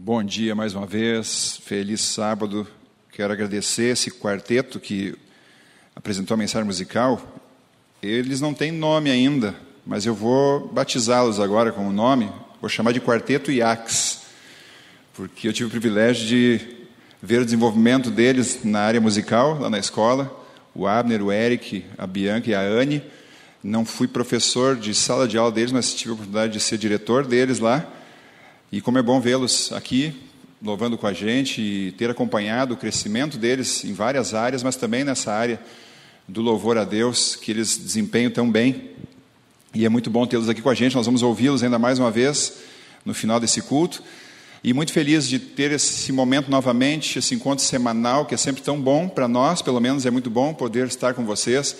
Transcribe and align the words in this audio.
Bom 0.00 0.22
dia 0.22 0.54
mais 0.54 0.74
uma 0.74 0.86
vez, 0.86 1.60
feliz 1.64 2.00
sábado. 2.00 2.64
Quero 3.10 3.32
agradecer 3.32 3.92
esse 3.92 4.12
quarteto 4.12 4.78
que 4.78 5.12
apresentou 5.94 6.36
a 6.36 6.38
mensagem 6.38 6.64
musical. 6.64 7.20
Eles 8.00 8.40
não 8.40 8.54
têm 8.54 8.70
nome 8.70 9.10
ainda, 9.10 9.56
mas 9.84 10.06
eu 10.06 10.14
vou 10.14 10.68
batizá-los 10.68 11.40
agora 11.40 11.72
com 11.72 11.88
o 11.88 11.92
nome. 11.92 12.30
Vou 12.60 12.70
chamar 12.70 12.92
de 12.92 13.00
Quarteto 13.00 13.50
IAX, 13.50 14.22
porque 15.14 15.48
eu 15.48 15.52
tive 15.52 15.66
o 15.66 15.70
privilégio 15.70 16.28
de 16.28 16.60
ver 17.20 17.42
o 17.42 17.44
desenvolvimento 17.44 18.08
deles 18.08 18.60
na 18.62 18.80
área 18.82 19.00
musical, 19.00 19.58
lá 19.58 19.68
na 19.68 19.80
escola. 19.80 20.32
O 20.76 20.86
Abner, 20.86 21.20
o 21.24 21.32
Eric, 21.32 21.84
a 21.98 22.06
Bianca 22.06 22.48
e 22.48 22.54
a 22.54 22.60
Anne. 22.60 23.02
Não 23.64 23.84
fui 23.84 24.06
professor 24.06 24.76
de 24.76 24.94
sala 24.94 25.26
de 25.26 25.36
aula 25.36 25.50
deles, 25.50 25.72
mas 25.72 25.92
tive 25.92 26.10
a 26.10 26.14
oportunidade 26.14 26.52
de 26.52 26.60
ser 26.60 26.78
diretor 26.78 27.26
deles 27.26 27.58
lá. 27.58 27.97
E 28.70 28.82
como 28.82 28.98
é 28.98 29.02
bom 29.02 29.18
vê-los 29.18 29.72
aqui, 29.72 30.14
louvando 30.62 30.98
com 30.98 31.06
a 31.06 31.12
gente 31.14 31.62
e 31.62 31.92
ter 31.92 32.10
acompanhado 32.10 32.74
o 32.74 32.76
crescimento 32.76 33.38
deles 33.38 33.82
em 33.82 33.94
várias 33.94 34.34
áreas, 34.34 34.62
mas 34.62 34.76
também 34.76 35.04
nessa 35.04 35.32
área 35.32 35.58
do 36.28 36.42
louvor 36.42 36.76
a 36.76 36.84
Deus, 36.84 37.34
que 37.34 37.50
eles 37.50 37.78
desempenham 37.78 38.30
tão 38.30 38.50
bem. 38.50 38.90
E 39.74 39.86
é 39.86 39.88
muito 39.88 40.10
bom 40.10 40.26
tê-los 40.26 40.50
aqui 40.50 40.60
com 40.60 40.68
a 40.68 40.74
gente, 40.74 40.94
nós 40.94 41.06
vamos 41.06 41.22
ouvi-los 41.22 41.62
ainda 41.62 41.78
mais 41.78 41.98
uma 41.98 42.10
vez 42.10 42.58
no 43.06 43.14
final 43.14 43.40
desse 43.40 43.62
culto. 43.62 44.02
E 44.62 44.74
muito 44.74 44.92
feliz 44.92 45.26
de 45.26 45.38
ter 45.38 45.72
esse 45.72 46.12
momento 46.12 46.50
novamente, 46.50 47.18
esse 47.18 47.34
encontro 47.34 47.64
semanal, 47.64 48.26
que 48.26 48.34
é 48.34 48.38
sempre 48.38 48.60
tão 48.60 48.78
bom 48.78 49.08
para 49.08 49.26
nós, 49.26 49.62
pelo 49.62 49.80
menos 49.80 50.04
é 50.04 50.10
muito 50.10 50.28
bom 50.28 50.52
poder 50.52 50.88
estar 50.88 51.14
com 51.14 51.24
vocês. 51.24 51.74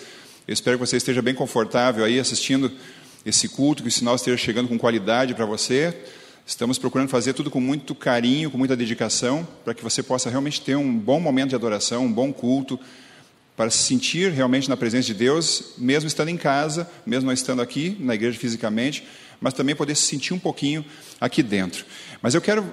Eu 0.46 0.54
espero 0.54 0.78
que 0.78 0.86
você 0.86 0.96
esteja 0.96 1.20
bem 1.20 1.34
confortável 1.34 2.02
aí 2.02 2.18
assistindo 2.18 2.72
esse 3.26 3.46
culto, 3.46 3.82
que 3.82 3.90
o 3.90 3.92
sinal 3.92 4.14
esteja 4.14 4.38
chegando 4.38 4.68
com 4.68 4.78
qualidade 4.78 5.34
para 5.34 5.44
você. 5.44 5.94
Estamos 6.48 6.78
procurando 6.78 7.10
fazer 7.10 7.34
tudo 7.34 7.50
com 7.50 7.60
muito 7.60 7.94
carinho, 7.94 8.50
com 8.50 8.56
muita 8.56 8.74
dedicação, 8.74 9.46
para 9.62 9.74
que 9.74 9.84
você 9.84 10.02
possa 10.02 10.30
realmente 10.30 10.62
ter 10.62 10.76
um 10.76 10.98
bom 10.98 11.20
momento 11.20 11.50
de 11.50 11.54
adoração, 11.54 12.06
um 12.06 12.12
bom 12.12 12.32
culto, 12.32 12.80
para 13.54 13.68
se 13.68 13.76
sentir 13.82 14.32
realmente 14.32 14.66
na 14.66 14.74
presença 14.74 15.08
de 15.08 15.12
Deus, 15.12 15.74
mesmo 15.76 16.08
estando 16.08 16.30
em 16.30 16.38
casa, 16.38 16.90
mesmo 17.04 17.26
não 17.26 17.34
estando 17.34 17.60
aqui 17.60 17.98
na 18.00 18.14
igreja 18.14 18.38
fisicamente, 18.38 19.06
mas 19.38 19.52
também 19.52 19.76
poder 19.76 19.94
se 19.94 20.04
sentir 20.04 20.32
um 20.32 20.38
pouquinho 20.38 20.82
aqui 21.20 21.42
dentro. 21.42 21.84
Mas 22.22 22.34
eu 22.34 22.40
quero, 22.40 22.64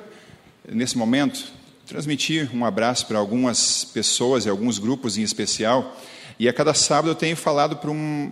nesse 0.72 0.98
momento, 0.98 1.44
transmitir 1.86 2.50
um 2.56 2.64
abraço 2.64 3.06
para 3.06 3.20
algumas 3.20 3.84
pessoas 3.84 4.46
e 4.46 4.50
alguns 4.50 4.80
grupos 4.80 5.18
em 5.18 5.22
especial. 5.22 6.00
E 6.40 6.48
a 6.48 6.54
cada 6.54 6.74
sábado 6.74 7.10
eu 7.10 7.16
tenho 7.16 7.36
falado 7.36 7.76
para 7.76 7.92
um 7.92 8.32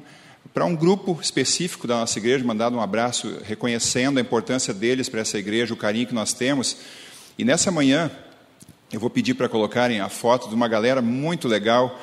para 0.51 0.65
um 0.65 0.75
grupo 0.75 1.17
específico 1.21 1.87
da 1.87 1.97
nossa 1.97 2.17
igreja, 2.19 2.43
mandado 2.43 2.75
um 2.75 2.81
abraço 2.81 3.39
reconhecendo 3.43 4.17
a 4.17 4.21
importância 4.21 4.73
deles 4.73 5.09
para 5.09 5.21
essa 5.21 5.37
igreja, 5.37 5.73
o 5.73 5.77
carinho 5.77 6.07
que 6.07 6.13
nós 6.13 6.33
temos. 6.33 6.77
E 7.37 7.45
nessa 7.45 7.71
manhã, 7.71 8.11
eu 8.91 8.99
vou 8.99 9.09
pedir 9.09 9.33
para 9.33 9.49
colocarem 9.49 9.99
a 9.99 10.09
foto 10.09 10.49
de 10.49 10.55
uma 10.55 10.67
galera 10.67 11.01
muito 11.01 11.47
legal, 11.47 11.99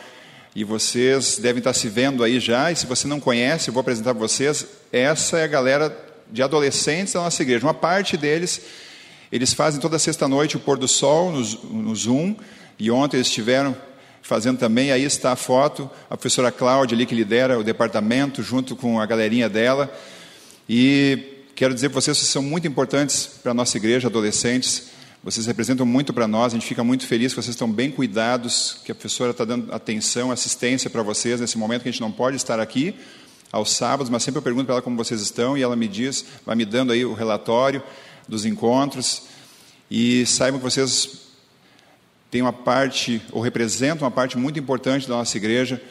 e 0.55 0.65
vocês 0.65 1.39
devem 1.39 1.59
estar 1.59 1.73
se 1.73 1.89
vendo 1.89 2.25
aí 2.25 2.41
já, 2.41 2.73
e 2.73 2.77
se 2.77 2.87
você 2.87 3.07
não 3.07 3.21
conhece, 3.21 3.69
eu 3.69 3.75
vou 3.75 3.81
apresentar 3.81 4.15
para 4.15 4.27
vocês, 4.27 4.67
essa 4.91 5.39
é 5.39 5.45
a 5.45 5.47
galera 5.47 5.97
de 6.29 6.43
adolescentes 6.43 7.13
da 7.13 7.21
nossa 7.21 7.43
igreja. 7.43 7.65
Uma 7.65 7.75
parte 7.75 8.17
deles, 8.17 8.61
eles 9.31 9.53
fazem 9.53 9.81
toda 9.81 9.99
sexta-noite 9.99 10.57
o 10.57 10.61
pôr 10.61 10.77
do 10.77 10.89
sol 10.89 11.31
no, 11.31 11.41
no 11.83 11.95
Zoom, 11.95 12.35
e 12.77 12.91
ontem 12.91 13.19
eles 13.19 13.29
estiveram 13.29 13.77
fazendo 14.23 14.59
também. 14.59 14.93
Aí 14.93 15.05
está 15.05 15.33
a 15.33 15.37
foto, 15.37 15.91
a 16.09 16.17
professora 16.17 16.53
Cláudia 16.53 16.95
ali 16.95 17.07
que 17.07 17.15
lidera 17.15 17.59
o 17.59 17.65
departamento, 17.65 18.43
junto 18.43 18.77
com 18.77 19.01
a 19.01 19.07
galerinha 19.07 19.49
dela. 19.49 19.93
E 20.69 21.45
quero 21.55 21.75
dizer 21.75 21.89
para 21.89 22.01
vocês 22.01 22.19
que 22.19 22.25
são 22.25 22.43
muito 22.43 22.67
importantes 22.67 23.27
para 23.43 23.53
a 23.53 23.55
nossa 23.55 23.77
igreja, 23.77 24.09
adolescentes. 24.09 24.91
Vocês 25.23 25.47
representam 25.47 25.85
muito 25.85 26.15
para 26.15 26.27
nós, 26.27 26.53
a 26.53 26.57
gente 26.57 26.67
fica 26.67 26.83
muito 26.83 27.07
feliz 27.07 27.33
que 27.33 27.43
vocês 27.43 27.55
estão 27.55 27.71
bem 27.71 27.91
cuidados, 27.91 28.79
que 28.85 28.91
a 28.91 28.95
professora 28.95 29.33
está 29.33 29.45
dando 29.45 29.73
atenção, 29.73 30.31
assistência 30.31 30.89
para 30.89 31.03
vocês 31.03 31.41
nesse 31.41 31.59
momento 31.59 31.83
que 31.83 31.91
a 31.91 31.93
gente 31.93 32.01
não 32.01 32.11
pode 32.11 32.37
estar 32.37 32.59
aqui 32.59 32.94
aos 33.53 33.73
sábados, 33.73 34.09
mas 34.09 34.23
sempre 34.23 34.39
eu 34.39 34.43
pergunto 34.43 34.67
para 34.67 34.77
ela 34.77 34.83
como 34.83 34.97
vocês 34.97 35.21
estão 35.21 35.59
e 35.59 35.62
ela 35.62 35.77
me 35.77 35.89
diz, 35.89 36.25
vai 36.47 36.56
me 36.56 36.65
dando 36.65 36.93
aí 36.93 37.05
o 37.05 37.12
relatório 37.12 37.83
dos 38.28 38.47
encontros. 38.47 39.25
E 39.91 40.25
saibam 40.25 40.61
que 40.61 40.65
vocês 40.65 41.19
tem 42.31 42.43
uma 42.43 42.53
parte, 42.53 43.21
ou 43.33 43.43
representa 43.43 44.05
uma 44.05 44.11
parte 44.11 44.39
muito 44.39 44.59
importante 44.59 45.09
da 45.09 45.17
nossa 45.17 45.37
igreja, 45.37 45.83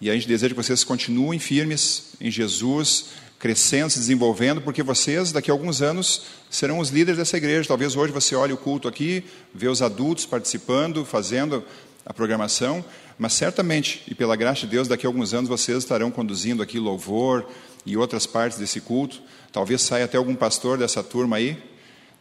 e 0.00 0.10
a 0.10 0.14
gente 0.14 0.28
deseja 0.28 0.54
que 0.54 0.62
vocês 0.62 0.84
continuem 0.84 1.38
firmes 1.38 2.12
em 2.20 2.30
Jesus, 2.30 3.06
crescendo, 3.38 3.90
se 3.90 3.98
desenvolvendo, 3.98 4.60
porque 4.60 4.82
vocês, 4.82 5.32
daqui 5.32 5.50
a 5.50 5.54
alguns 5.54 5.80
anos, 5.80 6.22
serão 6.50 6.78
os 6.78 6.90
líderes 6.90 7.18
dessa 7.18 7.36
igreja. 7.36 7.68
Talvez 7.68 7.96
hoje 7.96 8.12
você 8.12 8.34
olhe 8.34 8.52
o 8.52 8.56
culto 8.56 8.88
aqui, 8.88 9.24
vê 9.54 9.68
os 9.68 9.80
adultos 9.80 10.26
participando, 10.26 11.04
fazendo 11.04 11.64
a 12.04 12.12
programação, 12.12 12.84
mas 13.18 13.32
certamente, 13.32 14.02
e 14.06 14.14
pela 14.14 14.36
graça 14.36 14.60
de 14.62 14.66
Deus, 14.68 14.86
daqui 14.86 15.06
a 15.06 15.08
alguns 15.08 15.32
anos 15.32 15.48
vocês 15.48 15.78
estarão 15.78 16.10
conduzindo 16.10 16.62
aqui 16.62 16.78
louvor 16.78 17.48
e 17.86 17.96
outras 17.96 18.26
partes 18.26 18.58
desse 18.58 18.80
culto. 18.80 19.22
Talvez 19.50 19.80
saia 19.80 20.04
até 20.04 20.18
algum 20.18 20.34
pastor 20.34 20.76
dessa 20.76 21.02
turma 21.02 21.36
aí, 21.36 21.56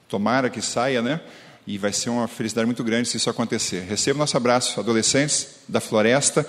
tomara 0.08 0.50
que 0.50 0.62
saia, 0.62 1.02
né? 1.02 1.20
E 1.68 1.78
vai 1.78 1.92
ser 1.92 2.10
uma 2.10 2.28
felicidade 2.28 2.66
muito 2.66 2.84
grande 2.84 3.10
se 3.10 3.18
isso 3.18 3.30
acontecer. 3.30 3.82
Receba 3.82 4.20
nosso 4.20 4.38
abraço, 4.38 4.80
adolescentes 4.80 5.48
da 5.68 5.80
floresta. 5.80 6.46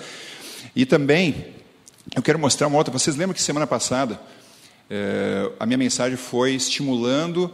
E 0.75 0.85
também, 0.85 1.55
eu 2.15 2.21
quero 2.21 2.37
mostrar 2.37 2.67
uma 2.67 2.77
outra. 2.77 2.91
Vocês 2.91 3.15
lembram 3.15 3.33
que 3.33 3.41
semana 3.41 3.65
passada 3.65 4.19
eh, 4.89 5.51
a 5.59 5.65
minha 5.65 5.77
mensagem 5.77 6.17
foi 6.17 6.53
estimulando 6.53 7.51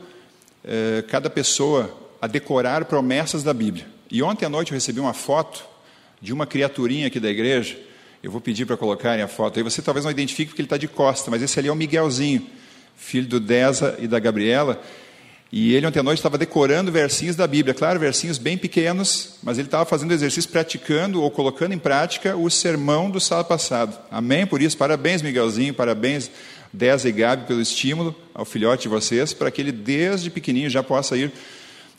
eh, 0.64 1.04
cada 1.08 1.30
pessoa 1.30 1.98
a 2.22 2.28
decorar 2.28 2.86
promessas 2.86 3.44
da 3.44 3.54
Bíblia. 3.54 3.88
E 4.12 4.22
ontem 4.22 4.46
à 4.46 4.50
noite 4.50 4.72
eu 4.72 4.76
recebi 4.76 5.00
uma 5.00 5.14
foto 5.14 5.66
de 6.22 6.32
uma 6.32 6.46
criaturinha 6.46 7.08
aqui 7.08 7.20
da 7.20 7.30
igreja. 7.30 7.78
Eu 8.22 8.32
vou 8.32 8.40
pedir 8.40 8.66
para 8.66 8.78
colocarem 8.78 9.24
a 9.24 9.28
foto 9.28 9.58
aí. 9.58 9.64
Você 9.64 9.82
talvez 9.82 10.06
não 10.06 10.12
identifique 10.12 10.50
porque 10.52 10.62
ele 10.62 10.68
está 10.68 10.78
de 10.78 10.88
costa, 10.88 11.32
mas 11.32 11.42
esse 11.42 11.60
ali 11.60 11.68
é 11.68 11.72
o 11.72 11.76
Miguelzinho, 11.76 12.48
filho 12.96 13.28
do 13.28 13.40
Deza 13.40 13.98
e 14.00 14.08
da 14.08 14.20
Gabriela. 14.20 14.82
E 15.56 15.76
ele 15.76 15.86
ontem 15.86 16.00
à 16.00 16.04
noite 16.04 16.18
estava 16.18 16.36
decorando 16.36 16.92
versinhos 16.92 17.36
da 17.36 17.46
Bíblia, 17.46 17.76
claro, 17.76 18.00
versinhos 18.00 18.40
bem 18.40 18.58
pequenos, 18.58 19.36
mas 19.44 19.60
ele 19.60 19.68
estava 19.68 19.86
fazendo 19.86 20.12
exercício, 20.12 20.50
praticando 20.50 21.22
ou 21.22 21.30
colocando 21.30 21.74
em 21.74 21.78
prática 21.78 22.36
o 22.36 22.50
sermão 22.50 23.08
do 23.08 23.20
sábado 23.20 23.50
passado. 23.50 23.96
Amém? 24.10 24.48
Por 24.48 24.64
isso, 24.64 24.76
parabéns, 24.76 25.22
Miguelzinho, 25.22 25.72
parabéns, 25.72 26.32
Deza 26.74 27.08
e 27.08 27.12
Gabi, 27.12 27.46
pelo 27.46 27.62
estímulo 27.62 28.16
ao 28.34 28.46
filhote 28.46 28.82
de 28.82 28.88
vocês, 28.88 29.32
para 29.32 29.52
que 29.52 29.62
ele 29.62 29.72
desde 29.72 30.32
pequenininho 30.32 30.72
já 30.72 30.82
possa 30.82 31.16
ir, 31.16 31.32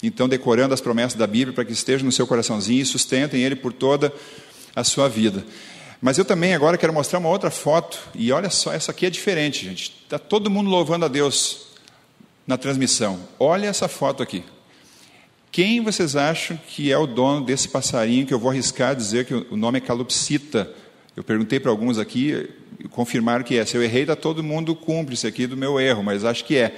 então, 0.03 0.29
decorando 0.29 0.75
as 0.75 0.81
promessas 0.81 1.17
da 1.17 1.25
Bíblia, 1.29 1.55
para 1.55 1.65
que 1.65 1.73
esteja 1.73 2.05
no 2.05 2.11
seu 2.11 2.27
coraçãozinho 2.27 2.83
e 2.83 2.85
sustentem 2.85 3.45
ele 3.45 3.55
por 3.55 3.73
toda 3.73 4.13
a 4.75 4.83
sua 4.83 5.09
vida. 5.09 5.45
Mas 6.03 6.19
eu 6.19 6.25
também 6.25 6.55
agora 6.55 6.77
quero 6.77 6.93
mostrar 6.93 7.21
uma 7.21 7.29
outra 7.29 7.53
foto, 7.53 8.01
e 8.17 8.33
olha 8.33 8.51
só, 8.51 8.73
essa 8.73 8.91
aqui 8.91 9.07
é 9.07 9.11
diferente, 9.11 9.65
gente. 9.65 9.95
Está 10.03 10.19
todo 10.19 10.51
mundo 10.51 10.69
louvando 10.69 11.05
a 11.05 11.09
Deus 11.09 11.73
na 12.47 12.57
transmissão. 12.57 13.19
Olha 13.39 13.67
essa 13.67 13.89
foto 13.89 14.23
aqui. 14.23 14.45
Quem 15.51 15.81
vocês 15.81 16.17
acham 16.17 16.59
que 16.69 16.91
é 16.91 16.99
o 16.99 17.07
dono 17.07 17.45
desse 17.45 17.69
passarinho 17.69 18.27
que 18.27 18.35
eu 18.35 18.39
vou 18.39 18.51
arriscar 18.51 18.95
dizer 18.97 19.25
que 19.25 19.35
o 19.35 19.57
nome 19.57 19.79
é 19.79 19.81
calopsita? 19.81 20.69
Eu 21.17 21.23
perguntei 21.23 21.61
para 21.61 21.71
alguns 21.71 21.97
aqui, 21.97 22.51
confirmaram 22.91 23.45
que 23.45 23.57
é. 23.57 23.65
Se 23.65 23.77
eu 23.77 23.83
errei, 23.83 24.03
está 24.03 24.17
todo 24.17 24.43
mundo 24.43 24.75
cúmplice 24.75 25.27
aqui 25.27 25.47
do 25.47 25.57
meu 25.57 25.79
erro, 25.79 26.03
mas 26.03 26.25
acho 26.25 26.45
que 26.45 26.57
é. 26.57 26.75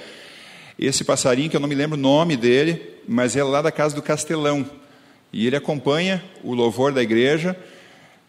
Esse 0.77 1.03
passarinho, 1.03 1.49
que 1.49 1.55
eu 1.55 1.59
não 1.59 1.67
me 1.67 1.73
lembro 1.73 1.97
o 1.97 1.99
nome 1.99 2.37
dele, 2.37 2.79
mas 3.07 3.35
é 3.35 3.43
lá 3.43 3.63
da 3.63 3.71
casa 3.71 3.95
do 3.95 4.01
Castelão. 4.01 4.69
E 5.33 5.47
ele 5.47 5.55
acompanha 5.55 6.23
o 6.43 6.53
louvor 6.53 6.93
da 6.93 7.01
igreja, 7.01 7.57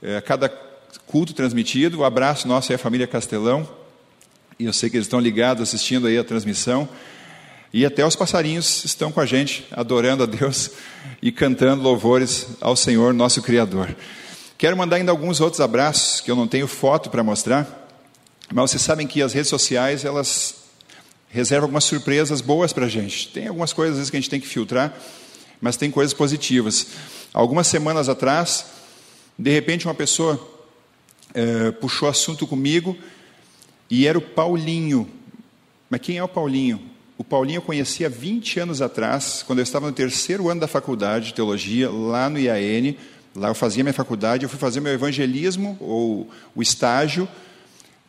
é, 0.02 0.18
cada 0.22 0.48
culto 1.06 1.34
transmitido. 1.34 1.98
O 1.98 2.04
abraço 2.04 2.48
nosso 2.48 2.72
é 2.72 2.76
a 2.76 2.78
família 2.78 3.06
Castelão. 3.06 3.68
E 4.58 4.64
eu 4.64 4.72
sei 4.72 4.88
que 4.88 4.96
eles 4.96 5.06
estão 5.06 5.20
ligados 5.20 5.62
assistindo 5.62 6.06
aí 6.06 6.16
a 6.16 6.24
transmissão. 6.24 6.88
E 7.72 7.84
até 7.84 8.04
os 8.06 8.16
passarinhos 8.16 8.84
estão 8.84 9.12
com 9.12 9.20
a 9.20 9.26
gente, 9.26 9.66
adorando 9.70 10.22
a 10.22 10.26
Deus 10.26 10.70
e 11.20 11.30
cantando 11.30 11.82
louvores 11.82 12.48
ao 12.60 12.74
Senhor, 12.74 13.12
nosso 13.12 13.42
Criador. 13.42 13.94
Quero 14.56 14.76
mandar 14.76 14.96
ainda 14.96 15.12
alguns 15.12 15.40
outros 15.40 15.60
abraços, 15.60 16.20
que 16.20 16.30
eu 16.30 16.36
não 16.36 16.48
tenho 16.48 16.66
foto 16.66 17.10
para 17.10 17.22
mostrar, 17.22 17.88
mas 18.52 18.70
vocês 18.70 18.82
sabem 18.82 19.06
que 19.06 19.22
as 19.22 19.32
redes 19.32 19.50
sociais, 19.50 20.04
elas 20.04 20.54
reservam 21.28 21.66
algumas 21.66 21.84
surpresas 21.84 22.40
boas 22.40 22.72
para 22.72 22.86
a 22.86 22.88
gente. 22.88 23.28
Tem 23.28 23.46
algumas 23.46 23.72
coisas, 23.72 23.92
às 23.92 23.98
vezes, 23.98 24.10
que 24.10 24.16
a 24.16 24.20
gente 24.20 24.30
tem 24.30 24.40
que 24.40 24.48
filtrar, 24.48 24.94
mas 25.60 25.76
tem 25.76 25.90
coisas 25.90 26.14
positivas. 26.14 26.86
Algumas 27.32 27.66
semanas 27.66 28.08
atrás, 28.08 28.66
de 29.38 29.50
repente, 29.50 29.86
uma 29.86 29.94
pessoa 29.94 30.40
é, 31.34 31.70
puxou 31.72 32.08
assunto 32.08 32.46
comigo 32.46 32.96
e 33.90 34.06
era 34.06 34.16
o 34.16 34.22
Paulinho. 34.22 35.08
Mas 35.90 36.00
quem 36.00 36.16
é 36.16 36.24
o 36.24 36.28
Paulinho? 36.28 36.87
O 37.18 37.24
Paulinho 37.24 37.58
eu 37.58 37.62
conheci 37.62 38.04
há 38.04 38.08
20 38.08 38.60
anos 38.60 38.80
atrás, 38.80 39.42
quando 39.44 39.58
eu 39.58 39.64
estava 39.64 39.88
no 39.88 39.92
terceiro 39.92 40.48
ano 40.48 40.60
da 40.60 40.68
faculdade 40.68 41.26
de 41.26 41.34
teologia, 41.34 41.90
lá 41.90 42.30
no 42.30 42.38
IAN. 42.38 42.94
Lá 43.34 43.48
eu 43.48 43.56
fazia 43.56 43.82
minha 43.82 43.92
faculdade, 43.92 44.44
eu 44.44 44.48
fui 44.48 44.58
fazer 44.58 44.78
meu 44.78 44.92
evangelismo, 44.92 45.76
ou 45.80 46.30
o 46.54 46.62
estágio 46.62 47.28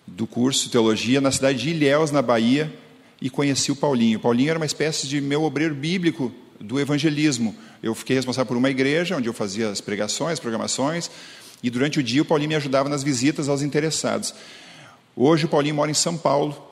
do 0.05 0.27
curso 0.27 0.65
de 0.65 0.69
teologia, 0.69 1.19
na 1.19 1.31
cidade 1.31 1.57
de 1.57 1.71
Ilhéus, 1.71 2.11
na 2.11 2.21
Bahia, 2.21 2.71
e 3.19 3.31
conheci 3.31 3.71
o 3.71 3.75
Paulinho. 3.75 4.19
O 4.19 4.21
Paulinho 4.21 4.51
era 4.51 4.59
uma 4.59 4.65
espécie 4.65 5.07
de 5.07 5.19
meu 5.19 5.41
obreiro 5.41 5.73
bíblico 5.73 6.31
do 6.59 6.79
evangelismo. 6.79 7.55
Eu 7.81 7.95
fiquei 7.95 8.15
responsável 8.15 8.45
por 8.45 8.57
uma 8.57 8.69
igreja, 8.69 9.17
onde 9.17 9.27
eu 9.27 9.33
fazia 9.33 9.71
as 9.71 9.81
pregações, 9.81 10.39
programações, 10.39 11.09
e 11.63 11.71
durante 11.71 11.97
o 11.97 12.03
dia 12.03 12.21
o 12.21 12.25
Paulinho 12.25 12.49
me 12.49 12.55
ajudava 12.55 12.87
nas 12.87 13.01
visitas 13.01 13.49
aos 13.49 13.63
interessados. 13.63 14.35
Hoje 15.15 15.45
o 15.45 15.49
Paulinho 15.49 15.73
mora 15.73 15.89
em 15.89 15.95
São 15.95 16.15
Paulo, 16.15 16.68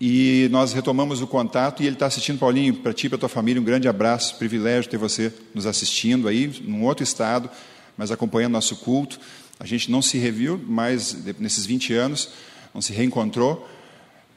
e 0.00 0.48
nós 0.50 0.72
retomamos 0.72 1.22
o 1.22 1.26
contato 1.26 1.82
e 1.82 1.86
ele 1.86 1.96
está 1.96 2.06
assistindo, 2.06 2.38
Paulinho, 2.38 2.74
para 2.74 2.92
ti 2.92 3.06
e 3.06 3.08
para 3.08 3.18
tua 3.18 3.28
família, 3.28 3.60
um 3.60 3.64
grande 3.64 3.88
abraço, 3.88 4.36
privilégio 4.36 4.90
ter 4.90 4.98
você 4.98 5.32
nos 5.54 5.64
assistindo 5.64 6.28
aí, 6.28 6.52
num 6.64 6.84
outro 6.84 7.02
estado, 7.02 7.48
mas 7.96 8.10
acompanhando 8.10 8.52
nosso 8.52 8.76
culto. 8.76 9.18
A 9.58 9.64
gente 9.64 9.90
não 9.90 10.02
se 10.02 10.18
reviu 10.18 10.58
mais 10.66 11.16
nesses 11.38 11.64
20 11.64 11.94
anos, 11.94 12.28
não 12.74 12.82
se 12.82 12.92
reencontrou, 12.92 13.66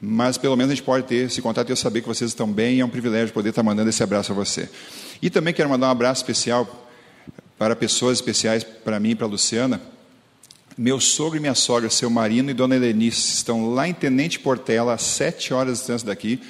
mas 0.00 0.38
pelo 0.38 0.56
menos 0.56 0.72
a 0.72 0.74
gente 0.74 0.84
pode 0.84 1.06
ter 1.06 1.26
esse 1.26 1.42
contato 1.42 1.68
e 1.68 1.72
eu 1.72 1.76
saber 1.76 2.00
que 2.00 2.08
vocês 2.08 2.30
estão 2.30 2.50
bem 2.50 2.80
é 2.80 2.84
um 2.84 2.88
privilégio 2.88 3.34
poder 3.34 3.50
estar 3.50 3.62
mandando 3.62 3.90
esse 3.90 4.02
abraço 4.02 4.32
a 4.32 4.34
você. 4.34 4.66
E 5.20 5.28
também 5.28 5.52
quero 5.52 5.68
mandar 5.68 5.88
um 5.88 5.90
abraço 5.90 6.22
especial 6.22 6.88
para 7.58 7.76
pessoas 7.76 8.16
especiais, 8.16 8.64
para 8.64 8.98
mim 8.98 9.10
e 9.10 9.14
para 9.14 9.26
a 9.26 9.28
Luciana. 9.28 9.78
Meu 10.78 11.00
sogro 11.00 11.36
e 11.36 11.40
minha 11.40 11.54
sogra, 11.54 11.90
seu 11.90 12.08
Marino 12.08 12.50
e 12.50 12.54
dona 12.54 12.76
Helenice, 12.76 13.34
estão 13.34 13.74
lá 13.74 13.88
em 13.88 13.92
Tenente 13.92 14.38
Portela, 14.38 14.94
a 14.94 14.98
sete 14.98 15.52
horas 15.52 15.74
de 15.74 15.78
distância 15.80 16.06
daqui, 16.06 16.40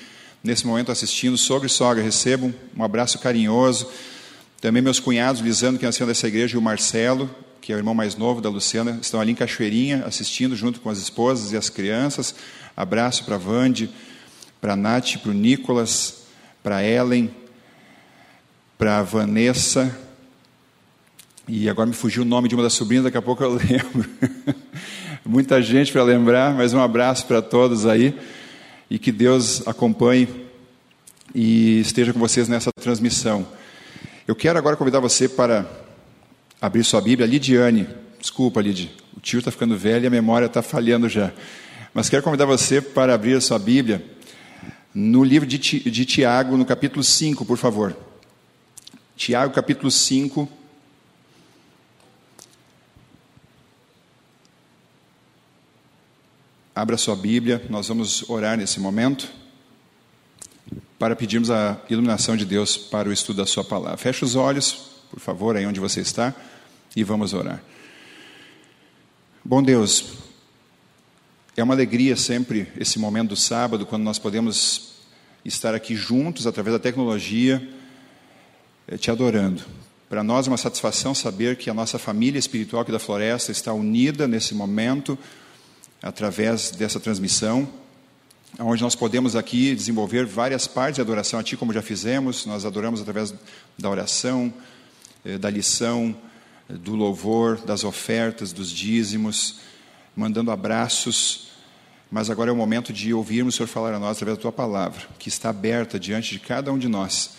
nesse 0.45 0.67
momento 0.67 0.93
assistindo. 0.93 1.39
Sogro 1.39 1.67
e 1.67 1.71
sogra, 1.71 2.03
recebam 2.03 2.55
um 2.77 2.85
abraço 2.85 3.19
carinhoso. 3.19 3.89
Também 4.61 4.83
meus 4.83 5.01
cunhados, 5.01 5.41
Lisandro, 5.41 5.79
que 5.79 5.87
nasceu 5.87 6.07
dessa 6.07 6.29
igreja, 6.29 6.55
e 6.55 6.59
o 6.59 6.63
Marcelo, 6.63 7.35
que 7.63 7.73
é 7.73 7.77
o 7.77 7.79
irmão 7.79 7.95
mais 7.95 8.15
novo 8.15 8.43
da 8.43 8.51
Luciana, 8.51 8.99
estão 9.01 9.21
ali 9.21 9.33
em 9.33 9.35
Cachoeirinha, 9.35 10.05
assistindo 10.07 10.55
junto 10.55 10.81
com 10.81 10.91
as 10.91 10.99
esposas 10.99 11.53
e 11.53 11.57
as 11.57 11.71
crianças. 11.71 12.35
Abraço 12.77 13.25
para 13.25 13.37
a 13.37 13.39
Vande, 13.39 13.91
para 14.61 14.75
a 14.75 14.77
Nath, 14.77 15.17
para 15.17 15.31
o 15.31 15.35
Nicolas, 15.35 16.25
para 16.63 16.77
a 16.77 16.85
Ellen, 16.85 17.35
para 18.77 18.99
a 18.99 19.03
Vanessa. 19.03 19.99
E 21.53 21.69
agora 21.69 21.85
me 21.85 21.93
fugiu 21.93 22.23
o 22.23 22.25
nome 22.25 22.49
de 22.49 22.55
uma 22.55 22.63
das 22.63 22.75
sobrinhas, 22.75 23.03
daqui 23.03 23.17
a 23.17 23.23
pouco 23.23 23.43
eu 23.43 23.51
lembro. 23.59 24.09
Muita 25.27 25.61
gente 25.61 25.91
para 25.91 26.05
lembrar, 26.05 26.55
mas 26.55 26.73
um 26.73 26.81
abraço 26.81 27.27
para 27.27 27.43
todos 27.43 27.87
aí. 27.87 28.15
E 28.89 29.01
que 29.01 29.11
Deus 29.11 29.67
acompanhe 29.67 30.29
e 31.35 31.81
esteja 31.81 32.13
com 32.13 32.21
vocês 32.21 32.49
nessa 32.49 32.71
transmissão. 32.81 33.45
Eu 34.29 34.37
quero 34.37 34.61
agora 34.61 34.77
convidar 34.77 35.01
você 35.01 35.29
para 35.29 35.69
abrir 36.63 36.85
sua 36.85 37.01
Bíblia. 37.01 37.27
Lidiane, 37.27 37.89
desculpa, 38.21 38.61
Lid, 38.61 38.89
o 39.17 39.19
tio 39.19 39.41
está 39.41 39.51
ficando 39.51 39.77
velho 39.77 40.05
e 40.05 40.07
a 40.07 40.11
memória 40.11 40.47
está 40.47 40.63
falhando 40.63 41.09
já. 41.09 41.33
Mas 41.93 42.09
quero 42.09 42.23
convidar 42.23 42.45
você 42.45 42.81
para 42.81 43.13
abrir 43.13 43.35
a 43.35 43.41
sua 43.41 43.59
Bíblia 43.59 44.05
no 44.95 45.25
livro 45.25 45.49
de, 45.49 45.59
Tiago, 45.59 46.57
no 46.57 46.65
capítulo 46.65 47.03
5, 47.03 47.45
por 47.45 47.59
favor. 47.59 47.97
Tiago, 49.17 49.53
capítulo 49.53 49.91
5. 49.91 50.60
Abra 56.81 56.97
sua 56.97 57.15
Bíblia, 57.15 57.63
nós 57.69 57.89
vamos 57.89 58.25
orar 58.31 58.57
nesse 58.57 58.81
momento 58.81 59.31
para 60.99 61.15
pedirmos 61.15 61.51
a 61.51 61.79
iluminação 61.91 62.39
de 62.39 62.47
Deus 62.47 62.75
para 62.75 63.07
o 63.07 63.13
estudo 63.13 63.37
da 63.37 63.45
Sua 63.45 63.63
palavra. 63.63 63.99
Feche 63.99 64.25
os 64.25 64.35
olhos, 64.35 64.89
por 65.11 65.21
favor, 65.21 65.55
aí 65.59 65.67
onde 65.67 65.79
você 65.79 66.01
está, 66.01 66.35
e 66.97 67.05
vamos 67.05 67.35
orar. 67.35 67.63
Bom 69.45 69.63
Deus, 69.63 70.15
é 71.55 71.63
uma 71.63 71.75
alegria 71.75 72.17
sempre 72.17 72.67
esse 72.79 72.99
momento 72.99 73.29
do 73.29 73.37
sábado, 73.37 73.85
quando 73.85 74.05
nós 74.05 74.19
podemos 74.19 75.03
estar 75.45 75.75
aqui 75.75 75.95
juntos 75.95 76.47
através 76.47 76.73
da 76.73 76.81
tecnologia, 76.81 77.63
eh, 78.89 78.97
te 78.97 79.11
adorando. 79.11 79.63
Para 80.09 80.25
nós 80.25 80.47
é 80.47 80.51
uma 80.51 80.57
satisfação 80.57 81.15
saber 81.15 81.57
que 81.57 81.69
a 81.69 81.75
nossa 81.75 81.99
família 81.99 82.39
espiritual 82.39 82.81
aqui 82.81 82.91
da 82.91 82.99
Floresta 82.99 83.53
está 83.53 83.71
unida 83.71 84.27
nesse 84.27 84.55
momento, 84.55 85.19
através 86.03 86.71
dessa 86.71 86.99
transmissão, 86.99 87.69
onde 88.59 88.83
nós 88.83 88.95
podemos 88.95 89.37
aqui 89.37 89.75
desenvolver 89.75 90.27
várias 90.27 90.67
partes 90.67 90.97
de 90.97 91.01
adoração 91.01 91.39
a 91.39 91.43
Ti, 91.43 91.57
como 91.57 91.73
já 91.73 91.83
fizemos. 91.83 92.47
Nós 92.47 92.65
adoramos 92.65 93.01
através 93.01 93.33
da 93.79 93.89
oração, 93.89 94.53
eh, 95.25 95.39
da 95.39 95.49
lição, 95.49 96.15
eh, 96.69 96.75
do 96.75 96.97
louvor, 96.97 97.59
das 97.59 97.85
ofertas, 97.85 98.53
dos 98.53 98.71
dízimos, 98.71 99.61
mandando 100.17 100.51
abraços 100.51 101.51
mas 102.11 102.29
agora 102.29 102.51
é 102.51 102.53
o 102.53 102.57
momento 102.57 102.93
de 102.93 103.15
ouvirmos 103.15 103.55
o 103.55 103.57
Senhor 103.57 103.69
falar 103.69 103.95
a 103.95 103.99
nós 103.99 104.17
através 104.17 104.37
da 104.37 104.43
tua 104.43 104.51
palavra, 104.51 105.07
que 105.19 105.29
está 105.29 105.51
aberta 105.51 105.99
diante 105.99 106.33
de 106.33 106.41
cada 106.41 106.73
um 106.73 106.79
de 106.79 106.89
nós. 106.89 107.35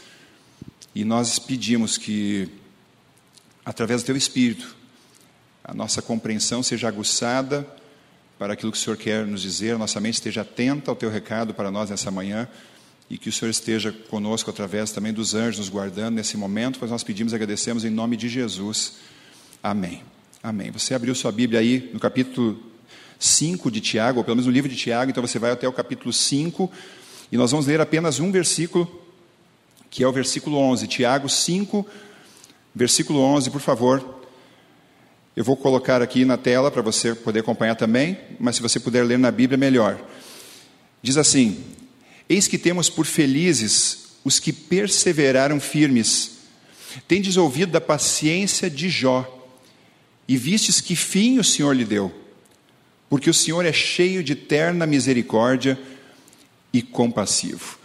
E 0.96 1.04
nós 1.04 1.38
pedimos 1.38 1.98
que, 1.98 2.48
através 3.66 4.02
do 4.02 4.06
teu 4.06 4.16
espírito, 4.16 4.76
a 5.62 5.74
nossa 5.74 6.02
compreensão 6.02 6.64
seja 6.64 6.88
aguçada 6.88 7.68
para 8.42 8.54
aquilo 8.54 8.72
que 8.72 8.78
o 8.80 8.82
Senhor 8.82 8.98
quer 8.98 9.24
nos 9.28 9.44
dizer, 9.44 9.78
nossa 9.78 10.00
mente 10.00 10.16
esteja 10.16 10.42
atenta 10.42 10.90
ao 10.90 10.96
teu 10.96 11.12
recado 11.12 11.54
para 11.54 11.70
nós 11.70 11.92
nessa 11.92 12.10
manhã 12.10 12.48
e 13.08 13.16
que 13.16 13.30
o 13.30 13.32
Senhor 13.32 13.52
esteja 13.52 13.92
conosco 13.92 14.50
através 14.50 14.92
também 14.92 15.14
dos 15.14 15.36
anjos 15.36 15.60
nos 15.60 15.70
guardando 15.70 16.16
nesse 16.16 16.36
momento, 16.38 16.80
pois 16.80 16.90
nós 16.90 17.04
pedimos 17.04 17.34
e 17.34 17.36
agradecemos 17.36 17.86
em 17.86 17.92
nome 17.92 18.18
de 18.18 18.28
Jesus. 18.28 18.94
Amém. 19.62 20.02
Amém. 20.42 20.72
Você 20.72 20.96
abriu 20.96 21.14
sua 21.14 21.32
Bíblia 21.32 21.60
aí 21.60 21.92
no 21.94 22.00
capítulo 22.00 22.60
5 23.20 23.70
de 23.70 23.80
Tiago, 23.80 24.18
ou 24.18 24.24
pelo 24.24 24.38
menos 24.38 24.48
no 24.48 24.52
livro 24.52 24.68
de 24.68 24.76
Tiago, 24.76 25.12
então 25.12 25.22
você 25.22 25.38
vai 25.38 25.52
até 25.52 25.68
o 25.68 25.72
capítulo 25.72 26.12
5, 26.12 26.72
e 27.32 27.38
nós 27.38 27.52
vamos 27.52 27.68
ler 27.68 27.80
apenas 27.80 28.20
um 28.20 28.32
versículo, 28.32 28.90
que 29.88 30.04
é 30.04 30.08
o 30.08 30.12
versículo 30.12 30.58
11. 30.58 30.88
Tiago 30.88 31.30
5, 31.30 31.86
versículo 32.74 33.20
11, 33.20 33.52
por 33.52 33.62
favor. 33.62 34.21
Eu 35.36 35.44
vou 35.44 35.56
colocar 35.56 36.02
aqui 36.02 36.26
na 36.26 36.38
tela 36.38 36.70
para 36.70 36.82
você 36.82 37.16
poder 37.16 37.40
acompanhar 37.40 37.76
também, 37.76 38.18
mas 38.40 38.56
se 38.56 38.62
você 38.62 38.80
puder 38.80 39.06
ler 39.06 39.18
na 39.18 39.32
Bíblia, 39.32 39.58
melhor. 39.58 40.00
Diz 41.02 41.18
assim: 41.18 41.64
Eis 42.28 42.48
que 42.48 42.58
temos 42.58 42.90
por 42.90 43.06
felizes 43.06 44.18
os 44.24 44.40
que 44.40 44.52
perseveraram 44.54 45.60
firmes. 45.60 46.40
Tendes 47.08 47.38
ouvido 47.38 47.72
da 47.72 47.82
paciência 47.82 48.70
de 48.70 48.90
Jó, 48.90 49.50
e 50.28 50.36
vistes 50.36 50.82
que 50.82 50.96
fim 50.96 51.40
o 51.40 51.44
Senhor 51.44 51.74
lhe 51.74 51.86
deu 51.86 52.22
porque 53.12 53.30
o 53.30 53.34
Senhor 53.34 53.66
é 53.66 53.74
cheio 53.74 54.24
de 54.24 54.36
terna 54.36 54.88
misericórdia 54.88 55.78
e 56.72 56.82
compassivo. 56.82 57.78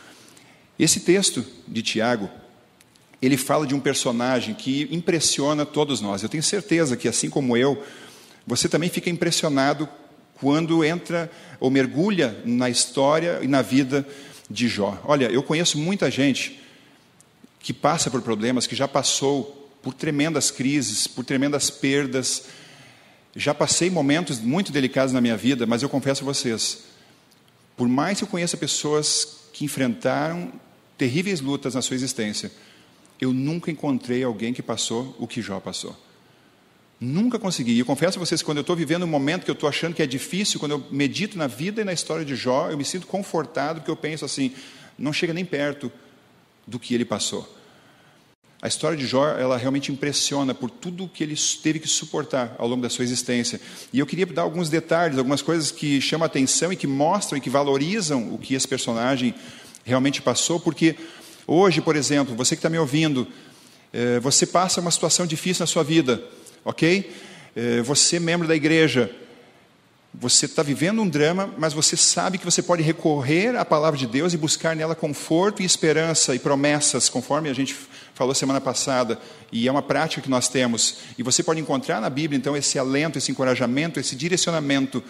Esse 0.78 1.00
texto 1.00 1.44
de 1.66 1.82
Tiago, 1.82 2.30
ele 3.20 3.36
fala 3.36 3.66
de 3.66 3.74
um 3.74 3.80
personagem 3.80 4.54
que 4.54 4.88
impressiona 4.90 5.64
todos 5.64 6.00
nós. 6.00 6.22
Eu 6.22 6.28
tenho 6.28 6.42
certeza 6.42 6.96
que, 6.96 7.08
assim 7.08 7.30
como 7.30 7.56
eu, 7.56 7.82
você 8.46 8.68
também 8.68 8.88
fica 8.88 9.10
impressionado 9.10 9.88
quando 10.34 10.84
entra 10.84 11.30
ou 11.58 11.70
mergulha 11.70 12.36
na 12.44 12.68
história 12.68 13.40
e 13.42 13.48
na 13.48 13.62
vida 13.62 14.06
de 14.50 14.68
Jó. 14.68 15.00
Olha, 15.04 15.26
eu 15.26 15.42
conheço 15.42 15.78
muita 15.78 16.10
gente 16.10 16.60
que 17.58 17.72
passa 17.72 18.10
por 18.10 18.22
problemas, 18.22 18.66
que 18.66 18.76
já 18.76 18.86
passou 18.86 19.70
por 19.82 19.94
tremendas 19.94 20.50
crises, 20.50 21.06
por 21.06 21.24
tremendas 21.24 21.70
perdas, 21.70 22.44
já 23.34 23.52
passei 23.52 23.90
momentos 23.90 24.38
muito 24.40 24.72
delicados 24.72 25.12
na 25.12 25.20
minha 25.20 25.36
vida, 25.36 25.66
mas 25.66 25.82
eu 25.82 25.88
confesso 25.88 26.22
a 26.22 26.24
vocês, 26.24 26.84
por 27.76 27.88
mais 27.88 28.18
que 28.18 28.24
eu 28.24 28.28
conheça 28.28 28.56
pessoas 28.56 29.48
que 29.52 29.64
enfrentaram 29.64 30.52
terríveis 30.96 31.40
lutas 31.40 31.74
na 31.74 31.82
sua 31.82 31.94
existência, 31.94 32.50
eu 33.20 33.32
nunca 33.32 33.70
encontrei 33.70 34.22
alguém 34.22 34.52
que 34.52 34.62
passou 34.62 35.16
o 35.18 35.26
que 35.26 35.40
Jó 35.40 35.58
passou. 35.60 35.96
Nunca 36.98 37.38
consegui. 37.38 37.72
E 37.72 37.78
eu 37.78 37.86
confesso 37.86 38.18
a 38.18 38.24
vocês, 38.24 38.42
quando 38.42 38.58
eu 38.58 38.62
estou 38.62 38.74
vivendo 38.74 39.02
um 39.02 39.08
momento 39.08 39.44
que 39.44 39.50
eu 39.50 39.54
estou 39.54 39.68
achando 39.68 39.94
que 39.94 40.02
é 40.02 40.06
difícil, 40.06 40.58
quando 40.58 40.72
eu 40.72 40.84
medito 40.90 41.36
na 41.36 41.46
vida 41.46 41.82
e 41.82 41.84
na 41.84 41.92
história 41.92 42.24
de 42.24 42.34
Jó, 42.34 42.70
eu 42.70 42.76
me 42.76 42.84
sinto 42.84 43.06
confortado, 43.06 43.80
porque 43.80 43.90
eu 43.90 43.96
penso 43.96 44.24
assim, 44.24 44.52
não 44.98 45.12
chega 45.12 45.32
nem 45.32 45.44
perto 45.44 45.92
do 46.66 46.78
que 46.78 46.94
ele 46.94 47.04
passou. 47.04 47.54
A 48.62 48.68
história 48.68 48.96
de 48.96 49.06
Jó, 49.06 49.28
ela 49.28 49.58
realmente 49.58 49.92
impressiona 49.92 50.54
por 50.54 50.70
tudo 50.70 51.06
que 51.06 51.22
ele 51.22 51.34
teve 51.62 51.78
que 51.78 51.86
suportar 51.86 52.56
ao 52.58 52.66
longo 52.66 52.82
da 52.82 52.88
sua 52.88 53.04
existência. 53.04 53.60
E 53.92 53.98
eu 53.98 54.06
queria 54.06 54.24
dar 54.24 54.42
alguns 54.42 54.70
detalhes, 54.70 55.18
algumas 55.18 55.42
coisas 55.42 55.70
que 55.70 56.00
chamam 56.00 56.24
a 56.24 56.26
atenção 56.26 56.72
e 56.72 56.76
que 56.76 56.86
mostram 56.86 57.36
e 57.36 57.40
que 57.40 57.50
valorizam 57.50 58.34
o 58.34 58.38
que 58.38 58.54
esse 58.54 58.66
personagem 58.66 59.34
realmente 59.84 60.22
passou, 60.22 60.58
porque 60.58 60.96
hoje, 61.46 61.80
por 61.80 61.96
exemplo, 61.96 62.34
você 62.34 62.54
que 62.56 62.60
está 62.60 62.68
me 62.68 62.78
ouvindo, 62.78 63.26
eh, 63.92 64.20
você 64.20 64.46
passa 64.46 64.80
uma 64.80 64.90
situação 64.90 65.26
difícil 65.26 65.62
na 65.62 65.66
sua 65.66 65.84
vida, 65.84 66.22
ok? 66.64 67.10
Eh, 67.54 67.82
você, 67.82 68.18
membro 68.18 68.46
da 68.46 68.54
igreja, 68.54 69.10
você 70.18 70.46
está 70.46 70.62
vivendo 70.62 71.02
um 71.02 71.08
drama, 71.08 71.52
mas 71.58 71.74
você 71.74 71.96
sabe 71.96 72.38
que 72.38 72.44
você 72.44 72.62
pode 72.62 72.82
recorrer 72.82 73.54
à 73.54 73.64
palavra 73.64 73.98
de 73.98 74.06
Deus 74.06 74.32
e 74.32 74.38
buscar 74.38 74.74
nela 74.74 74.94
conforto 74.94 75.60
e 75.60 75.64
esperança 75.64 76.34
e 76.34 76.38
promessas, 76.38 77.08
conforme 77.08 77.50
a 77.50 77.52
gente 77.52 77.76
falou 78.14 78.34
semana 78.34 78.60
passada, 78.60 79.18
e 79.52 79.68
é 79.68 79.70
uma 79.70 79.82
prática 79.82 80.22
que 80.22 80.30
nós 80.30 80.48
temos. 80.48 81.00
E 81.18 81.22
você 81.22 81.42
pode 81.42 81.60
encontrar 81.60 82.00
na 82.00 82.08
Bíblia, 82.08 82.38
então, 82.38 82.56
esse 82.56 82.78
alento, 82.78 83.18
esse 83.18 83.30
encorajamento, 83.30 84.00
esse 84.00 84.16
direcionamento. 84.16 85.04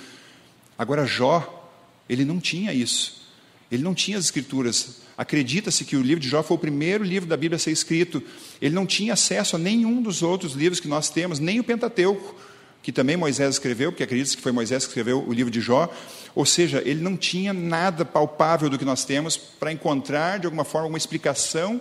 Agora, 0.76 1.06
Jó, 1.06 1.70
ele 2.08 2.24
não 2.24 2.40
tinha 2.40 2.72
isso. 2.72 3.25
Ele 3.70 3.82
não 3.82 3.94
tinha 3.94 4.18
as 4.18 4.24
escrituras. 4.24 4.98
Acredita-se 5.16 5.84
que 5.84 5.96
o 5.96 6.02
livro 6.02 6.20
de 6.20 6.28
Jó 6.28 6.42
foi 6.42 6.56
o 6.56 6.60
primeiro 6.60 7.02
livro 7.02 7.28
da 7.28 7.36
Bíblia 7.36 7.56
a 7.56 7.58
ser 7.58 7.72
escrito. 7.72 8.22
Ele 8.60 8.74
não 8.74 8.86
tinha 8.86 9.14
acesso 9.14 9.56
a 9.56 9.58
nenhum 9.58 10.00
dos 10.00 10.22
outros 10.22 10.52
livros 10.52 10.78
que 10.78 10.88
nós 10.88 11.08
temos, 11.08 11.38
nem 11.38 11.58
o 11.58 11.64
Pentateuco, 11.64 12.34
que 12.82 12.92
também 12.92 13.16
Moisés 13.16 13.54
escreveu, 13.54 13.90
porque 13.90 14.04
acredita-se 14.04 14.36
que 14.36 14.42
foi 14.42 14.52
Moisés 14.52 14.84
que 14.84 14.90
escreveu 14.90 15.26
o 15.26 15.32
livro 15.32 15.50
de 15.50 15.60
Jó. 15.60 15.92
Ou 16.34 16.46
seja, 16.46 16.82
ele 16.84 17.00
não 17.00 17.16
tinha 17.16 17.52
nada 17.52 18.04
palpável 18.04 18.70
do 18.70 18.78
que 18.78 18.84
nós 18.84 19.04
temos 19.04 19.36
para 19.36 19.72
encontrar, 19.72 20.38
de 20.38 20.46
alguma 20.46 20.64
forma, 20.64 20.88
uma 20.88 20.98
explicação 20.98 21.80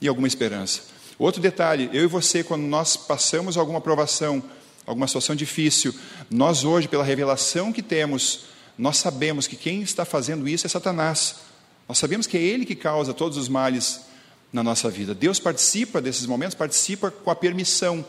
e 0.00 0.08
alguma 0.08 0.28
esperança. 0.28 0.82
Outro 1.18 1.40
detalhe: 1.40 1.88
eu 1.92 2.04
e 2.04 2.06
você, 2.06 2.44
quando 2.44 2.64
nós 2.64 2.96
passamos 2.96 3.56
alguma 3.56 3.80
provação, 3.80 4.42
alguma 4.84 5.06
situação 5.06 5.34
difícil, 5.34 5.94
nós 6.30 6.64
hoje, 6.64 6.88
pela 6.88 7.04
revelação 7.04 7.72
que 7.72 7.82
temos, 7.82 8.44
nós 8.78 8.98
sabemos 8.98 9.46
que 9.46 9.56
quem 9.56 9.82
está 9.82 10.04
fazendo 10.04 10.46
isso 10.46 10.66
é 10.66 10.68
Satanás. 10.68 11.36
Nós 11.88 11.98
sabemos 11.98 12.26
que 12.26 12.36
é 12.36 12.40
ele 12.40 12.64
que 12.66 12.74
causa 12.74 13.14
todos 13.14 13.38
os 13.38 13.48
males 13.48 14.02
na 14.52 14.62
nossa 14.62 14.90
vida. 14.90 15.14
Deus 15.14 15.38
participa 15.38 16.00
desses 16.00 16.26
momentos, 16.26 16.54
participa 16.54 17.10
com 17.10 17.30
a 17.30 17.36
permissão, 17.36 18.04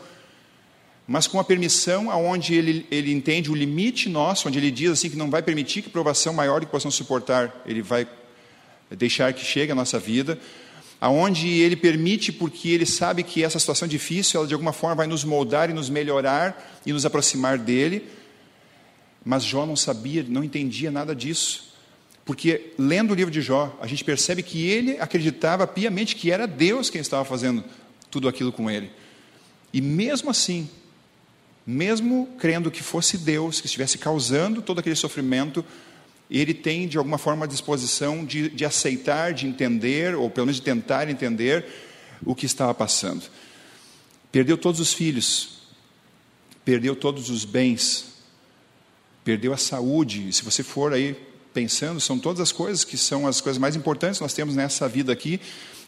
mas 1.06 1.26
com 1.26 1.40
a 1.40 1.44
permissão 1.44 2.10
aonde 2.10 2.54
ele, 2.54 2.86
ele 2.90 3.12
entende 3.12 3.50
o 3.50 3.54
limite 3.54 4.08
nosso, 4.08 4.48
onde 4.48 4.58
ele 4.58 4.70
diz 4.70 4.90
assim 4.90 5.08
que 5.08 5.16
não 5.16 5.30
vai 5.30 5.42
permitir 5.42 5.82
que 5.82 5.88
provação 5.88 6.34
maior 6.34 6.60
do 6.60 6.66
que 6.66 6.72
possamos 6.72 6.94
suportar, 6.94 7.62
ele 7.64 7.82
vai 7.82 8.06
deixar 8.90 9.32
que 9.32 9.44
chegue 9.44 9.72
à 9.72 9.74
nossa 9.74 9.98
vida, 9.98 10.38
aonde 11.00 11.48
ele 11.48 11.76
permite 11.76 12.32
porque 12.32 12.70
ele 12.70 12.86
sabe 12.86 13.22
que 13.22 13.44
essa 13.44 13.58
situação 13.58 13.86
difícil, 13.86 14.38
ela 14.40 14.46
de 14.46 14.54
alguma 14.54 14.72
forma 14.72 14.96
vai 14.96 15.06
nos 15.06 15.24
moldar 15.24 15.70
e 15.70 15.72
nos 15.72 15.88
melhorar 15.88 16.80
e 16.84 16.92
nos 16.92 17.06
aproximar 17.06 17.58
dele, 17.58 18.08
mas 19.24 19.44
Jó 19.44 19.66
não 19.66 19.76
sabia, 19.76 20.24
não 20.28 20.44
entendia 20.44 20.90
nada 20.90 21.14
disso. 21.14 21.68
Porque 22.24 22.72
lendo 22.78 23.12
o 23.12 23.14
livro 23.14 23.32
de 23.32 23.40
Jó, 23.40 23.76
a 23.80 23.86
gente 23.86 24.04
percebe 24.04 24.42
que 24.42 24.66
ele 24.66 24.98
acreditava 25.00 25.66
piamente 25.66 26.14
que 26.14 26.30
era 26.30 26.46
Deus 26.46 26.90
quem 26.90 27.00
estava 27.00 27.24
fazendo 27.24 27.64
tudo 28.10 28.28
aquilo 28.28 28.52
com 28.52 28.70
ele. 28.70 28.90
E 29.72 29.80
mesmo 29.80 30.30
assim, 30.30 30.68
mesmo 31.66 32.28
crendo 32.38 32.70
que 32.70 32.82
fosse 32.82 33.18
Deus 33.18 33.60
que 33.60 33.66
estivesse 33.66 33.98
causando 33.98 34.62
todo 34.62 34.78
aquele 34.78 34.96
sofrimento, 34.96 35.64
ele 36.30 36.52
tem 36.52 36.86
de 36.86 36.98
alguma 36.98 37.18
forma 37.18 37.44
a 37.44 37.48
disposição 37.48 38.24
de, 38.24 38.50
de 38.50 38.64
aceitar, 38.64 39.32
de 39.32 39.46
entender, 39.46 40.14
ou 40.14 40.28
pelo 40.28 40.46
menos 40.46 40.56
de 40.56 40.62
tentar 40.62 41.08
entender 41.08 41.64
o 42.24 42.34
que 42.34 42.46
estava 42.46 42.74
passando. 42.74 43.24
Perdeu 44.30 44.58
todos 44.58 44.80
os 44.80 44.92
filhos, 44.92 45.60
perdeu 46.64 46.94
todos 46.94 47.30
os 47.30 47.44
bens, 47.44 48.17
perdeu 49.28 49.52
a 49.52 49.58
saúde. 49.58 50.32
Se 50.32 50.42
você 50.42 50.62
for 50.62 50.90
aí 50.90 51.14
pensando, 51.52 52.00
são 52.00 52.18
todas 52.18 52.40
as 52.40 52.50
coisas 52.50 52.82
que 52.82 52.96
são 52.96 53.26
as 53.26 53.42
coisas 53.42 53.58
mais 53.58 53.76
importantes 53.76 54.16
que 54.16 54.24
nós 54.24 54.32
temos 54.32 54.56
nessa 54.56 54.88
vida 54.88 55.12
aqui, 55.12 55.38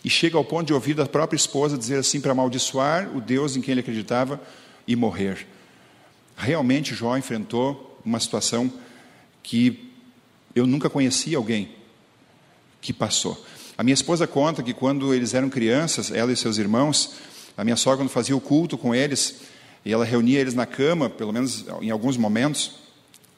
e 0.04 0.11
chega 0.11 0.37
ao 0.37 0.44
ponto 0.44 0.66
de 0.66 0.75
ouvir 0.75 0.92
da 0.92 1.06
própria 1.06 1.38
esposa 1.38 1.78
dizer 1.78 1.99
assim 1.99 2.20
para 2.20 2.32
amaldiçoar 2.32 3.11
o 3.16 3.18
Deus 3.18 3.56
em 3.56 3.62
quem 3.62 3.73
ele 3.73 3.80
acreditava 3.80 4.38
e 4.87 4.94
morrer. 4.94 5.47
Realmente 6.37 6.94
Jó 6.94 7.16
enfrentou 7.16 7.99
uma 8.04 8.20
situação 8.20 8.70
que 9.42 9.90
eu 10.54 10.66
nunca 10.66 10.90
conheci 10.90 11.35
alguém 11.35 11.70
que 12.78 12.92
passou. 12.92 13.42
A 13.78 13.82
minha 13.82 13.94
esposa 13.94 14.26
conta 14.26 14.62
que 14.62 14.75
quando 14.75 15.14
eles 15.14 15.32
eram 15.32 15.49
crianças, 15.49 16.11
ela 16.11 16.30
e 16.30 16.37
seus 16.37 16.59
irmãos, 16.59 17.14
a 17.56 17.64
minha 17.64 17.76
sogra 17.76 18.04
quando 18.04 18.11
fazia 18.11 18.37
o 18.37 18.40
culto 18.40 18.76
com 18.76 18.94
eles, 18.94 19.37
e 19.82 19.90
ela 19.90 20.04
reunia 20.04 20.38
eles 20.38 20.52
na 20.52 20.66
cama, 20.66 21.09
pelo 21.09 21.32
menos 21.32 21.64
em 21.80 21.88
alguns 21.88 22.18
momentos, 22.18 22.89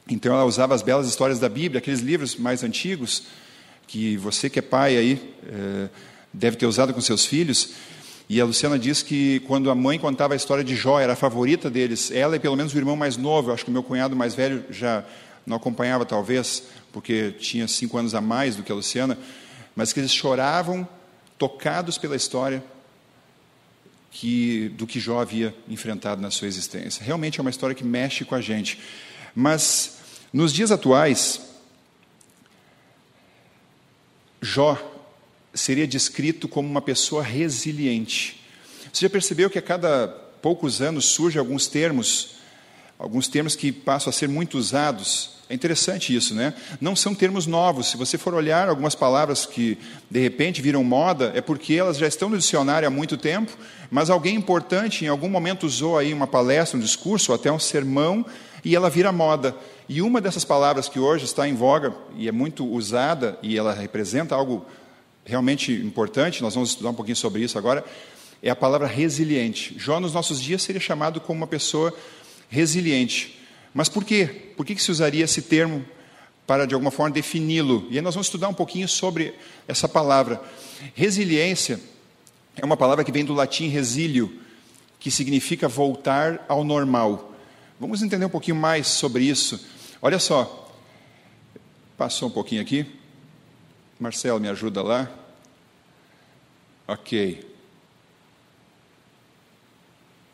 então 0.09 0.33
ela 0.33 0.45
usava 0.45 0.75
as 0.75 0.81
belas 0.81 1.07
histórias 1.07 1.39
da 1.39 1.47
Bíblia, 1.47 1.79
aqueles 1.79 2.01
livros 2.01 2.35
mais 2.35 2.63
antigos, 2.63 3.23
que 3.87 4.17
você 4.17 4.49
que 4.49 4.59
é 4.59 4.61
pai 4.61 4.97
aí 4.97 5.35
é, 5.47 5.89
deve 6.33 6.57
ter 6.57 6.65
usado 6.65 6.93
com 6.93 7.01
seus 7.01 7.25
filhos. 7.25 7.71
E 8.29 8.39
a 8.39 8.45
Luciana 8.45 8.79
diz 8.79 9.01
que 9.01 9.41
quando 9.41 9.69
a 9.69 9.75
mãe 9.75 9.99
contava 9.99 10.33
a 10.33 10.35
história 10.37 10.63
de 10.63 10.75
Jó, 10.75 10.99
era 10.99 11.13
a 11.13 11.15
favorita 11.15 11.69
deles, 11.69 12.09
ela 12.11 12.35
e 12.35 12.39
pelo 12.39 12.55
menos 12.55 12.73
o 12.73 12.77
irmão 12.77 12.95
mais 12.95 13.17
novo, 13.17 13.51
acho 13.51 13.63
que 13.63 13.69
o 13.69 13.73
meu 13.73 13.83
cunhado 13.83 14.15
mais 14.15 14.33
velho 14.33 14.63
já 14.69 15.05
não 15.45 15.57
acompanhava 15.57 16.05
talvez, 16.05 16.63
porque 16.91 17.31
tinha 17.31 17.67
cinco 17.67 17.97
anos 17.97 18.15
a 18.15 18.21
mais 18.21 18.55
do 18.55 18.63
que 18.63 18.71
a 18.71 18.75
Luciana, 18.75 19.17
mas 19.75 19.91
que 19.91 19.99
eles 19.99 20.13
choravam 20.13 20.87
tocados 21.37 21.97
pela 21.97 22.15
história 22.15 22.63
que, 24.09 24.69
do 24.77 24.85
que 24.85 24.99
Jó 24.99 25.19
havia 25.19 25.53
enfrentado 25.67 26.21
na 26.21 26.31
sua 26.31 26.47
existência. 26.47 27.03
Realmente 27.03 27.39
é 27.39 27.41
uma 27.41 27.49
história 27.49 27.75
que 27.75 27.83
mexe 27.83 28.23
com 28.23 28.35
a 28.35 28.41
gente. 28.41 28.79
Mas 29.35 29.97
nos 30.31 30.53
dias 30.53 30.71
atuais, 30.71 31.41
Jó 34.41 34.77
seria 35.53 35.87
descrito 35.87 36.47
como 36.47 36.67
uma 36.67 36.81
pessoa 36.81 37.23
resiliente. 37.23 38.41
Você 38.91 39.05
já 39.05 39.09
percebeu 39.09 39.49
que 39.49 39.59
a 39.59 39.61
cada 39.61 40.07
poucos 40.41 40.81
anos 40.81 41.05
surgem 41.05 41.39
alguns 41.39 41.67
termos, 41.67 42.35
alguns 42.99 43.27
termos 43.27 43.55
que 43.55 43.71
passam 43.71 44.09
a 44.09 44.13
ser 44.13 44.27
muito 44.27 44.57
usados? 44.57 45.33
É 45.49 45.53
interessante 45.53 46.15
isso, 46.15 46.33
né? 46.33 46.53
Não 46.81 46.95
são 46.95 47.13
termos 47.13 47.45
novos. 47.45 47.91
Se 47.91 47.97
você 47.97 48.17
for 48.17 48.33
olhar 48.33 48.67
algumas 48.67 48.95
palavras 48.95 49.45
que 49.45 49.77
de 50.09 50.19
repente 50.19 50.61
viram 50.61 50.83
moda, 50.83 51.31
é 51.35 51.41
porque 51.41 51.73
elas 51.73 51.97
já 51.97 52.07
estão 52.07 52.29
no 52.29 52.37
dicionário 52.37 52.87
há 52.87 52.91
muito 52.91 53.17
tempo, 53.17 53.55
mas 53.91 54.09
alguém 54.09 54.35
importante 54.35 55.05
em 55.05 55.07
algum 55.07 55.29
momento 55.29 55.65
usou 55.65 55.97
aí 55.97 56.13
uma 56.13 56.27
palestra, 56.27 56.77
um 56.77 56.81
discurso, 56.81 57.31
ou 57.31 57.35
até 57.35 57.51
um 57.51 57.59
sermão, 57.59 58.25
e 58.63 58.75
ela 58.75 58.89
vira 58.89 59.11
moda. 59.11 59.55
E 59.87 60.01
uma 60.01 60.21
dessas 60.21 60.45
palavras 60.45 60.87
que 60.87 60.99
hoje 60.99 61.25
está 61.25 61.47
em 61.47 61.55
voga 61.55 61.93
e 62.15 62.27
é 62.27 62.31
muito 62.31 62.65
usada, 62.65 63.37
e 63.41 63.57
ela 63.57 63.73
representa 63.73 64.35
algo 64.35 64.65
realmente 65.25 65.71
importante, 65.71 66.41
nós 66.41 66.53
vamos 66.53 66.69
estudar 66.69 66.89
um 66.89 66.93
pouquinho 66.93 67.15
sobre 67.15 67.41
isso 67.41 67.57
agora, 67.57 67.83
é 68.41 68.49
a 68.49 68.55
palavra 68.55 68.87
resiliente. 68.87 69.75
Jó, 69.77 69.99
nos 69.99 70.13
nossos 70.13 70.41
dias, 70.41 70.61
seria 70.61 70.81
chamado 70.81 71.21
como 71.21 71.37
uma 71.37 71.47
pessoa 71.47 71.93
resiliente. 72.49 73.39
Mas 73.73 73.89
por 73.89 74.03
quê? 74.03 74.51
Por 74.55 74.65
que 74.65 74.77
se 74.77 74.91
usaria 74.91 75.23
esse 75.23 75.41
termo 75.41 75.83
para, 76.45 76.65
de 76.65 76.73
alguma 76.73 76.91
forma, 76.91 77.11
defini-lo? 77.11 77.87
E 77.89 77.95
aí 77.97 78.01
nós 78.01 78.13
vamos 78.13 78.27
estudar 78.27 78.49
um 78.49 78.53
pouquinho 78.53 78.87
sobre 78.87 79.33
essa 79.67 79.87
palavra. 79.87 80.41
Resiliência 80.93 81.79
é 82.55 82.65
uma 82.65 82.77
palavra 82.77 83.03
que 83.03 83.11
vem 83.11 83.23
do 83.25 83.33
latim 83.33 83.67
resílio, 83.67 84.39
que 84.99 85.09
significa 85.09 85.67
voltar 85.67 86.45
ao 86.47 86.63
normal. 86.63 87.32
Vamos 87.79 88.01
entender 88.01 88.25
um 88.25 88.29
pouquinho 88.29 88.55
mais 88.55 88.87
sobre 88.87 89.23
isso. 89.23 89.65
Olha 90.01 90.19
só, 90.19 90.71
passou 91.97 92.29
um 92.29 92.31
pouquinho 92.31 92.61
aqui. 92.61 92.85
Marcelo, 93.99 94.39
me 94.39 94.47
ajuda 94.47 94.81
lá. 94.81 95.09
Ok. 96.87 97.49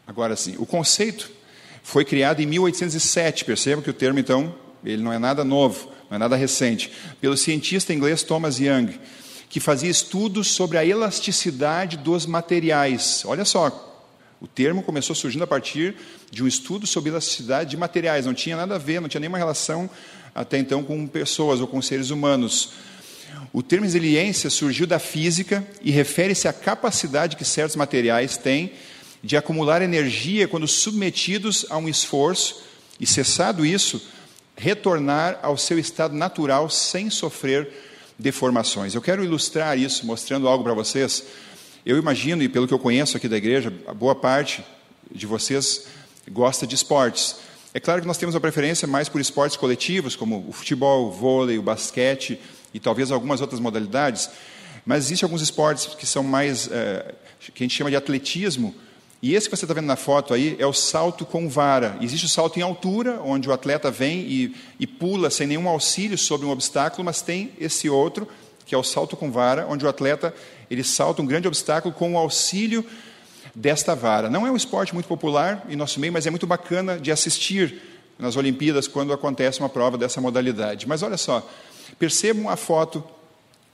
Agora 0.05 0.36
sim, 0.36 0.55
o 0.58 0.65
conceito 0.65 1.31
foi 1.84 2.03
criado 2.03 2.41
em 2.41 2.46
1807. 2.46 3.46
Perceba 3.46 3.81
que 3.81 3.89
o 3.89 3.93
termo, 3.93 4.19
então, 4.19 4.55
ele 4.84 5.03
não 5.03 5.13
é 5.13 5.19
nada 5.19 5.43
novo, 5.43 5.91
não 6.10 6.15
é 6.15 6.17
nada 6.17 6.36
recente. 6.36 6.91
Pelo 7.22 7.38
cientista 7.38 7.93
inglês 7.93 8.24
Thomas 8.24 8.60
Young, 8.60 9.00
que 9.50 9.60
fazia 9.60 9.89
estudos 9.89 10.48
sobre 10.50 10.77
a 10.77 10.86
elasticidade 10.86 11.98
dos 11.98 12.25
materiais. 12.25 13.24
Olha 13.25 13.46
só, 13.46 13.88
o 14.41 14.48
termo 14.48 14.81
começou 14.81 15.15
surgindo 15.15 15.43
a 15.43 15.48
partir 15.48 15.96
de 16.31 16.43
um 16.43 16.48
estudo 16.48 16.88
sobre 16.88 17.10
elasticidade 17.10 17.72
de 17.72 17.77
materiais, 17.77 18.25
não 18.25 18.34
tinha 18.34 18.55
nada 18.55 18.75
a 18.75 18.77
ver, 18.77 19.01
não 19.01 19.10
tinha 19.10 19.19
nenhuma 19.19 19.38
relação 19.38 19.89
até 20.34 20.58
então 20.58 20.84
com 20.84 21.05
pessoas 21.08 21.60
ou 21.60 21.67
com 21.67 21.81
seres 21.81 22.10
humanos. 22.10 22.72
O 23.51 23.62
termo 23.62 23.86
resiliência 23.86 24.50
surgiu 24.50 24.88
da 24.88 25.00
física 25.00 25.65
e 25.81 25.91
refere-se 25.91 26.48
à 26.48 26.53
capacidade 26.53 27.36
que 27.36 27.43
certos 27.43 27.75
materiais 27.75 28.38
têm 28.38 28.72
de 29.24 29.36
acumular 29.36 29.81
energia 29.81 30.48
quando 30.48 30.67
submetidos 30.67 31.65
a 31.69 31.77
um 31.77 31.89
esforço 31.89 32.63
e, 33.00 33.05
cessado 33.05 33.65
isso, 33.65 34.01
retornar 34.55 35.39
ao 35.41 35.58
seu 35.58 35.77
estado 35.79 36.15
natural 36.15 36.69
sem 36.69 37.10
sofrer 37.10 37.69
deformações. 38.17 38.93
Eu 38.93 39.01
quero 39.01 39.24
ilustrar 39.24 39.77
isso 39.77 40.05
mostrando 40.05 40.48
algo 40.48 40.63
para 40.63 40.74
vocês. 40.74 41.24
Eu 41.86 41.98
imagino, 41.98 42.43
e 42.43 42.50
pelo 42.50 42.67
que 42.67 42.74
eu 42.74 42.79
conheço 42.79 43.15
aqui 43.15 43.27
da 43.27 43.38
igreja, 43.38 43.74
a 43.88 43.93
boa 43.93 44.13
parte 44.13 44.63
de 45.09 45.25
vocês 45.25 45.88
gosta 46.29 46.67
de 46.67 46.75
esportes. 46.75 47.38
É 47.74 47.79
claro 47.79 48.01
que 48.01 48.07
nós 48.07 48.17
temos 48.17 48.36
uma 48.36 48.41
preferência 48.41 48.88
mais 48.88 49.07
por 49.07 49.21
esportes 49.21 49.55
coletivos, 49.55 50.15
como 50.15 50.45
o 50.48 50.51
futebol, 50.51 51.07
o 51.07 51.12
vôlei, 51.12 51.57
o 51.57 51.62
basquete 51.62 52.39
e 52.74 52.79
talvez 52.79 53.12
algumas 53.12 53.39
outras 53.39 53.59
modalidades, 53.62 54.29
mas 54.86 55.05
existem 55.05 55.25
alguns 55.25 55.41
esportes 55.41 55.86
que 55.95 56.05
são 56.05 56.21
mais, 56.21 56.69
é, 56.69 57.15
que 57.53 57.63
a 57.63 57.65
gente 57.65 57.75
chama 57.75 57.89
de 57.89 57.95
atletismo, 57.95 58.75
e 59.21 59.33
esse 59.33 59.50
que 59.50 59.55
você 59.55 59.65
está 59.65 59.74
vendo 59.74 59.86
na 59.86 59.95
foto 59.95 60.33
aí 60.33 60.55
é 60.59 60.65
o 60.65 60.74
salto 60.74 61.25
com 61.25 61.50
vara. 61.50 61.98
Existe 62.01 62.25
o 62.25 62.29
salto 62.29 62.57
em 62.57 62.62
altura, 62.62 63.21
onde 63.21 63.50
o 63.50 63.53
atleta 63.53 63.91
vem 63.91 64.19
e, 64.21 64.55
e 64.79 64.88
pula 64.88 65.29
sem 65.29 65.45
nenhum 65.45 65.67
auxílio 65.67 66.17
sobre 66.17 66.45
um 66.48 66.51
obstáculo, 66.51 67.03
mas 67.03 67.21
tem 67.21 67.51
esse 67.59 67.89
outro, 67.89 68.27
que 68.69 68.75
é 68.75 68.77
o 68.77 68.83
salto 68.83 69.17
com 69.17 69.31
vara, 69.31 69.65
onde 69.67 69.83
o 69.83 69.89
atleta 69.89 70.31
ele 70.69 70.83
salta 70.83 71.23
um 71.23 71.25
grande 71.25 71.47
obstáculo 71.47 71.91
com 71.91 72.13
o 72.13 72.17
auxílio 72.19 72.85
desta 73.55 73.95
vara. 73.95 74.29
Não 74.29 74.45
é 74.45 74.51
um 74.51 74.55
esporte 74.55 74.93
muito 74.93 75.07
popular 75.07 75.65
em 75.67 75.75
nosso 75.75 75.99
meio, 75.99 76.13
mas 76.13 76.27
é 76.27 76.29
muito 76.29 76.45
bacana 76.45 76.99
de 76.99 77.11
assistir 77.11 77.81
nas 78.19 78.35
Olimpíadas 78.35 78.88
quando 78.88 79.11
acontece 79.11 79.59
uma 79.59 79.69
prova 79.69 79.97
dessa 79.97 80.21
modalidade. 80.21 80.88
Mas 80.88 81.01
olha 81.01 81.17
só, 81.17 81.49
percebam 81.97 82.47
a 82.47 82.55
foto 82.55 83.03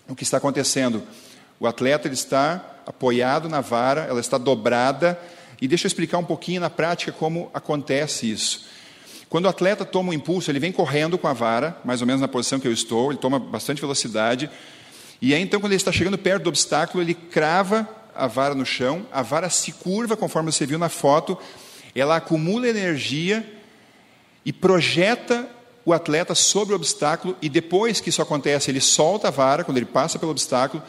o 0.08 0.16
que 0.16 0.24
está 0.24 0.38
acontecendo? 0.38 1.04
O 1.60 1.68
atleta 1.68 2.08
ele 2.08 2.16
está 2.16 2.64
apoiado 2.88 3.50
na 3.50 3.60
vara, 3.60 4.04
ela 4.04 4.22
está 4.22 4.38
dobrada, 4.38 5.20
e 5.62 5.68
deixa 5.68 5.88
eu 5.88 5.90
explicar 5.90 6.20
um 6.20 6.24
pouquinho 6.24 6.62
na 6.62 6.70
prática 6.70 7.12
como 7.12 7.52
acontece 7.54 8.32
isso. 8.32 8.66
Quando 9.28 9.44
o 9.44 9.50
atleta 9.50 9.84
toma 9.84 10.12
um 10.12 10.14
impulso, 10.14 10.50
ele 10.50 10.60
vem 10.60 10.72
correndo 10.72 11.18
com 11.18 11.28
a 11.28 11.34
vara, 11.34 11.78
mais 11.84 12.00
ou 12.00 12.08
menos 12.08 12.22
na 12.22 12.30
posição 12.30 12.62
que 12.62 12.68
eu 12.68 12.72
estou, 12.72 13.12
ele 13.12 13.20
toma 13.20 13.38
bastante 13.38 13.82
velocidade, 13.82 14.50
e 15.22 15.34
aí 15.34 15.42
então, 15.42 15.60
quando 15.60 15.72
ele 15.72 15.78
está 15.78 15.92
chegando 15.92 16.18
perto 16.18 16.44
do 16.44 16.50
obstáculo, 16.50 17.04
ele 17.04 17.14
crava 17.14 17.88
a 18.14 18.28
vara 18.28 18.56
no 18.56 18.66
chão, 18.66 19.06
a 19.12 19.22
vara 19.22 19.50
se 19.50 19.72
curva, 19.72 20.16
conforme 20.16 20.52
você 20.52 20.66
viu 20.66 20.80
na 20.80 20.90
foto, 20.90 21.38
ela 21.94 22.16
acumula 22.16 22.68
energia 22.68 23.46
e 24.46 24.54
projeta 24.54 25.48
o 25.86 25.94
atleta 25.94 26.34
sobre 26.34 26.74
o 26.74 26.76
obstáculo, 26.76 27.38
e 27.42 27.48
depois 27.48 28.02
que 28.02 28.10
isso 28.10 28.22
acontece, 28.22 28.72
ele 28.72 28.82
solta 28.82 29.28
a 29.28 29.32
vara, 29.32 29.64
quando 29.64 29.78
ele 29.78 29.86
passa 29.86 30.18
pelo 30.18 30.32
obstáculo, 30.32 30.82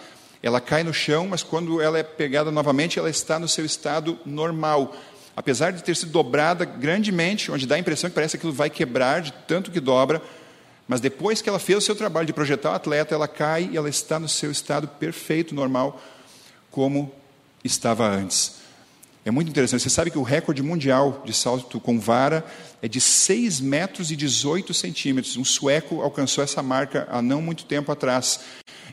ela 0.42 0.60
cai 0.60 0.82
no 0.82 0.94
chão, 0.94 1.26
mas 1.28 1.42
quando 1.42 1.80
ela 1.80 1.98
é 1.98 2.02
pegada 2.02 2.50
novamente, 2.50 2.98
ela 2.98 3.10
está 3.10 3.38
no 3.38 3.48
seu 3.48 3.64
estado 3.64 4.18
normal. 4.24 4.94
Apesar 5.36 5.70
de 5.70 5.82
ter 5.82 5.94
sido 5.94 6.12
dobrada 6.12 6.64
grandemente, 6.64 7.52
onde 7.52 7.66
dá 7.66 7.74
a 7.74 7.78
impressão 7.78 8.08
que 8.08 8.14
parece 8.14 8.32
que 8.32 8.36
aquilo 8.38 8.52
vai 8.52 8.70
quebrar 8.70 9.20
de 9.20 9.32
tanto 9.46 9.70
que 9.70 9.80
dobra, 9.80 10.22
mas 10.88 11.00
depois 11.00 11.42
que 11.42 11.48
ela 11.48 11.58
fez 11.58 11.78
o 11.78 11.80
seu 11.80 11.96
trabalho 11.96 12.26
de 12.26 12.32
projetar 12.32 12.72
o 12.72 12.74
atleta, 12.74 13.14
ela 13.14 13.26
cai 13.26 13.68
e 13.72 13.76
ela 13.76 13.88
está 13.88 14.18
no 14.18 14.28
seu 14.28 14.50
estado 14.50 14.86
perfeito, 14.86 15.54
normal, 15.54 16.00
como 16.70 17.12
estava 17.64 18.06
antes. 18.06 18.56
É 19.24 19.30
muito 19.32 19.48
interessante. 19.48 19.82
Você 19.82 19.90
sabe 19.90 20.12
que 20.12 20.18
o 20.18 20.22
recorde 20.22 20.62
mundial 20.62 21.20
de 21.24 21.32
salto 21.32 21.80
com 21.80 21.98
vara 21.98 22.46
é 22.80 22.86
de 22.86 23.00
6 23.00 23.60
metros 23.60 24.12
e 24.12 24.16
18 24.16 24.72
centímetros. 24.72 25.36
Um 25.36 25.44
sueco 25.44 26.00
alcançou 26.00 26.44
essa 26.44 26.62
marca 26.62 27.08
há 27.10 27.20
não 27.20 27.42
muito 27.42 27.64
tempo 27.64 27.90
atrás. 27.90 28.38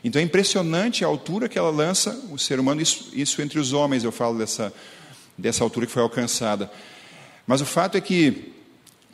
Então 0.02 0.20
é 0.20 0.24
impressionante 0.24 1.04
a 1.04 1.06
altura 1.06 1.48
que 1.48 1.56
ela 1.56 1.70
lança 1.70 2.20
o 2.32 2.36
ser 2.36 2.58
humano, 2.58 2.80
isso, 2.80 3.10
isso 3.12 3.40
entre 3.40 3.60
os 3.60 3.72
homens, 3.72 4.02
eu 4.02 4.10
falo 4.10 4.36
dessa, 4.36 4.74
dessa 5.38 5.62
altura 5.62 5.86
que 5.86 5.92
foi 5.92 6.02
alcançada. 6.02 6.68
Mas 7.46 7.60
o 7.60 7.64
fato 7.64 7.96
é 7.96 8.00
que, 8.00 8.52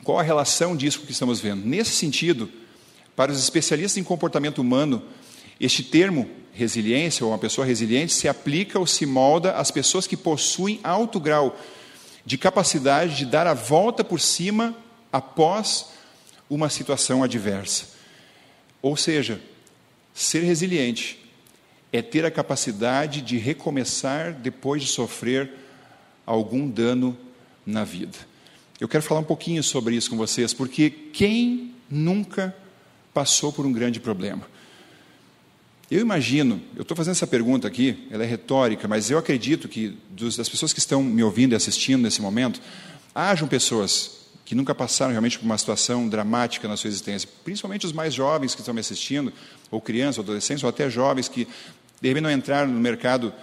qual 0.03 0.17
a 0.17 0.23
relação 0.23 0.75
disso 0.75 0.97
com 0.97 1.03
o 1.03 1.07
que 1.07 1.13
estamos 1.13 1.39
vendo? 1.39 1.63
Nesse 1.63 1.91
sentido, 1.91 2.49
para 3.15 3.31
os 3.31 3.39
especialistas 3.39 3.97
em 3.97 4.03
comportamento 4.03 4.59
humano, 4.59 5.01
este 5.59 5.83
termo 5.83 6.29
resiliência, 6.53 7.25
ou 7.25 7.31
uma 7.31 7.37
pessoa 7.37 7.65
resiliente, 7.65 8.13
se 8.13 8.27
aplica 8.27 8.77
ou 8.77 8.85
se 8.85 9.05
molda 9.05 9.53
às 9.53 9.71
pessoas 9.71 10.05
que 10.05 10.17
possuem 10.17 10.79
alto 10.83 11.19
grau 11.19 11.57
de 12.25 12.37
capacidade 12.37 13.15
de 13.15 13.25
dar 13.25 13.47
a 13.47 13.53
volta 13.53 14.03
por 14.03 14.19
cima 14.19 14.75
após 15.11 15.87
uma 16.49 16.69
situação 16.69 17.23
adversa. 17.23 17.87
Ou 18.81 18.97
seja, 18.97 19.41
ser 20.13 20.43
resiliente 20.43 21.19
é 21.91 22.01
ter 22.01 22.25
a 22.25 22.31
capacidade 22.31 23.21
de 23.21 23.37
recomeçar 23.37 24.33
depois 24.33 24.81
de 24.83 24.89
sofrer 24.89 25.51
algum 26.25 26.69
dano 26.69 27.17
na 27.65 27.83
vida. 27.83 28.17
Eu 28.79 28.87
quero 28.87 29.03
falar 29.03 29.21
um 29.21 29.25
pouquinho 29.25 29.63
sobre 29.63 29.95
isso 29.95 30.09
com 30.09 30.17
vocês, 30.17 30.53
porque 30.53 30.89
quem 30.89 31.73
nunca 31.89 32.55
passou 33.13 33.51
por 33.51 33.65
um 33.65 33.71
grande 33.71 33.99
problema? 33.99 34.47
Eu 35.89 35.99
imagino, 35.99 36.61
eu 36.75 36.83
estou 36.83 36.95
fazendo 36.95 37.11
essa 37.11 37.27
pergunta 37.27 37.67
aqui, 37.67 38.07
ela 38.09 38.23
é 38.23 38.25
retórica, 38.25 38.87
mas 38.87 39.11
eu 39.11 39.17
acredito 39.17 39.67
que 39.67 39.97
dos, 40.09 40.37
das 40.37 40.47
pessoas 40.47 40.71
que 40.71 40.79
estão 40.79 41.03
me 41.03 41.21
ouvindo 41.21 41.51
e 41.51 41.55
assistindo 41.55 42.01
nesse 42.01 42.21
momento, 42.21 42.61
hajam 43.13 43.45
pessoas 43.45 44.21
que 44.45 44.55
nunca 44.55 44.73
passaram 44.73 45.11
realmente 45.11 45.37
por 45.37 45.45
uma 45.45 45.57
situação 45.57 46.07
dramática 46.07 46.67
na 46.67 46.77
sua 46.77 46.87
existência, 46.87 47.27
principalmente 47.43 47.85
os 47.85 47.91
mais 47.91 48.13
jovens 48.13 48.55
que 48.55 48.61
estão 48.61 48.73
me 48.73 48.79
assistindo, 48.79 49.33
ou 49.69 49.81
crianças, 49.81 50.19
ou 50.19 50.23
adolescentes, 50.23 50.63
ou 50.63 50.69
até 50.69 50.89
jovens 50.89 51.27
que 51.27 51.45
de 51.99 52.07
repente 52.07 52.23
não 52.23 52.31
entraram 52.31 52.71
no 52.71 52.79
mercado 52.79 53.33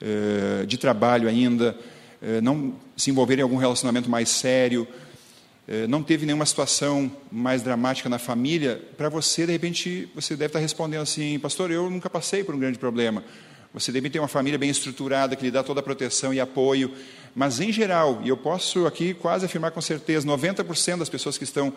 eh, 0.00 0.64
de 0.66 0.76
trabalho 0.76 1.28
ainda, 1.28 1.76
eh, 2.22 2.40
não 2.40 2.74
se 2.96 3.10
envolverem 3.10 3.40
em 3.40 3.42
algum 3.42 3.56
relacionamento 3.56 4.08
mais 4.08 4.28
sério, 4.28 4.86
não 5.88 6.02
teve 6.02 6.24
nenhuma 6.24 6.46
situação 6.46 7.10
mais 7.30 7.60
dramática 7.60 8.08
na 8.08 8.18
família, 8.18 8.80
para 8.96 9.08
você, 9.08 9.46
de 9.46 9.52
repente, 9.52 10.08
você 10.14 10.36
deve 10.36 10.46
estar 10.46 10.58
respondendo 10.60 11.02
assim, 11.02 11.38
pastor, 11.40 11.70
eu 11.72 11.90
nunca 11.90 12.08
passei 12.08 12.44
por 12.44 12.54
um 12.54 12.58
grande 12.58 12.78
problema. 12.78 13.24
Você 13.74 13.92
deve 13.92 14.08
ter 14.08 14.18
uma 14.18 14.28
família 14.28 14.58
bem 14.58 14.70
estruturada, 14.70 15.36
que 15.36 15.44
lhe 15.44 15.50
dá 15.50 15.62
toda 15.62 15.80
a 15.80 15.82
proteção 15.82 16.32
e 16.32 16.40
apoio, 16.40 16.92
mas 17.34 17.60
em 17.60 17.70
geral, 17.70 18.22
e 18.24 18.28
eu 18.28 18.36
posso 18.36 18.86
aqui 18.86 19.12
quase 19.12 19.44
afirmar 19.44 19.70
com 19.70 19.82
certeza, 19.82 20.26
90% 20.26 20.98
das 20.98 21.10
pessoas 21.10 21.36
que 21.36 21.44
estão 21.44 21.72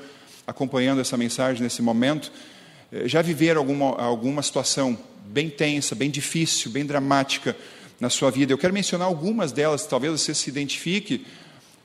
acompanhando 0.47 1.01
essa 1.01 1.17
mensagem 1.17 1.61
nesse 1.61 1.81
momento, 1.81 2.31
eh, 2.91 3.07
já 3.07 3.21
viveram 3.21 3.59
alguma, 3.59 3.97
alguma 4.01 4.41
situação 4.41 4.97
bem 5.25 5.49
tensa, 5.49 5.93
bem 5.93 6.09
difícil, 6.09 6.71
bem 6.71 6.85
dramática 6.85 7.53
na 7.99 8.09
sua 8.09 8.31
vida. 8.31 8.53
Eu 8.53 8.57
quero 8.57 8.73
mencionar 8.73 9.07
algumas 9.07 9.51
delas, 9.51 9.85
talvez 9.85 10.13
você 10.13 10.33
se 10.33 10.49
identifique 10.49 11.25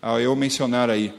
ao 0.00 0.20
eu 0.20 0.36
mencionar 0.36 0.90
aí. 0.90 1.12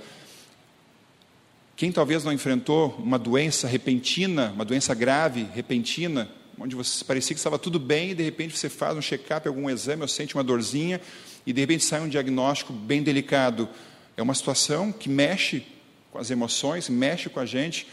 Quem 1.75 1.91
talvez 1.91 2.23
não 2.23 2.31
enfrentou 2.31 2.95
uma 2.97 3.19
doença 3.19 3.67
repentina, 3.67 4.51
uma 4.51 4.63
doença 4.63 4.93
grave, 4.93 5.45
repentina, 5.53 6.29
onde 6.57 6.73
você 6.73 7.03
parecia 7.03 7.33
que 7.33 7.39
estava 7.39 7.59
tudo 7.59 7.77
bem 7.77 8.11
e 8.11 8.15
de 8.15 8.23
repente 8.23 8.57
você 8.57 8.69
faz 8.69 8.97
um 8.97 9.01
check-up, 9.01 9.45
algum 9.45 9.69
exame, 9.69 10.01
ou 10.01 10.07
sente 10.07 10.35
uma 10.35 10.43
dorzinha 10.43 11.01
e 11.45 11.51
de 11.51 11.59
repente 11.59 11.83
sai 11.83 11.99
um 11.99 12.07
diagnóstico 12.07 12.71
bem 12.71 13.03
delicado. 13.03 13.67
É 14.15 14.21
uma 14.21 14.33
situação 14.33 14.89
que 14.89 15.09
mexe 15.09 15.63
com 16.11 16.17
as 16.17 16.31
emoções, 16.31 16.87
mexe 16.87 17.29
com 17.29 17.41
a 17.41 17.45
gente. 17.45 17.85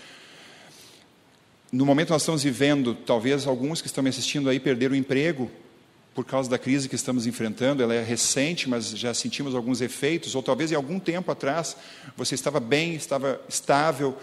No 1.72 1.84
momento 1.84 2.10
nós 2.10 2.22
estamos 2.22 2.44
vivendo, 2.44 2.94
talvez 2.94 3.48
alguns 3.48 3.80
que 3.80 3.88
estão 3.88 4.04
me 4.04 4.10
assistindo 4.10 4.48
aí 4.48 4.60
perderam 4.60 4.94
o 4.94 4.96
emprego 4.96 5.50
por 6.14 6.24
causa 6.24 6.48
da 6.48 6.58
crise 6.58 6.88
que 6.88 6.94
estamos 6.94 7.26
enfrentando, 7.26 7.82
ela 7.82 7.94
é 7.94 8.02
recente, 8.02 8.68
mas 8.68 8.90
já 8.90 9.14
sentimos 9.14 9.54
alguns 9.54 9.80
efeitos, 9.80 10.34
ou 10.34 10.42
talvez 10.42 10.70
em 10.70 10.74
algum 10.74 10.98
tempo 10.98 11.30
atrás 11.30 11.76
você 12.16 12.34
estava 12.34 12.60
bem, 12.60 12.94
estava 12.94 13.40
estável, 13.48 14.16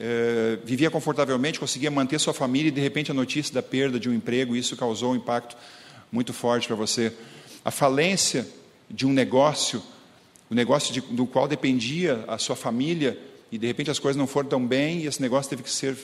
eh, 0.00 0.58
vivia 0.64 0.90
confortavelmente, 0.90 1.60
conseguia 1.60 1.90
manter 1.90 2.18
sua 2.18 2.32
família 2.32 2.68
e 2.68 2.72
de 2.72 2.80
repente 2.80 3.10
a 3.10 3.14
notícia 3.14 3.52
da 3.52 3.62
perda 3.62 4.00
de 4.00 4.08
um 4.08 4.14
emprego, 4.14 4.56
isso 4.56 4.76
causou 4.76 5.12
um 5.12 5.16
impacto 5.16 5.56
muito 6.10 6.32
forte 6.32 6.66
para 6.66 6.76
você. 6.76 7.12
A 7.62 7.70
falência 7.70 8.46
de 8.90 9.06
um 9.06 9.12
negócio, 9.12 9.82
o 10.50 10.54
negócio 10.54 10.94
de, 10.94 11.00
do 11.00 11.26
qual 11.26 11.46
dependia 11.46 12.24
a 12.26 12.38
sua 12.38 12.56
família, 12.56 13.18
e 13.52 13.58
de 13.58 13.66
repente 13.66 13.90
as 13.90 13.98
coisas 13.98 14.16
não 14.16 14.26
foram 14.26 14.48
tão 14.48 14.66
bem 14.66 15.00
e 15.00 15.06
esse 15.06 15.20
negócio 15.20 15.50
teve 15.50 15.62
que 15.62 15.70
ser 15.70 15.96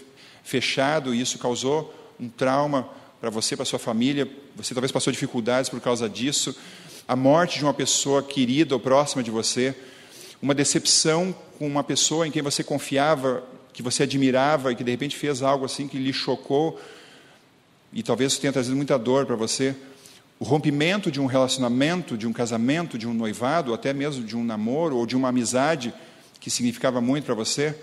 fechado 0.44 1.14
e 1.14 1.20
isso 1.20 1.38
causou 1.38 1.94
um 2.18 2.28
trauma 2.28 2.88
para 3.20 3.28
você, 3.28 3.54
para 3.56 3.66
sua 3.66 3.78
família. 3.78 4.28
Você 4.56 4.74
talvez 4.74 4.90
passou 4.90 5.12
dificuldades 5.12 5.68
por 5.68 5.80
causa 5.80 6.08
disso. 6.08 6.56
A 7.06 7.14
morte 7.14 7.58
de 7.58 7.64
uma 7.64 7.74
pessoa 7.74 8.22
querida 8.22 8.74
ou 8.74 8.80
próxima 8.80 9.22
de 9.22 9.30
você. 9.30 9.74
Uma 10.40 10.54
decepção 10.54 11.34
com 11.58 11.66
uma 11.66 11.84
pessoa 11.84 12.26
em 12.26 12.30
quem 12.30 12.40
você 12.40 12.64
confiava, 12.64 13.44
que 13.72 13.82
você 13.82 14.04
admirava 14.04 14.72
e 14.72 14.76
que 14.76 14.82
de 14.82 14.90
repente 14.90 15.16
fez 15.16 15.42
algo 15.42 15.66
assim 15.66 15.86
que 15.86 15.98
lhe 15.98 16.12
chocou. 16.12 16.80
E 17.92 18.02
talvez 18.02 18.32
isso 18.32 18.40
tenha 18.40 18.52
trazido 18.52 18.74
muita 18.74 18.98
dor 18.98 19.26
para 19.26 19.36
você. 19.36 19.76
O 20.38 20.44
rompimento 20.44 21.10
de 21.10 21.20
um 21.20 21.26
relacionamento, 21.26 22.16
de 22.16 22.26
um 22.26 22.32
casamento, 22.32 22.96
de 22.96 23.06
um 23.06 23.12
noivado, 23.12 23.74
até 23.74 23.92
mesmo 23.92 24.24
de 24.24 24.34
um 24.34 24.42
namoro 24.42 24.96
ou 24.96 25.04
de 25.04 25.14
uma 25.14 25.28
amizade 25.28 25.92
que 26.40 26.50
significava 26.50 27.02
muito 27.02 27.24
para 27.24 27.34
você. 27.34 27.76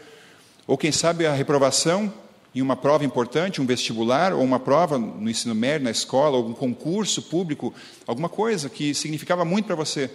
Ou 0.65 0.75
quem 0.75 0.91
sabe 0.91 1.27
a 1.27 1.33
reprovação 1.33 2.11
em 2.55 2.61
uma 2.61 2.75
prova 2.75 3.05
importante, 3.05 3.61
um 3.61 3.65
vestibular, 3.65 4.33
ou 4.33 4.43
uma 4.43 4.59
prova 4.59 4.97
no 4.97 5.29
ensino 5.29 5.53
médio, 5.53 5.85
na 5.85 5.91
escola, 5.91 6.37
ou 6.37 6.47
um 6.47 6.53
concurso 6.53 7.21
público, 7.21 7.73
alguma 8.05 8.29
coisa 8.29 8.69
que 8.69 8.93
significava 8.93 9.45
muito 9.45 9.65
para 9.65 9.75
você, 9.75 10.09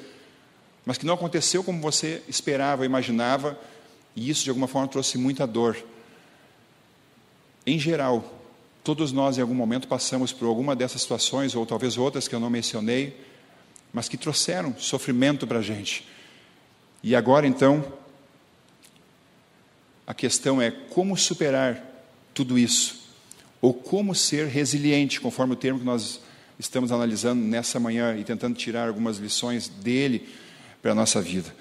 mas 0.85 0.99
que 0.99 1.07
não 1.07 1.14
aconteceu 1.14 1.62
como 1.62 1.81
você 1.81 2.23
esperava, 2.27 2.85
imaginava, 2.85 3.59
e 4.16 4.29
isso 4.29 4.45
de 4.45 4.51
alguma 4.51 4.66
forma 4.66 4.88
trouxe 4.88 5.16
muita 5.18 5.47
dor. 5.47 5.77
Em 7.64 7.79
geral, 7.79 8.25
todos 8.83 9.12
nós 9.12 9.38
em 9.38 9.40
algum 9.40 9.55
momento 9.55 9.87
passamos 9.87 10.33
por 10.33 10.47
alguma 10.47 10.75
dessas 10.75 11.03
situações, 11.03 11.55
ou 11.55 11.64
talvez 11.64 11.97
outras 11.97 12.27
que 12.27 12.35
eu 12.35 12.40
não 12.40 12.51
mencionei, 12.51 13.16
mas 13.92 14.09
que 14.09 14.16
trouxeram 14.16 14.75
sofrimento 14.79 15.47
para 15.47 15.61
a 15.61 15.62
gente. 15.62 16.09
E 17.03 17.14
agora 17.14 17.47
então, 17.47 17.85
a 20.07 20.14
questão 20.14 20.61
é 20.61 20.71
como 20.71 21.16
superar 21.16 21.91
tudo 22.35 22.59
isso? 22.59 23.03
Ou 23.61 23.73
como 23.73 24.14
ser 24.14 24.47
resiliente, 24.47 25.21
conforme 25.21 25.53
o 25.53 25.57
termo 25.57 25.79
que 25.79 25.85
nós 25.85 26.21
estamos 26.59 26.92
analisando 26.92 27.42
nessa 27.42 27.79
manhã 27.81 28.16
e 28.16 28.25
tentando 28.25 28.57
tirar 28.57 28.88
algumas 28.88 29.18
lições 29.18 29.68
dele 29.68 30.29
para 30.81 30.92
a 30.92 30.95
nossa 30.95 31.21
vida. 31.21 31.55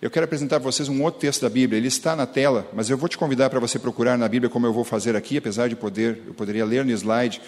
Eu 0.00 0.10
quero 0.10 0.24
apresentar 0.24 0.60
para 0.60 0.70
vocês 0.70 0.88
um 0.88 1.02
outro 1.02 1.20
texto 1.20 1.42
da 1.42 1.50
Bíblia. 1.50 1.76
Ele 1.76 1.88
está 1.88 2.14
na 2.14 2.26
tela, 2.26 2.68
mas 2.72 2.88
eu 2.88 2.96
vou 2.96 3.08
te 3.08 3.18
convidar 3.18 3.50
para 3.50 3.58
você 3.58 3.78
procurar 3.78 4.16
na 4.16 4.28
Bíblia, 4.28 4.48
como 4.48 4.64
eu 4.64 4.72
vou 4.72 4.84
fazer 4.84 5.16
aqui, 5.16 5.38
apesar 5.38 5.68
de 5.68 5.74
poder, 5.74 6.22
eu 6.26 6.34
poderia 6.34 6.64
ler 6.64 6.84
no 6.84 6.92
slide. 6.92 7.40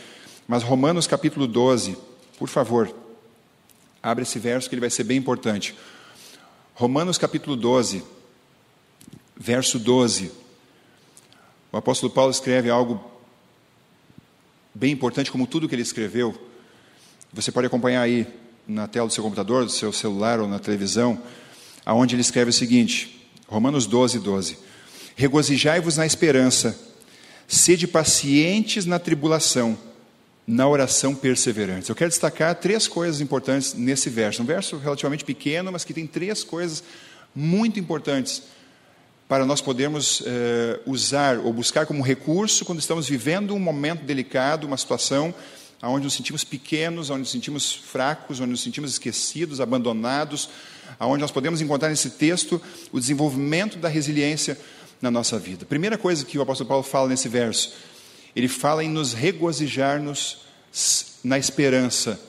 Mas 0.49 0.65
Romanos 0.65 1.07
capítulo 1.07 1.47
12, 1.47 1.97
por 2.37 2.49
favor, 2.49 2.93
abre 4.03 4.25
esse 4.25 4.41
verso 4.41 4.69
que 4.69 4.75
ele 4.75 4.81
vai 4.81 4.91
ser 4.91 5.05
bem 5.05 5.17
importante. 5.17 5.77
Romanos 6.75 7.19
capítulo 7.19 7.55
12, 7.55 8.03
verso 9.37 9.79
12. 9.79 10.33
O 11.73 11.77
apóstolo 11.77 12.13
Paulo 12.13 12.33
escreve 12.33 12.69
algo 12.69 13.01
bem 14.75 14.93
importante 14.93 15.31
como 15.31 15.47
tudo 15.47 15.69
que 15.69 15.75
ele 15.75 15.83
escreveu. 15.83 16.35
Você 17.33 17.53
pode 17.53 17.69
acompanhar 17.69 18.03
aí 18.03 18.27
na 18.67 18.89
tela 18.89 19.07
do 19.07 19.13
seu 19.13 19.23
computador, 19.23 19.65
do 19.65 19.71
seu 19.71 19.93
celular 19.93 20.41
ou 20.41 20.49
na 20.49 20.59
televisão, 20.59 21.23
aonde 21.87 22.17
ele 22.17 22.23
escreve 22.23 22.51
o 22.51 22.53
seguinte: 22.53 23.25
Romanos 23.47 23.87
12, 23.87 24.19
12. 24.19 24.59
Regozijai-vos 25.15 25.97
na 25.97 26.05
esperança, 26.05 26.77
sede 27.47 27.87
pacientes 27.87 28.85
na 28.85 28.99
tribulação, 28.99 29.79
na 30.45 30.67
oração 30.67 31.15
perseverantes. 31.15 31.89
Eu 31.89 31.95
quero 31.95 32.11
destacar 32.11 32.53
três 32.57 32.89
coisas 32.89 33.21
importantes 33.21 33.75
nesse 33.75 34.11
verso. 34.11 34.43
Um 34.43 34.47
verso 34.47 34.77
relativamente 34.77 35.25
pequeno, 35.25 35.71
mas 35.71 35.85
que 35.85 35.95
tem 35.95 36.07
três 36.07 36.43
coisas 36.43 36.83
muito 37.33 37.79
importantes 37.79 38.43
para 39.31 39.47
nós 39.47 39.61
podermos 39.61 40.25
eh, 40.27 40.81
usar 40.85 41.39
ou 41.39 41.53
buscar 41.53 41.87
como 41.87 42.03
recurso 42.03 42.65
quando 42.65 42.81
estamos 42.81 43.09
vivendo 43.09 43.55
um 43.55 43.61
momento 43.61 44.03
delicado, 44.03 44.67
uma 44.67 44.77
situação 44.77 45.33
onde 45.81 46.03
nos 46.03 46.15
sentimos 46.15 46.43
pequenos, 46.43 47.11
onde 47.11 47.21
nos 47.21 47.31
sentimos 47.31 47.73
fracos, 47.73 48.41
onde 48.41 48.51
nos 48.51 48.61
sentimos 48.61 48.91
esquecidos, 48.91 49.61
abandonados, 49.61 50.51
onde 50.99 51.21
nós 51.21 51.31
podemos 51.31 51.61
encontrar 51.61 51.91
nesse 51.91 52.11
texto 52.11 52.61
o 52.91 52.99
desenvolvimento 52.99 53.79
da 53.79 53.89
resiliência 53.89 54.59
na 55.01 55.13
nossa 55.13 55.39
vida. 55.39 55.65
Primeira 55.65 55.97
coisa 55.97 56.25
que 56.25 56.37
o 56.37 56.43
apóstolo 56.43 56.67
Paulo 56.67 56.83
fala 56.83 57.09
nesse 57.09 57.29
verso, 57.29 57.73
ele 58.35 58.49
fala 58.49 58.83
em 58.83 58.91
nos 58.91 59.13
regozijarmos 59.13 60.39
na 61.23 61.39
esperança, 61.39 62.21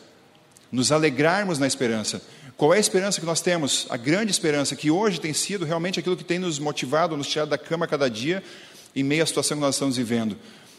nos 0.72 0.92
alegrarmos 0.92 1.58
na 1.58 1.66
esperança. 1.66 2.22
Qual 2.58 2.74
é 2.74 2.78
a 2.78 2.80
esperança 2.80 3.20
que 3.20 3.26
nós 3.26 3.42
temos? 3.42 3.88
A 3.90 3.98
grande 3.98 4.32
esperança, 4.32 4.76
que 4.76 4.92
hoje 4.92 5.20
tem 5.20 5.34
sido 5.34 5.66
realmente 5.66 6.00
aquilo 6.00 6.16
que 6.16 6.24
tem 6.24 6.38
nos 6.38 6.60
motivado, 6.60 7.18
nos 7.18 7.28
tirado 7.28 7.50
da 7.50 7.58
cama 7.58 7.88
cada 7.88 8.10
dia, 8.10 8.44
em 8.96 9.04
meio 9.04 9.24
à 9.24 9.26
situação 9.26 9.58
que 9.58 9.62
nós 9.62 9.76
estamos 9.76 9.98
vivendo. 9.98 10.38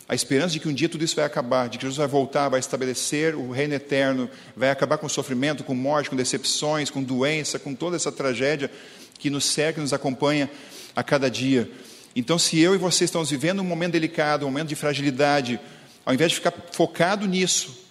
A 0.08 0.14
esperança 0.14 0.52
de 0.52 0.60
que 0.60 0.68
um 0.68 0.74
dia 0.74 0.88
tudo 0.88 1.04
isso 1.04 1.16
vai 1.16 1.24
acabar, 1.24 1.68
de 1.68 1.78
que 1.78 1.82
Jesus 1.82 1.96
vai 1.96 2.06
voltar, 2.06 2.48
vai 2.48 2.60
estabelecer 2.60 3.34
o 3.34 3.50
reino 3.50 3.74
eterno, 3.74 4.28
vai 4.54 4.70
acabar 4.70 4.98
com 4.98 5.08
sofrimento, 5.08 5.64
com 5.64 5.74
morte, 5.74 6.10
com 6.10 6.16
decepções, 6.16 6.90
com 6.90 7.02
doença, 7.02 7.58
com 7.58 7.74
toda 7.74 7.96
essa 7.96 8.12
tragédia 8.12 8.70
que 9.18 9.30
nos 9.30 9.44
cerca, 9.44 9.80
nos 9.80 9.92
acompanha 9.92 10.50
a 10.94 11.02
cada 11.02 11.30
dia. 11.30 11.70
Então, 12.14 12.38
se 12.38 12.58
eu 12.58 12.74
e 12.74 12.78
você 12.78 13.04
estamos 13.04 13.30
vivendo 13.30 13.60
um 13.60 13.64
momento 13.64 13.92
delicado, 13.92 14.44
um 14.44 14.50
momento 14.50 14.68
de 14.68 14.74
fragilidade, 14.74 15.58
ao 16.04 16.12
invés 16.12 16.30
de 16.30 16.36
ficar 16.36 16.52
focado 16.72 17.26
nisso, 17.26 17.86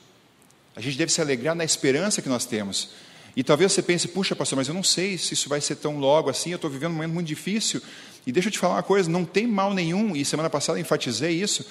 a 0.75 0.81
gente 0.81 0.97
deve 0.97 1.11
se 1.11 1.21
alegrar 1.21 1.55
na 1.55 1.63
esperança 1.63 2.21
que 2.21 2.29
nós 2.29 2.45
temos. 2.45 2.89
E 3.35 3.43
talvez 3.43 3.71
você 3.71 3.81
pense, 3.81 4.07
puxa, 4.07 4.35
pastor, 4.35 4.57
mas 4.57 4.67
eu 4.67 4.73
não 4.73 4.83
sei 4.83 5.17
se 5.17 5.33
isso 5.33 5.47
vai 5.47 5.61
ser 5.61 5.75
tão 5.75 5.99
logo 5.99 6.29
assim, 6.29 6.51
eu 6.51 6.57
estou 6.57 6.69
vivendo 6.69 6.91
um 6.91 6.95
momento 6.95 7.13
muito 7.13 7.27
difícil. 7.27 7.81
E 8.25 8.31
deixa 8.31 8.49
eu 8.49 8.51
te 8.51 8.59
falar 8.59 8.75
uma 8.75 8.83
coisa: 8.83 9.09
não 9.09 9.23
tem 9.25 9.47
mal 9.47 9.73
nenhum, 9.73 10.15
e 10.15 10.25
semana 10.25 10.49
passada 10.49 10.79
enfatizei 10.79 11.31
isso. 11.31 11.65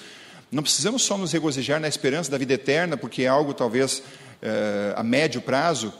Não 0.51 0.63
precisamos 0.63 1.03
só 1.03 1.17
nos 1.17 1.31
regozijar 1.31 1.79
na 1.79 1.87
esperança 1.87 2.29
da 2.29 2.37
vida 2.37 2.53
eterna, 2.53 2.97
porque 2.97 3.23
é 3.23 3.27
algo 3.27 3.53
talvez 3.53 4.03
é, 4.41 4.93
a 4.97 5.03
médio 5.03 5.41
prazo, 5.41 5.93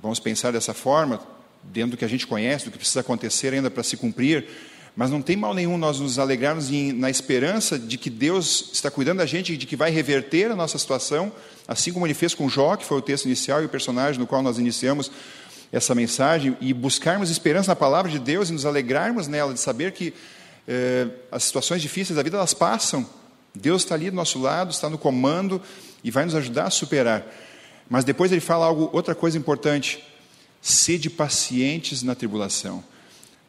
vamos 0.00 0.20
pensar 0.20 0.52
dessa 0.52 0.72
forma, 0.72 1.20
dentro 1.64 1.92
do 1.92 1.96
que 1.96 2.04
a 2.04 2.08
gente 2.08 2.26
conhece, 2.26 2.66
do 2.66 2.70
que 2.70 2.78
precisa 2.78 3.00
acontecer 3.00 3.52
ainda 3.52 3.70
para 3.70 3.82
se 3.82 3.96
cumprir. 3.96 4.46
Mas 4.94 5.10
não 5.10 5.22
tem 5.22 5.36
mal 5.36 5.54
nenhum 5.54 5.78
nós 5.78 6.00
nos 6.00 6.18
alegrarmos 6.18 6.70
em, 6.70 6.92
na 6.92 7.08
esperança 7.08 7.78
de 7.78 7.96
que 7.96 8.10
Deus 8.10 8.70
está 8.72 8.90
cuidando 8.90 9.18
da 9.18 9.26
gente 9.26 9.54
e 9.54 9.56
de 9.56 9.66
que 9.66 9.74
vai 9.74 9.90
reverter 9.90 10.50
a 10.50 10.56
nossa 10.56 10.78
situação, 10.78 11.32
assim 11.66 11.92
como 11.92 12.06
ele 12.06 12.14
fez 12.14 12.34
com 12.34 12.48
Jó, 12.48 12.76
que 12.76 12.84
foi 12.84 12.98
o 12.98 13.02
texto 13.02 13.24
inicial 13.24 13.62
e 13.62 13.66
o 13.66 13.68
personagem 13.68 14.20
no 14.20 14.26
qual 14.26 14.42
nós 14.42 14.58
iniciamos 14.58 15.10
essa 15.72 15.94
mensagem, 15.94 16.54
e 16.60 16.74
buscarmos 16.74 17.30
esperança 17.30 17.70
na 17.70 17.76
palavra 17.76 18.10
de 18.10 18.18
Deus 18.18 18.50
e 18.50 18.52
nos 18.52 18.66
alegrarmos 18.66 19.26
nela, 19.26 19.54
de 19.54 19.60
saber 19.60 19.92
que 19.92 20.12
eh, 20.68 21.08
as 21.30 21.44
situações 21.44 21.80
difíceis 21.80 22.14
da 22.14 22.22
vida 22.22 22.36
elas 22.36 22.52
passam. 22.52 23.08
Deus 23.54 23.82
está 23.82 23.94
ali 23.94 24.10
do 24.10 24.16
nosso 24.16 24.38
lado, 24.38 24.70
está 24.70 24.90
no 24.90 24.98
comando 24.98 25.62
e 26.04 26.10
vai 26.10 26.26
nos 26.26 26.34
ajudar 26.34 26.64
a 26.64 26.70
superar. 26.70 27.24
Mas 27.88 28.04
depois 28.04 28.30
ele 28.30 28.40
fala 28.42 28.66
algo, 28.66 28.90
outra 28.92 29.14
coisa 29.14 29.38
importante: 29.38 30.04
sede 30.60 31.08
pacientes 31.08 32.02
na 32.02 32.14
tribulação. 32.14 32.84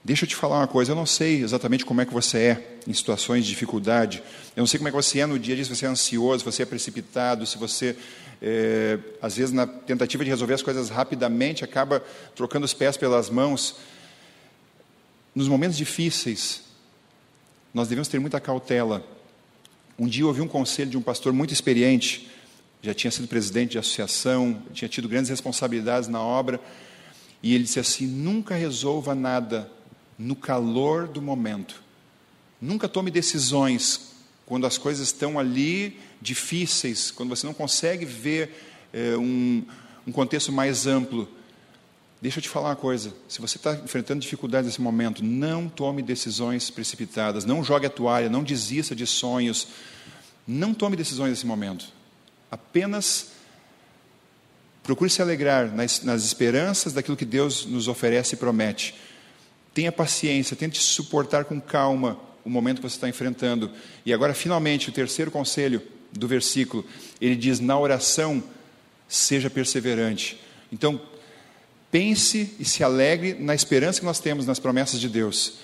Deixa 0.06 0.26
eu 0.26 0.28
te 0.28 0.36
falar 0.36 0.58
uma 0.58 0.68
coisa, 0.68 0.92
eu 0.92 0.96
não 0.98 1.06
sei 1.06 1.42
exatamente 1.42 1.86
como 1.86 2.02
é 2.02 2.06
que 2.06 2.12
você 2.12 2.38
é 2.38 2.78
em 2.86 2.92
situações 2.92 3.46
de 3.46 3.52
dificuldade, 3.52 4.22
eu 4.54 4.60
não 4.60 4.68
sei 4.68 4.78
como 4.78 4.90
é 4.90 4.92
que 4.92 4.98
você 4.98 5.22
é 5.22 5.26
no 5.26 5.40
dia 5.40 5.54
a 5.54 5.56
dia, 5.56 5.64
se 5.64 5.74
você 5.74 5.86
é 5.86 5.88
ansioso, 5.88 6.40
se 6.40 6.46
você 6.46 6.64
é 6.64 6.66
precipitado, 6.66 7.46
se 7.46 7.58
você, 7.58 7.96
é, 8.42 9.00
às 9.22 9.38
vezes, 9.38 9.54
na 9.54 9.66
tentativa 9.66 10.22
de 10.26 10.30
resolver 10.30 10.56
as 10.56 10.62
coisas 10.62 10.90
rapidamente, 10.90 11.64
acaba 11.64 12.04
trocando 12.36 12.66
os 12.66 12.74
pés 12.74 12.98
pelas 12.98 13.30
mãos. 13.30 13.78
Nos 15.34 15.48
momentos 15.48 15.78
difíceis, 15.78 16.64
nós 17.74 17.88
devemos 17.88 18.10
ter 18.10 18.20
muita 18.20 18.42
cautela. 18.42 19.08
Um 19.98 20.06
dia 20.06 20.24
eu 20.24 20.28
ouvi 20.28 20.42
um 20.42 20.50
conselho 20.50 20.92
de 20.92 20.98
um 20.98 21.02
pastor 21.02 21.32
muito 21.32 21.54
experiente, 21.54 22.30
já 22.82 22.94
tinha 22.94 23.10
sido 23.10 23.26
presidente 23.26 23.72
de 23.72 23.78
associação, 23.78 24.62
tinha 24.74 24.90
tido 24.90 25.08
grandes 25.08 25.30
responsabilidades 25.30 26.10
na 26.10 26.22
obra, 26.22 26.60
e 27.42 27.56
ele 27.56 27.64
disse 27.64 27.80
assim: 27.80 28.06
nunca 28.06 28.54
resolva 28.54 29.16
nada 29.16 29.72
no 30.18 30.36
calor 30.36 31.08
do 31.08 31.22
momento. 31.22 31.82
Nunca 32.62 32.88
tome 32.88 33.12
decisões 33.12 34.14
quando 34.46 34.66
as 34.66 34.78
coisas 34.78 35.08
estão 35.08 35.40
ali 35.40 36.00
difíceis, 36.22 37.12
quando 37.12 37.30
você 37.30 37.46
não 37.46 37.54
consegue 37.54 38.06
ver 38.06 38.88
é, 38.94 39.18
um, 39.18 39.64
um 40.08 40.12
contexto 40.12 40.52
mais 40.52 40.88
amplo. 40.88 41.28
Deixa 42.22 42.40
eu 42.40 42.42
te 42.44 42.50
falar 42.50 42.70
uma 42.70 42.76
coisa: 42.76 43.14
se 43.28 43.42
você 43.42 43.58
está 43.58 43.74
enfrentando 43.76 44.22
dificuldades 44.22 44.68
nesse 44.68 44.82
momento, 44.82 45.24
não 45.24 45.68
tome 45.68 46.02
decisões 46.02 46.70
precipitadas, 46.70 47.46
não 47.46 47.64
jogue 47.64 47.86
a 47.86 47.90
toalha, 47.90 48.30
não 48.30 48.44
desista 48.44 48.96
de 48.96 49.06
sonhos, 49.06 49.68
não 50.48 50.74
tome 50.74 50.96
decisões 50.96 51.32
nesse 51.32 51.46
momento. 51.46 51.88
Apenas 52.50 53.32
procure 54.84 55.10
se 55.10 55.22
alegrar 55.22 55.74
nas, 55.74 56.04
nas 56.04 56.24
esperanças 56.24 56.94
daquilo 56.94 57.18
que 57.18 57.26
Deus 57.26 57.66
nos 57.66 57.88
oferece 57.88 58.36
e 58.36 58.38
promete. 58.38 58.94
Tenha 59.74 59.92
paciência, 59.92 60.56
tente 60.56 60.80
suportar 60.80 61.46
com 61.46 61.60
calma 61.60 62.20
o 62.46 62.50
momento 62.50 62.78
que 62.78 62.90
você 62.90 62.96
está 62.96 63.10
enfrentando. 63.10 63.72
E 64.06 64.14
agora, 64.14 64.34
finalmente, 64.34 64.90
o 64.90 64.92
terceiro 64.92 65.32
conselho 65.32 65.82
do 66.12 66.28
versículo, 66.28 66.86
ele 67.20 67.36
diz: 67.36 67.60
na 67.60 67.78
oração, 67.78 68.44
seja 69.08 69.50
perseverante. 69.50 70.40
Então, 70.72 71.02
pense 71.92 72.56
e 72.60 72.66
se 72.66 72.84
alegre 72.84 73.36
na 73.36 73.56
esperança 73.56 74.00
que 74.00 74.06
nós 74.06 74.20
temos 74.20 74.46
nas 74.46 74.60
promessas 74.60 75.00
de 75.00 75.10
Deus. 75.10 75.56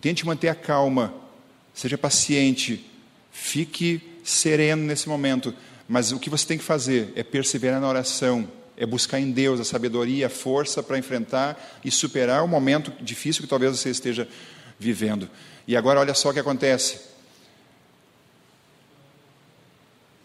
Tente 0.00 0.26
manter 0.26 0.48
a 0.48 0.54
calma, 0.54 1.14
seja 1.74 1.98
paciente, 1.98 2.84
fique 3.32 4.00
sereno 4.24 4.82
nesse 4.84 5.08
momento. 5.08 5.54
Mas 5.88 6.10
o 6.10 6.18
que 6.18 6.30
você 6.30 6.46
tem 6.46 6.58
que 6.58 6.64
fazer 6.64 7.12
é 7.14 7.22
perseverar 7.22 7.80
na 7.80 7.88
oração, 7.88 8.48
é 8.76 8.84
buscar 8.84 9.18
em 9.18 9.30
Deus 9.30 9.58
a 9.58 9.64
sabedoria, 9.64 10.26
a 10.26 10.30
força 10.30 10.82
para 10.82 10.98
enfrentar 10.98 11.78
e 11.84 11.90
superar 11.90 12.44
o 12.44 12.48
momento 12.48 12.92
difícil 13.02 13.42
que 13.42 13.48
talvez 13.48 13.78
você 13.78 13.90
esteja 13.90 14.28
vivendo. 14.78 15.28
E 15.66 15.76
agora 15.76 16.00
olha 16.00 16.14
só 16.14 16.30
o 16.30 16.32
que 16.32 16.40
acontece. 16.40 17.00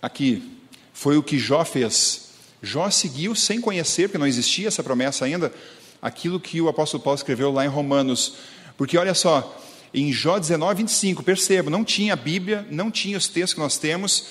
Aqui 0.01 0.57
foi 0.93 1.17
o 1.17 1.23
que 1.23 1.37
Jó 1.39 1.63
fez. 1.63 2.31
Jó 2.61 2.89
seguiu 2.89 3.33
sem 3.33 3.61
conhecer, 3.61 4.07
porque 4.07 4.17
não 4.17 4.27
existia 4.27 4.67
essa 4.67 4.83
promessa 4.83 5.25
ainda, 5.25 5.53
aquilo 6.01 6.39
que 6.39 6.59
o 6.61 6.67
apóstolo 6.67 7.01
Paulo 7.01 7.17
escreveu 7.17 7.51
lá 7.51 7.65
em 7.65 7.69
Romanos. 7.69 8.35
Porque 8.77 8.97
olha 8.97 9.13
só, 9.13 9.59
em 9.93 10.11
Jó 10.11 10.37
19, 10.37 10.83
25, 10.83 11.23
perceba, 11.23 11.69
não 11.69 11.83
tinha 11.83 12.13
a 12.13 12.15
Bíblia, 12.15 12.65
não 12.69 12.91
tinha 12.91 13.17
os 13.17 13.27
textos 13.27 13.53
que 13.53 13.59
nós 13.59 13.77
temos, 13.77 14.27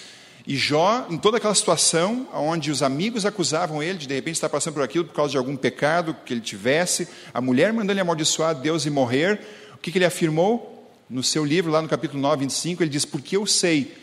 e 0.51 0.57
Jó, 0.57 1.07
em 1.09 1.17
toda 1.17 1.37
aquela 1.37 1.55
situação, 1.55 2.27
onde 2.35 2.73
os 2.73 2.83
amigos 2.83 3.25
acusavam 3.25 3.81
ele 3.81 3.99
de 3.99 4.09
de 4.09 4.15
repente 4.17 4.35
estar 4.35 4.49
passando 4.49 4.75
por 4.75 4.83
aquilo 4.83 5.05
por 5.05 5.15
causa 5.15 5.31
de 5.31 5.39
algum 5.39 5.55
pecado 5.55 6.17
que 6.27 6.35
ele 6.35 6.41
tivesse, 6.41 7.07
a 7.33 7.41
mulher 7.41 7.73
mandando 7.73 7.93
ele 7.93 8.01
amaldiçoar 8.01 8.57
Deus 8.57 8.85
e 8.85 8.91
morrer, 8.91 9.41
o 9.75 9.79
que, 9.79 9.93
que 9.93 9.99
ele 9.99 10.05
afirmou? 10.05 10.93
No 11.09 11.23
seu 11.23 11.45
livro, 11.45 11.71
lá 11.71 11.81
no 11.81 11.89
capítulo 11.89 12.21
9, 12.21 12.41
25, 12.41 12.83
ele 12.83 12.91
diz: 12.91 13.05
Porque 13.05 13.37
eu 13.37 13.47
sei 13.47 13.97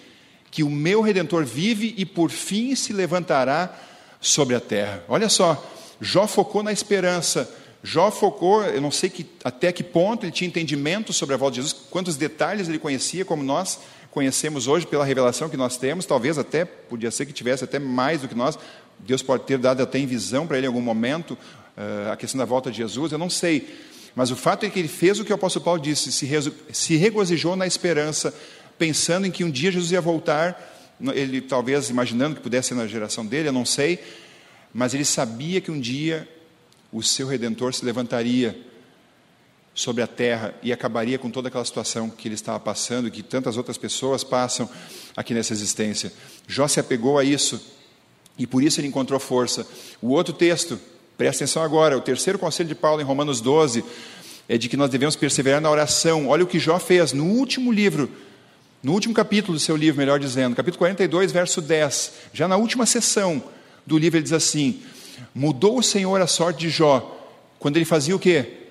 que 0.49 0.63
o 0.63 0.69
meu 0.69 1.01
redentor 1.01 1.43
vive 1.43 1.93
e 1.97 2.05
por 2.05 2.31
fim 2.31 2.73
se 2.75 2.93
levantará 2.93 3.77
sobre 4.21 4.55
a 4.55 4.61
terra. 4.61 5.03
Olha 5.09 5.27
só, 5.27 5.61
Jó 5.99 6.27
focou 6.27 6.63
na 6.63 6.71
esperança. 6.71 7.53
Jó 7.83 8.09
focou, 8.09 8.63
eu 8.63 8.79
não 8.79 8.89
sei 8.89 9.09
que, 9.09 9.25
até 9.43 9.73
que 9.73 9.83
ponto 9.83 10.25
ele 10.25 10.31
tinha 10.31 10.47
entendimento 10.47 11.11
sobre 11.11 11.35
a 11.35 11.37
volta 11.37 11.55
de 11.55 11.61
Jesus, 11.61 11.87
quantos 11.89 12.15
detalhes 12.15 12.69
ele 12.69 12.79
conhecia, 12.79 13.25
como 13.25 13.43
nós 13.43 13.79
conhecemos 14.17 14.67
hoje 14.67 14.87
pela 14.87 15.05
revelação 15.05 15.47
que 15.47 15.55
nós 15.55 15.77
temos, 15.77 16.03
talvez 16.03 16.39
até, 16.39 16.65
podia 16.65 17.11
ser 17.11 17.27
que 17.27 17.31
tivesse 17.31 17.63
até 17.63 17.77
mais 17.77 18.21
do 18.21 18.27
que 18.27 18.33
nós, 18.33 18.57
Deus 18.97 19.21
pode 19.21 19.43
ter 19.43 19.59
dado 19.59 19.83
até 19.83 19.99
em 19.99 20.07
visão 20.07 20.47
para 20.47 20.57
ele 20.57 20.65
em 20.65 20.69
algum 20.69 20.81
momento 20.81 21.37
uh, 21.77 22.11
a 22.11 22.17
questão 22.17 22.39
da 22.39 22.43
volta 22.45 22.71
de 22.71 22.77
Jesus, 22.77 23.11
eu 23.11 23.19
não 23.19 23.29
sei. 23.29 23.77
Mas 24.15 24.31
o 24.31 24.35
fato 24.35 24.65
é 24.65 24.71
que 24.71 24.79
ele 24.79 24.87
fez 24.87 25.19
o 25.19 25.23
que 25.23 25.31
o 25.31 25.35
apóstolo 25.35 25.63
Paulo 25.63 25.79
disse, 25.79 26.11
se, 26.11 26.27
se 26.73 26.95
regozijou 26.95 27.55
na 27.55 27.67
esperança, 27.67 28.33
pensando 28.75 29.27
em 29.27 29.29
que 29.29 29.43
um 29.43 29.51
dia 29.51 29.71
Jesus 29.71 29.91
ia 29.91 30.01
voltar, 30.01 30.59
ele 31.13 31.39
talvez 31.39 31.91
imaginando 31.91 32.37
que 32.37 32.41
pudesse 32.41 32.69
ser 32.69 32.73
na 32.73 32.87
geração 32.87 33.23
dele, 33.23 33.49
eu 33.49 33.53
não 33.53 33.65
sei, 33.65 33.99
mas 34.73 34.95
ele 34.95 35.05
sabia 35.05 35.61
que 35.61 35.69
um 35.69 35.79
dia 35.79 36.27
o 36.91 37.03
seu 37.03 37.27
redentor 37.27 37.71
se 37.71 37.85
levantaria 37.85 38.59
sobre 39.77 40.01
a 40.01 40.07
terra 40.07 40.55
e 40.63 40.73
acabaria 40.73 41.19
com 41.19 41.29
toda 41.29 41.49
aquela 41.49 41.63
situação 41.63 42.09
que 42.09 42.27
ele 42.27 42.33
estava 42.33 42.59
passando, 42.59 43.11
que 43.11 43.21
tantas 43.21 43.57
outras 43.57 43.77
pessoas 43.77 44.23
passam 44.23 44.67
aqui 45.15 45.35
nessa 45.35 45.53
existência. 45.53 46.11
Jó 46.47 46.67
se 46.67 46.79
apegou 46.79 47.19
a 47.19 47.23
isso 47.23 47.61
e 48.39 48.47
por 48.47 48.63
isso 48.63 48.79
ele 48.79 48.87
encontrou 48.87 49.19
força. 49.19 49.67
O 50.01 50.09
outro 50.09 50.33
texto, 50.33 50.79
presta 51.15 51.43
atenção 51.43 51.61
agora, 51.61 51.95
o 51.95 52.01
terceiro 52.01 52.39
conselho 52.39 52.67
de 52.67 52.73
Paulo 52.73 53.01
em 53.01 53.05
Romanos 53.05 53.39
12 53.39 53.85
é 54.49 54.57
de 54.57 54.67
que 54.67 54.75
nós 54.75 54.89
devemos 54.89 55.15
perseverar 55.15 55.61
na 55.61 55.69
oração. 55.69 56.27
Olha 56.27 56.43
o 56.43 56.47
que 56.47 56.57
Jó 56.57 56.79
fez 56.79 57.13
no 57.13 57.25
último 57.25 57.71
livro, 57.71 58.09
no 58.81 58.93
último 58.93 59.13
capítulo 59.13 59.53
do 59.53 59.59
seu 59.59 59.75
livro, 59.75 59.99
melhor 59.99 60.19
dizendo, 60.19 60.55
capítulo 60.55 60.79
42, 60.79 61.31
verso 61.31 61.61
10, 61.61 62.13
já 62.33 62.47
na 62.47 62.57
última 62.57 62.87
sessão 62.87 63.43
do 63.85 63.95
livro 63.95 64.17
ele 64.17 64.23
diz 64.23 64.33
assim: 64.33 64.81
Mudou 65.35 65.77
o 65.77 65.83
Senhor 65.83 66.19
a 66.19 66.25
sorte 66.25 66.61
de 66.61 66.69
Jó 66.71 67.15
quando 67.59 67.75
ele 67.75 67.85
fazia 67.85 68.15
o 68.15 68.19
quê? 68.19 68.65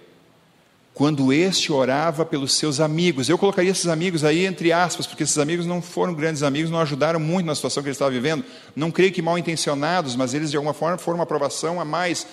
Quando 0.97 1.31
este 1.31 1.71
orava 1.71 2.25
pelos 2.25 2.55
seus 2.55 2.81
amigos. 2.81 3.29
Eu 3.29 3.37
colocaria 3.37 3.71
esses 3.71 3.87
amigos 3.87 4.25
aí 4.25 4.47
entre 4.47 4.73
aspas, 4.73 5.07
porque 5.07 5.25
esses 5.25 5.37
amigos 5.37 5.67
não 5.67 5.83
foram 5.83 6.15
grandes 6.15 6.43
amigos, 6.43 6.71
não 6.71 6.81
ajudaram 6.81 7.21
muito 7.21 7.45
na 7.45 7.55
situação 7.55 7.83
que 7.83 7.91
ele 7.91 7.93
estava 7.95 8.11
vivendo. 8.11 8.43
Não 8.75 8.91
creio 8.91 9.13
que 9.13 9.21
mal 9.21 9.37
intencionados, 9.37 10.17
mas 10.17 10.33
eles 10.33 10.51
de 10.51 10.57
alguma 10.57 10.73
forma 10.73 10.97
foram 10.97 11.19
uma 11.19 11.25
aprovação 11.25 11.79
a 11.79 11.85
mais 11.85 12.27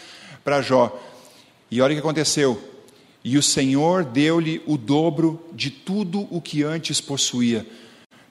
para 0.46 0.62
Jó. 0.62 0.98
E 1.70 1.82
olha 1.82 1.92
o 1.92 1.96
que 1.96 2.00
aconteceu. 2.00 2.58
E 3.22 3.38
o 3.38 3.44
Senhor 3.44 4.06
deu-lhe 4.06 4.62
o 4.66 4.78
dobro 4.78 5.46
de 5.52 5.70
tudo 5.70 6.26
o 6.32 6.40
que 6.40 6.64
antes 6.64 7.02
possuía. 7.02 7.68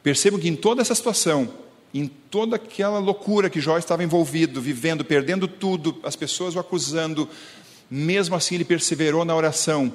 Percebo 0.03 0.39
que 0.39 0.49
em 0.49 0.57
toda 0.57 0.81
essa 0.81 0.95
situação, 0.95 1.47
em 1.93 2.07
toda 2.07 2.57
aquela 2.57 2.99
loucura 2.99 3.51
que 3.51 3.61
Jó 3.61 3.77
estava 3.77 4.03
envolvido, 4.03 4.63
vivendo, 4.63 5.05
perdendo 5.05 5.47
tudo, 5.47 6.01
as 6.03 6.17
pessoas 6.17 6.57
o 6.57 6.59
acusando, 6.59 7.29
mesmo 7.91 8.35
assim 8.35 8.55
ele 8.55 8.65
perseverou 8.65 9.27
na 9.27 9.37
oração 9.37 9.93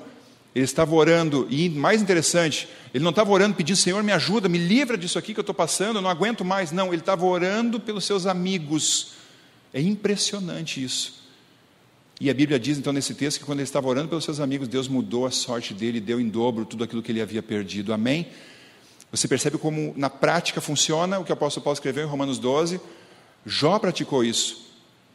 ele 0.58 0.66
estava 0.66 0.96
orando, 0.96 1.46
e 1.52 1.70
mais 1.70 2.02
interessante, 2.02 2.68
ele 2.92 3.04
não 3.04 3.12
estava 3.12 3.32
orando 3.32 3.54
pedindo, 3.56 3.78
Senhor, 3.78 4.02
me 4.02 4.12
ajuda, 4.12 4.50
me 4.50 4.58
livra 4.58 4.98
disso 4.98 5.20
aqui 5.20 5.32
que 5.32 5.40
eu 5.40 5.44
estou 5.44 5.54
passando, 5.54 5.98
eu 5.98 6.02
não 6.02 6.10
aguento 6.10 6.44
mais. 6.44 6.72
Não, 6.72 6.88
ele 6.88 7.02
estava 7.02 7.24
orando 7.26 7.80
pelos 7.80 8.06
seus 8.06 8.26
amigos. 8.26 9.14
É 9.72 9.80
impressionante 9.80 10.84
isso. 10.84 11.24
E 12.20 12.28
a 12.28 12.34
Bíblia 12.34 12.60
diz 12.60 12.76
então 12.76 12.92
nesse 12.92 13.14
texto 13.14 13.38
que 13.38 13.46
quando 13.46 13.60
ele 13.60 13.66
estava 13.66 13.88
orando 13.88 14.10
pelos 14.10 14.24
seus 14.24 14.40
amigos, 14.40 14.68
Deus 14.68 14.88
mudou 14.88 15.28
a 15.28 15.32
sorte 15.32 15.76
dele, 15.76 16.02
deu 16.02 16.20
em 16.20 16.28
dobro 16.28 16.66
tudo 16.66 16.84
aquilo 16.84 17.04
que 17.04 17.12
ele 17.12 17.22
havia 17.22 17.44
perdido. 17.44 17.94
Amém? 17.94 18.28
Você 19.12 19.28
percebe 19.28 19.60
como 19.60 19.94
na 19.96 20.10
prática 20.10 20.60
funciona 20.60 21.20
o 21.20 21.24
que 21.24 21.32
o 21.32 21.34
apóstolo 21.34 21.64
Paulo 21.64 21.76
escreveu 21.76 22.04
em 22.04 22.10
Romanos 22.10 22.40
12? 22.40 22.82
Jó 23.46 23.78
praticou 23.78 24.24
isso. 24.24 24.67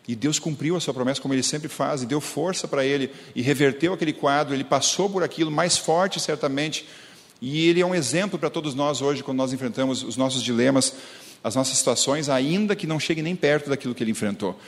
E 0.07 0.17
Deus 0.17 0.38
cumpriu 0.38 0.77
a 0.77 0.81
sua 0.81 0.93
promessa, 0.93 1.21
como 1.21 1.33
Ele 1.33 1.43
sempre 1.43 1.69
faz, 1.69 2.03
e 2.03 2.07
deu 2.07 2.21
força 2.21 2.67
para 2.67 2.85
ele, 2.85 3.11
e 3.37 3.43
reverteu 3.43 3.93
aquele 3.93 4.12
quadro. 4.12 4.55
Ele 4.55 4.65
passou 4.65 5.09
por 5.09 5.23
aquilo 5.23 5.51
mais 5.51 5.79
forte, 5.79 6.19
certamente. 6.19 6.87
E 7.41 7.69
ele 7.69 7.81
é 7.81 7.87
um 7.87 7.95
exemplo 7.95 8.38
para 8.38 8.51
todos 8.51 8.75
nós 8.75 9.01
hoje, 9.01 9.23
quando 9.23 9.38
nós 9.38 9.53
enfrentamos 9.53 10.03
os 10.03 10.17
nossos 10.17 10.43
dilemas, 10.43 10.95
as 11.43 11.55
nossas 11.57 11.77
situações, 11.77 12.29
ainda 12.29 12.77
que 12.77 12.87
não 12.87 13.01
chegue 13.01 13.23
nem 13.23 13.35
perto 13.35 13.69
daquilo 13.69 13.95
que 13.95 14.03
ele 14.03 14.12
enfrentou. 14.12 14.59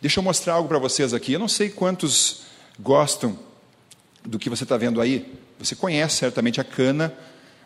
Deixa 0.00 0.20
eu 0.20 0.24
mostrar 0.24 0.54
algo 0.54 0.68
para 0.68 0.78
vocês 0.78 1.12
aqui. 1.12 1.32
Eu 1.32 1.40
não 1.40 1.48
sei 1.48 1.70
quantos 1.70 2.42
gostam 2.78 3.38
do 4.24 4.38
que 4.38 4.48
você 4.48 4.62
está 4.62 4.76
vendo 4.76 5.00
aí. 5.00 5.32
Você 5.58 5.74
conhece 5.74 6.16
certamente 6.16 6.60
a 6.60 6.64
cana, 6.64 7.12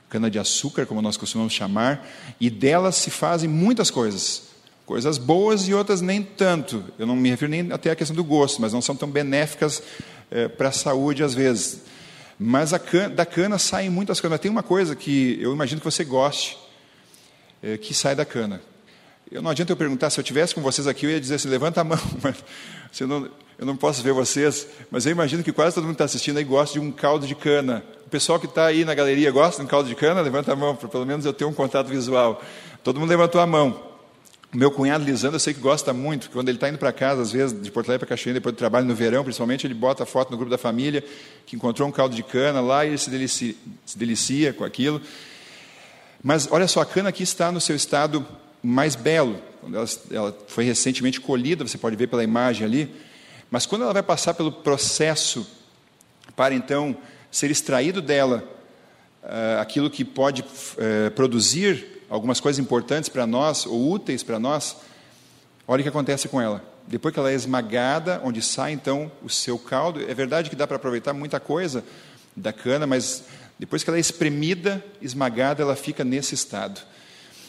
cana 0.08 0.30
de 0.30 0.38
açúcar, 0.38 0.86
como 0.86 1.02
nós 1.02 1.16
costumamos 1.16 1.52
chamar, 1.52 2.06
e 2.40 2.48
dela 2.48 2.92
se 2.92 3.10
fazem 3.10 3.48
muitas 3.48 3.90
coisas 3.90 4.47
coisas 4.88 5.18
boas 5.18 5.68
e 5.68 5.74
outras 5.74 6.00
nem 6.00 6.22
tanto. 6.22 6.82
Eu 6.98 7.06
não 7.06 7.14
me 7.14 7.28
refiro 7.28 7.50
nem 7.50 7.70
até 7.70 7.90
à 7.90 7.94
questão 7.94 8.16
do 8.16 8.24
gosto, 8.24 8.62
mas 8.62 8.72
não 8.72 8.80
são 8.80 8.96
tão 8.96 9.08
benéficas 9.08 9.82
é, 10.30 10.48
para 10.48 10.70
a 10.70 10.72
saúde 10.72 11.22
às 11.22 11.34
vezes. 11.34 11.82
Mas 12.38 12.70
da 12.70 13.26
cana 13.26 13.58
saem 13.58 13.90
muitas 13.90 14.18
coisas. 14.18 14.32
Mas 14.32 14.40
tem 14.40 14.50
uma 14.50 14.62
coisa 14.62 14.96
que 14.96 15.38
eu 15.42 15.52
imagino 15.52 15.78
que 15.78 15.84
você 15.84 16.04
goste, 16.04 16.56
é, 17.62 17.76
que 17.76 17.92
sai 17.92 18.16
da 18.16 18.24
cana. 18.24 18.62
Eu 19.30 19.42
não 19.42 19.50
adianta 19.50 19.70
eu 19.72 19.76
perguntar, 19.76 20.08
se 20.08 20.18
eu 20.18 20.24
tivesse 20.24 20.54
com 20.54 20.62
vocês 20.62 20.86
aqui, 20.86 21.04
eu 21.04 21.10
ia 21.10 21.20
dizer 21.20 21.34
assim, 21.34 21.48
levanta 21.48 21.82
a 21.82 21.84
mão, 21.84 21.98
mas 22.24 22.42
não, 23.00 23.28
eu 23.58 23.66
não 23.66 23.76
posso 23.76 24.02
ver 24.02 24.14
vocês, 24.14 24.66
mas 24.90 25.04
eu 25.04 25.12
imagino 25.12 25.44
que 25.44 25.52
quase 25.52 25.74
todo 25.74 25.84
mundo 25.84 25.96
está 25.96 26.04
assistindo 26.04 26.38
aí 26.38 26.44
gosta 26.44 26.80
de 26.80 26.80
um 26.80 26.90
caldo 26.90 27.26
de 27.26 27.34
cana. 27.34 27.84
O 28.06 28.08
pessoal 28.08 28.40
que 28.40 28.46
está 28.46 28.64
aí 28.64 28.86
na 28.86 28.94
galeria 28.94 29.30
gosta 29.30 29.60
de 29.60 29.66
um 29.66 29.68
caldo 29.68 29.86
de 29.86 29.94
cana? 29.94 30.22
Levanta 30.22 30.54
a 30.54 30.56
mão, 30.56 30.74
para 30.74 30.88
pelo 30.88 31.04
menos 31.04 31.26
eu 31.26 31.32
ter 31.34 31.44
um 31.44 31.52
contato 31.52 31.88
visual. 31.88 32.42
Todo 32.82 32.98
mundo 32.98 33.10
levantou 33.10 33.38
a 33.38 33.46
mão. 33.46 33.87
Meu 34.50 34.70
cunhado 34.70 35.04
Lisandro, 35.04 35.36
eu 35.36 35.40
sei 35.40 35.52
que 35.52 35.60
gosta 35.60 35.92
muito, 35.92 36.30
quando 36.30 36.48
ele 36.48 36.56
está 36.56 36.70
indo 36.70 36.78
para 36.78 36.90
casa, 36.90 37.20
às 37.20 37.30
vezes, 37.30 37.60
de 37.60 37.70
Porto 37.70 37.88
Alegre 37.88 38.06
para 38.06 38.16
Cachoeira, 38.16 38.40
depois 38.40 38.54
do 38.54 38.58
trabalho, 38.58 38.86
no 38.86 38.94
verão, 38.94 39.22
principalmente, 39.22 39.66
ele 39.66 39.74
bota 39.74 40.04
a 40.04 40.06
foto 40.06 40.30
no 40.30 40.38
grupo 40.38 40.50
da 40.50 40.56
família, 40.56 41.04
que 41.44 41.54
encontrou 41.54 41.86
um 41.86 41.92
caldo 41.92 42.16
de 42.16 42.22
cana 42.22 42.58
lá 42.62 42.82
e 42.82 42.88
ele 42.88 42.98
se 42.98 43.10
delicia, 43.10 43.54
se 43.84 43.98
delicia 43.98 44.54
com 44.54 44.64
aquilo. 44.64 45.02
Mas 46.22 46.48
olha 46.50 46.66
só, 46.66 46.80
a 46.80 46.86
cana 46.86 47.10
aqui 47.10 47.22
está 47.22 47.52
no 47.52 47.60
seu 47.60 47.76
estado 47.76 48.26
mais 48.62 48.96
belo. 48.96 49.38
Ela, 49.70 49.86
ela 50.10 50.38
foi 50.48 50.64
recentemente 50.64 51.20
colhida, 51.20 51.66
você 51.66 51.76
pode 51.76 51.94
ver 51.94 52.06
pela 52.06 52.24
imagem 52.24 52.66
ali. 52.66 52.90
Mas 53.50 53.66
quando 53.66 53.82
ela 53.82 53.92
vai 53.92 54.02
passar 54.02 54.32
pelo 54.32 54.50
processo 54.50 55.46
para 56.34 56.54
então 56.54 56.96
ser 57.30 57.50
extraído 57.50 58.00
dela 58.00 58.42
uh, 59.22 59.60
aquilo 59.60 59.90
que 59.90 60.06
pode 60.06 60.40
uh, 60.40 61.10
produzir 61.14 61.97
algumas 62.08 62.40
coisas 62.40 62.58
importantes 62.58 63.08
para 63.08 63.26
nós, 63.26 63.66
ou 63.66 63.90
úteis 63.92 64.22
para 64.22 64.38
nós, 64.38 64.76
olha 65.66 65.80
o 65.80 65.82
que 65.82 65.88
acontece 65.88 66.28
com 66.28 66.40
ela. 66.40 66.62
Depois 66.86 67.12
que 67.12 67.20
ela 67.20 67.30
é 67.30 67.34
esmagada, 67.34 68.20
onde 68.24 68.40
sai 68.40 68.72
então 68.72 69.12
o 69.22 69.28
seu 69.28 69.58
caldo, 69.58 70.00
é 70.00 70.14
verdade 70.14 70.48
que 70.48 70.56
dá 70.56 70.66
para 70.66 70.76
aproveitar 70.76 71.12
muita 71.12 71.38
coisa 71.38 71.84
da 72.34 72.52
cana, 72.52 72.86
mas 72.86 73.24
depois 73.58 73.82
que 73.82 73.90
ela 73.90 73.98
é 73.98 74.00
espremida, 74.00 74.82
esmagada, 75.02 75.62
ela 75.62 75.76
fica 75.76 76.04
nesse 76.04 76.34
estado. 76.34 76.80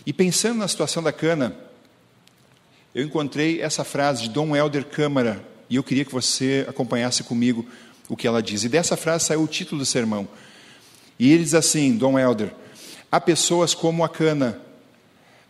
E 0.06 0.12
pensando 0.12 0.58
na 0.58 0.68
situação 0.68 1.02
da 1.02 1.14
cana, 1.14 1.56
eu 2.94 3.06
encontrei 3.06 3.62
essa 3.62 3.84
frase 3.84 4.24
de 4.24 4.30
Dom 4.30 4.56
Helder 4.56 4.86
Câmara, 4.86 5.42
e 5.70 5.76
eu 5.76 5.84
queria 5.84 6.04
que 6.04 6.12
você 6.12 6.66
acompanhasse 6.68 7.24
comigo 7.24 7.66
o 8.10 8.18
que 8.18 8.28
ela 8.28 8.42
diz. 8.42 8.64
E 8.64 8.70
dessa 8.70 8.98
frase 8.98 9.26
saiu 9.26 9.44
o 9.44 9.48
título 9.48 9.80
do 9.80 9.86
sermão. 9.86 10.28
E 11.20 11.32
ele 11.32 11.44
diz 11.44 11.54
assim, 11.54 11.96
Dom 11.96 12.18
Helder, 12.18 12.52
Há 13.12 13.20
pessoas 13.20 13.74
como 13.74 14.04
a 14.04 14.10
cana, 14.10 14.62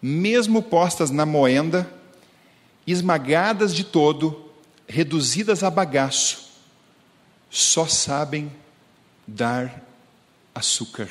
mesmo 0.01 0.63
postas 0.63 1.09
na 1.09 1.25
moenda, 1.25 1.91
esmagadas 2.87 3.75
de 3.75 3.83
todo, 3.83 4.49
reduzidas 4.87 5.61
a 5.61 5.69
bagaço, 5.69 6.49
só 7.49 7.85
sabem 7.85 8.49
dar 9.27 9.83
açúcar. 10.55 11.09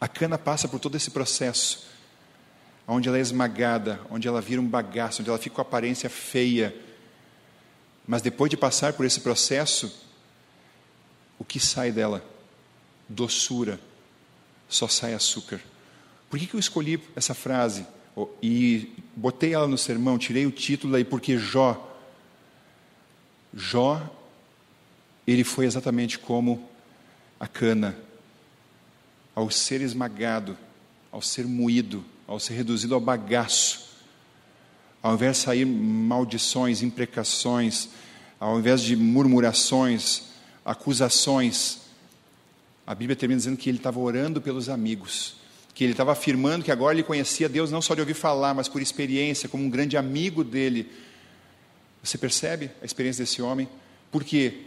A 0.00 0.08
cana 0.08 0.38
passa 0.38 0.66
por 0.68 0.80
todo 0.80 0.96
esse 0.96 1.10
processo, 1.10 1.86
onde 2.88 3.08
ela 3.08 3.18
é 3.18 3.20
esmagada, 3.20 4.00
onde 4.10 4.26
ela 4.26 4.40
vira 4.40 4.60
um 4.60 4.66
bagaço, 4.66 5.20
onde 5.20 5.28
ela 5.28 5.38
fica 5.38 5.56
com 5.56 5.62
aparência 5.62 6.08
feia. 6.08 6.74
Mas 8.06 8.22
depois 8.22 8.48
de 8.48 8.56
passar 8.56 8.94
por 8.94 9.04
esse 9.04 9.20
processo, 9.20 10.02
o 11.38 11.44
que 11.44 11.60
sai 11.60 11.92
dela? 11.92 12.24
Doçura 13.06 13.78
só 14.68 14.88
sai 14.88 15.14
açúcar. 15.14 15.60
Por 16.28 16.38
que, 16.38 16.46
que 16.46 16.54
eu 16.54 16.60
escolhi 16.60 17.00
essa 17.14 17.34
frase? 17.34 17.86
E 18.42 18.92
botei 19.16 19.54
ela 19.54 19.66
no 19.66 19.78
sermão, 19.78 20.18
tirei 20.18 20.46
o 20.46 20.50
título 20.50 20.96
aí, 20.96 21.04
porque 21.04 21.36
Jó, 21.36 21.94
Jó, 23.52 24.02
ele 25.26 25.44
foi 25.44 25.66
exatamente 25.66 26.18
como 26.18 26.68
a 27.38 27.46
cana, 27.46 27.96
ao 29.34 29.50
ser 29.50 29.80
esmagado, 29.80 30.56
ao 31.10 31.22
ser 31.22 31.46
moído, 31.46 32.04
ao 32.26 32.40
ser 32.40 32.54
reduzido 32.54 32.94
ao 32.94 33.00
bagaço, 33.00 33.84
ao 35.02 35.14
invés 35.14 35.36
de 35.36 35.42
sair 35.42 35.64
maldições, 35.64 36.82
imprecações, 36.82 37.90
ao 38.40 38.58
invés 38.58 38.80
de 38.80 38.96
murmurações, 38.96 40.22
acusações, 40.64 41.80
a 42.86 42.94
Bíblia 42.94 43.16
termina 43.16 43.38
dizendo 43.38 43.56
que 43.56 43.68
ele 43.68 43.78
estava 43.78 43.98
orando 43.98 44.40
pelos 44.40 44.68
amigos, 44.68 45.36
que 45.74 45.82
ele 45.82 45.92
estava 45.92 46.12
afirmando 46.12 46.64
que 46.64 46.70
agora 46.70 46.94
ele 46.94 47.02
conhecia 47.02 47.48
Deus 47.48 47.70
não 47.70 47.80
só 47.80 47.94
de 47.94 48.00
ouvir 48.00 48.14
falar, 48.14 48.52
mas 48.52 48.68
por 48.68 48.82
experiência, 48.82 49.48
como 49.48 49.64
um 49.64 49.70
grande 49.70 49.96
amigo 49.96 50.44
dele. 50.44 50.90
Você 52.02 52.18
percebe 52.18 52.70
a 52.82 52.84
experiência 52.84 53.24
desse 53.24 53.40
homem? 53.40 53.68
Por 54.12 54.22
quê? 54.22 54.60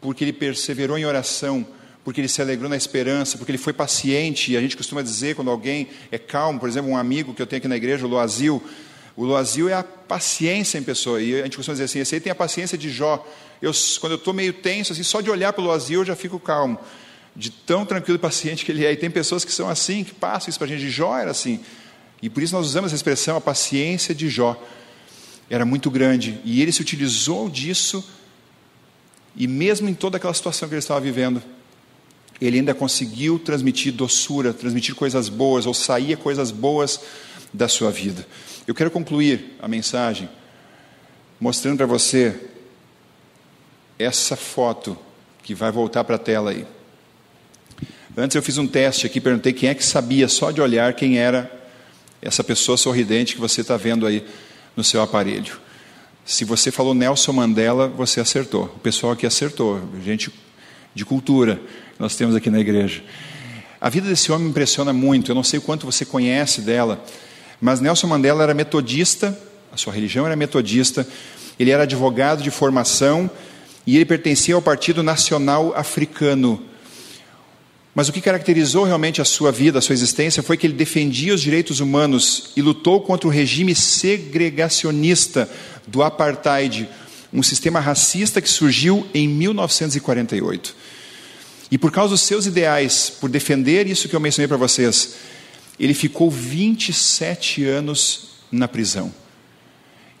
Porque 0.00 0.22
ele 0.22 0.32
perseverou 0.32 0.98
em 0.98 1.06
oração, 1.06 1.66
porque 2.04 2.20
ele 2.20 2.28
se 2.28 2.42
alegrou 2.42 2.68
na 2.68 2.76
esperança, 2.76 3.38
porque 3.38 3.50
ele 3.50 3.58
foi 3.58 3.72
paciente. 3.72 4.52
E 4.52 4.56
a 4.56 4.60
gente 4.60 4.76
costuma 4.76 5.00
dizer 5.00 5.34
quando 5.34 5.50
alguém 5.50 5.88
é 6.10 6.18
calmo, 6.18 6.60
por 6.60 6.68
exemplo, 6.68 6.90
um 6.90 6.96
amigo 6.96 7.32
que 7.32 7.40
eu 7.40 7.46
tenho 7.46 7.58
aqui 7.58 7.68
na 7.68 7.76
igreja, 7.76 8.04
o 8.04 8.08
Loazil. 8.08 8.62
O 9.16 9.24
Loazil 9.24 9.68
é 9.68 9.74
a 9.74 9.82
paciência 9.82 10.78
em 10.78 10.82
pessoa. 10.82 11.22
E 11.22 11.40
a 11.40 11.44
gente 11.44 11.56
costuma 11.56 11.74
dizer 11.74 11.84
assim: 11.84 12.00
esse 12.00 12.14
aí 12.14 12.20
tem 12.20 12.30
a 12.30 12.34
paciência 12.34 12.76
de 12.76 12.90
Jó. 12.90 13.26
Eu, 13.60 13.72
quando 14.00 14.12
eu 14.12 14.18
estou 14.18 14.34
meio 14.34 14.52
tenso, 14.52 14.92
assim, 14.92 15.02
só 15.02 15.20
de 15.20 15.30
olhar 15.30 15.52
para 15.52 15.62
o 15.62 15.64
Loazil 15.64 16.00
eu 16.00 16.04
já 16.04 16.16
fico 16.16 16.38
calmo 16.38 16.78
de 17.34 17.50
tão 17.50 17.84
tranquilo 17.84 18.16
e 18.16 18.20
paciente 18.20 18.64
que 18.64 18.72
ele 18.72 18.84
é. 18.84 18.92
E 18.92 18.96
tem 18.96 19.10
pessoas 19.10 19.44
que 19.44 19.52
são 19.52 19.68
assim, 19.68 20.04
que 20.04 20.14
passam 20.14 20.50
isso 20.50 20.58
para 20.58 20.66
a 20.66 20.70
gente. 20.70 20.90
Jó 20.90 21.16
era 21.16 21.30
assim. 21.30 21.60
E 22.22 22.30
por 22.30 22.42
isso 22.42 22.54
nós 22.54 22.66
usamos 22.66 22.88
essa 22.88 22.96
expressão, 22.96 23.36
a 23.36 23.40
paciência 23.40 24.14
de 24.14 24.28
Jó. 24.28 24.56
Era 25.50 25.64
muito 25.64 25.90
grande. 25.90 26.40
E 26.44 26.62
ele 26.62 26.70
se 26.70 26.80
utilizou 26.80 27.50
disso, 27.50 28.08
e 29.34 29.48
mesmo 29.48 29.88
em 29.88 29.94
toda 29.94 30.18
aquela 30.18 30.32
situação 30.32 30.68
que 30.68 30.74
ele 30.74 30.78
estava 30.78 31.00
vivendo, 31.00 31.42
ele 32.40 32.58
ainda 32.58 32.74
conseguiu 32.74 33.38
transmitir 33.38 33.92
doçura, 33.92 34.54
transmitir 34.54 34.94
coisas 34.94 35.28
boas, 35.28 35.66
ou 35.66 35.74
sair 35.74 36.16
coisas 36.16 36.52
boas 36.52 37.00
da 37.52 37.66
sua 37.66 37.90
vida. 37.90 38.26
Eu 38.66 38.74
quero 38.74 38.90
concluir 38.90 39.56
a 39.60 39.66
mensagem 39.66 40.28
mostrando 41.40 41.78
para 41.78 41.86
você 41.86 42.38
essa 43.98 44.36
foto 44.36 44.96
que 45.42 45.54
vai 45.54 45.72
voltar 45.72 46.04
para 46.04 46.14
a 46.14 46.18
tela 46.18 46.52
aí. 46.52 46.64
Antes 48.14 48.34
eu 48.34 48.42
fiz 48.42 48.58
um 48.58 48.66
teste 48.66 49.06
aqui, 49.06 49.18
perguntei 49.18 49.54
quem 49.54 49.70
é 49.70 49.74
que 49.74 49.82
sabia 49.82 50.28
só 50.28 50.50
de 50.50 50.60
olhar 50.60 50.92
quem 50.92 51.18
era 51.18 51.50
essa 52.20 52.44
pessoa 52.44 52.76
sorridente 52.76 53.34
que 53.34 53.40
você 53.40 53.62
está 53.62 53.78
vendo 53.78 54.06
aí 54.06 54.22
no 54.76 54.84
seu 54.84 55.00
aparelho. 55.00 55.58
Se 56.22 56.44
você 56.44 56.70
falou 56.70 56.92
Nelson 56.92 57.32
Mandela, 57.32 57.88
você 57.88 58.20
acertou. 58.20 58.64
O 58.64 58.80
pessoal 58.80 59.14
aqui 59.14 59.24
acertou, 59.24 59.80
gente 60.04 60.30
de 60.94 61.06
cultura 61.06 61.56
que 61.56 62.00
nós 62.00 62.14
temos 62.14 62.36
aqui 62.36 62.50
na 62.50 62.60
igreja. 62.60 63.02
A 63.80 63.88
vida 63.88 64.06
desse 64.06 64.30
homem 64.30 64.44
me 64.44 64.50
impressiona 64.50 64.92
muito. 64.92 65.30
Eu 65.30 65.34
não 65.34 65.42
sei 65.42 65.58
o 65.58 65.62
quanto 65.62 65.86
você 65.86 66.04
conhece 66.04 66.60
dela, 66.60 67.02
mas 67.62 67.80
Nelson 67.80 68.08
Mandela 68.08 68.42
era 68.42 68.52
metodista, 68.52 69.36
a 69.72 69.78
sua 69.78 69.90
religião 69.90 70.26
era 70.26 70.36
metodista, 70.36 71.08
ele 71.58 71.70
era 71.70 71.84
advogado 71.84 72.42
de 72.42 72.50
formação 72.50 73.30
e 73.86 73.96
ele 73.96 74.04
pertencia 74.04 74.54
ao 74.54 74.60
Partido 74.60 75.02
Nacional 75.02 75.72
Africano. 75.74 76.71
Mas 77.94 78.08
o 78.08 78.12
que 78.12 78.22
caracterizou 78.22 78.84
realmente 78.84 79.20
a 79.20 79.24
sua 79.24 79.52
vida, 79.52 79.78
a 79.78 79.82
sua 79.82 79.92
existência, 79.92 80.42
foi 80.42 80.56
que 80.56 80.66
ele 80.66 80.74
defendia 80.74 81.34
os 81.34 81.42
direitos 81.42 81.80
humanos 81.80 82.50
e 82.56 82.62
lutou 82.62 83.02
contra 83.02 83.28
o 83.28 83.30
regime 83.30 83.74
segregacionista 83.74 85.48
do 85.86 86.02
apartheid, 86.02 86.88
um 87.32 87.42
sistema 87.42 87.80
racista 87.80 88.40
que 88.40 88.48
surgiu 88.48 89.06
em 89.12 89.28
1948. 89.28 90.74
E 91.70 91.76
por 91.76 91.90
causa 91.90 92.12
dos 92.12 92.22
seus 92.22 92.46
ideais, 92.46 93.10
por 93.20 93.28
defender 93.28 93.86
isso 93.86 94.08
que 94.08 94.16
eu 94.16 94.20
mencionei 94.20 94.48
para 94.48 94.56
vocês, 94.56 95.16
ele 95.78 95.94
ficou 95.94 96.30
27 96.30 97.64
anos 97.64 98.28
na 98.50 98.68
prisão. 98.68 99.12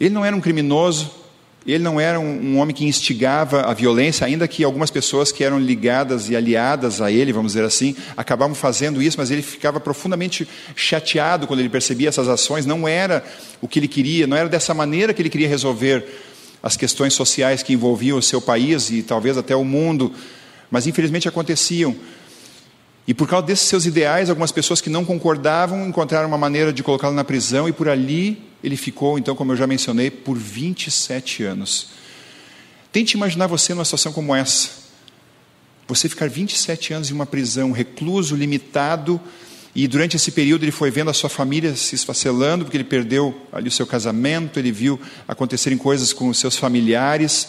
Ele 0.00 0.10
não 0.10 0.24
era 0.24 0.34
um 0.34 0.40
criminoso, 0.40 1.10
ele 1.66 1.84
não 1.84 2.00
era 2.00 2.18
um, 2.18 2.54
um, 2.54 2.58
homem 2.58 2.74
que 2.74 2.84
instigava 2.84 3.62
a 3.62 3.72
violência, 3.72 4.26
ainda 4.26 4.48
que 4.48 4.64
algumas 4.64 4.90
pessoas 4.90 5.30
que 5.30 5.44
eram 5.44 5.60
ligadas 5.60 6.28
e 6.28 6.34
aliadas 6.34 7.00
a 7.00 7.10
ele, 7.10 7.32
vamos 7.32 7.52
dizer 7.52 7.64
assim, 7.64 7.94
acabavam 8.16 8.54
fazendo 8.54 9.00
isso, 9.00 9.16
mas 9.18 9.30
ele 9.30 9.42
ficava 9.42 9.78
profundamente 9.78 10.48
chateado 10.74 11.46
quando 11.46 11.60
ele 11.60 11.68
percebia 11.68 12.08
essas 12.08 12.28
ações. 12.28 12.66
Não 12.66 12.88
era 12.88 13.24
o 13.60 13.68
que 13.68 13.78
ele 13.78 13.86
queria, 13.86 14.26
não 14.26 14.36
era 14.36 14.48
dessa 14.48 14.74
maneira 14.74 15.14
que 15.14 15.22
ele 15.22 15.30
queria 15.30 15.48
resolver 15.48 16.04
as 16.60 16.76
questões 16.76 17.14
sociais 17.14 17.62
que 17.62 17.72
envolviam 17.72 18.18
o 18.18 18.22
seu 18.22 18.40
país 18.40 18.90
e 18.90 19.02
talvez 19.02 19.38
até 19.38 19.54
o 19.54 19.64
mundo, 19.64 20.12
mas 20.70 20.86
infelizmente 20.86 21.28
aconteciam. 21.28 21.94
E 23.06 23.14
por 23.14 23.28
causa 23.28 23.46
desses 23.46 23.68
seus 23.68 23.86
ideais, 23.86 24.30
algumas 24.30 24.52
pessoas 24.52 24.80
que 24.80 24.90
não 24.90 25.04
concordavam 25.04 25.86
encontraram 25.88 26.28
uma 26.28 26.38
maneira 26.38 26.72
de 26.72 26.82
colocá-lo 26.82 27.14
na 27.14 27.24
prisão 27.24 27.68
e 27.68 27.72
por 27.72 27.88
ali 27.88 28.51
ele 28.62 28.76
ficou, 28.76 29.18
então, 29.18 29.34
como 29.34 29.52
eu 29.52 29.56
já 29.56 29.66
mencionei, 29.66 30.10
por 30.10 30.38
27 30.38 31.42
anos. 31.44 31.88
Tente 32.92 33.16
imaginar 33.16 33.46
você 33.46 33.74
numa 33.74 33.84
situação 33.84 34.12
como 34.12 34.34
essa. 34.34 34.82
Você 35.88 36.08
ficar 36.08 36.28
27 36.28 36.94
anos 36.94 37.10
em 37.10 37.14
uma 37.14 37.26
prisão, 37.26 37.72
recluso, 37.72 38.36
limitado, 38.36 39.20
e 39.74 39.88
durante 39.88 40.16
esse 40.16 40.30
período 40.30 40.64
ele 40.64 40.72
foi 40.72 40.90
vendo 40.90 41.10
a 41.10 41.14
sua 41.14 41.30
família 41.30 41.74
se 41.74 41.94
esfacelando, 41.94 42.64
porque 42.64 42.76
ele 42.76 42.84
perdeu 42.84 43.34
ali 43.50 43.68
o 43.68 43.70
seu 43.70 43.86
casamento, 43.86 44.58
ele 44.58 44.70
viu 44.70 45.00
acontecerem 45.26 45.78
coisas 45.78 46.12
com 46.12 46.28
os 46.28 46.38
seus 46.38 46.56
familiares, 46.56 47.48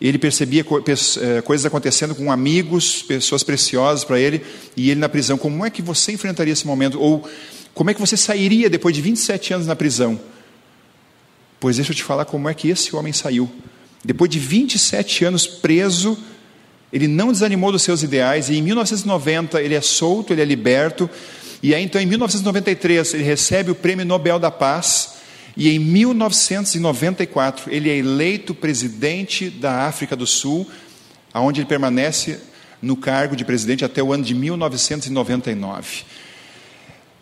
ele 0.00 0.18
percebia 0.18 0.64
eh, 0.64 1.40
coisas 1.42 1.66
acontecendo 1.66 2.14
com 2.14 2.32
amigos, 2.32 3.02
pessoas 3.02 3.42
preciosas 3.42 4.04
para 4.04 4.18
ele, 4.18 4.42
e 4.76 4.90
ele 4.90 5.00
na 5.00 5.08
prisão. 5.08 5.36
Como 5.36 5.64
é 5.64 5.70
que 5.70 5.82
você 5.82 6.12
enfrentaria 6.12 6.52
esse 6.52 6.66
momento? 6.66 7.00
Ou 7.00 7.28
como 7.74 7.90
é 7.90 7.94
que 7.94 8.00
você 8.00 8.16
sairia 8.16 8.70
depois 8.70 8.94
de 8.94 9.02
27 9.02 9.54
anos 9.54 9.66
na 9.66 9.76
prisão? 9.76 10.18
Pois 11.60 11.76
deixa 11.76 11.92
eu 11.92 11.96
te 11.96 12.02
falar 12.02 12.24
como 12.24 12.48
é 12.48 12.54
que 12.54 12.68
esse 12.68 12.94
homem 12.94 13.12
saiu. 13.12 13.50
Depois 14.04 14.30
de 14.30 14.38
27 14.38 15.24
anos 15.24 15.46
preso, 15.46 16.16
ele 16.92 17.08
não 17.08 17.32
desanimou 17.32 17.72
dos 17.72 17.82
seus 17.82 18.02
ideais, 18.02 18.48
e 18.48 18.56
em 18.56 18.62
1990 18.62 19.60
ele 19.60 19.74
é 19.74 19.80
solto, 19.80 20.32
ele 20.32 20.42
é 20.42 20.44
liberto, 20.44 21.10
e 21.62 21.74
aí 21.74 21.82
então 21.82 22.00
em 22.00 22.06
1993 22.06 23.14
ele 23.14 23.24
recebe 23.24 23.70
o 23.70 23.74
Prêmio 23.74 24.04
Nobel 24.04 24.38
da 24.38 24.50
Paz 24.50 25.14
e 25.56 25.68
em 25.70 25.78
1994, 25.78 27.72
ele 27.72 27.88
é 27.88 27.96
eleito 27.96 28.54
presidente 28.54 29.48
da 29.48 29.86
África 29.86 30.16
do 30.16 30.26
Sul, 30.26 30.68
aonde 31.32 31.60
ele 31.60 31.68
permanece 31.68 32.40
no 32.82 32.96
cargo 32.96 33.36
de 33.36 33.44
presidente 33.44 33.84
até 33.84 34.02
o 34.02 34.12
ano 34.12 34.24
de 34.24 34.34
1999. 34.34 36.04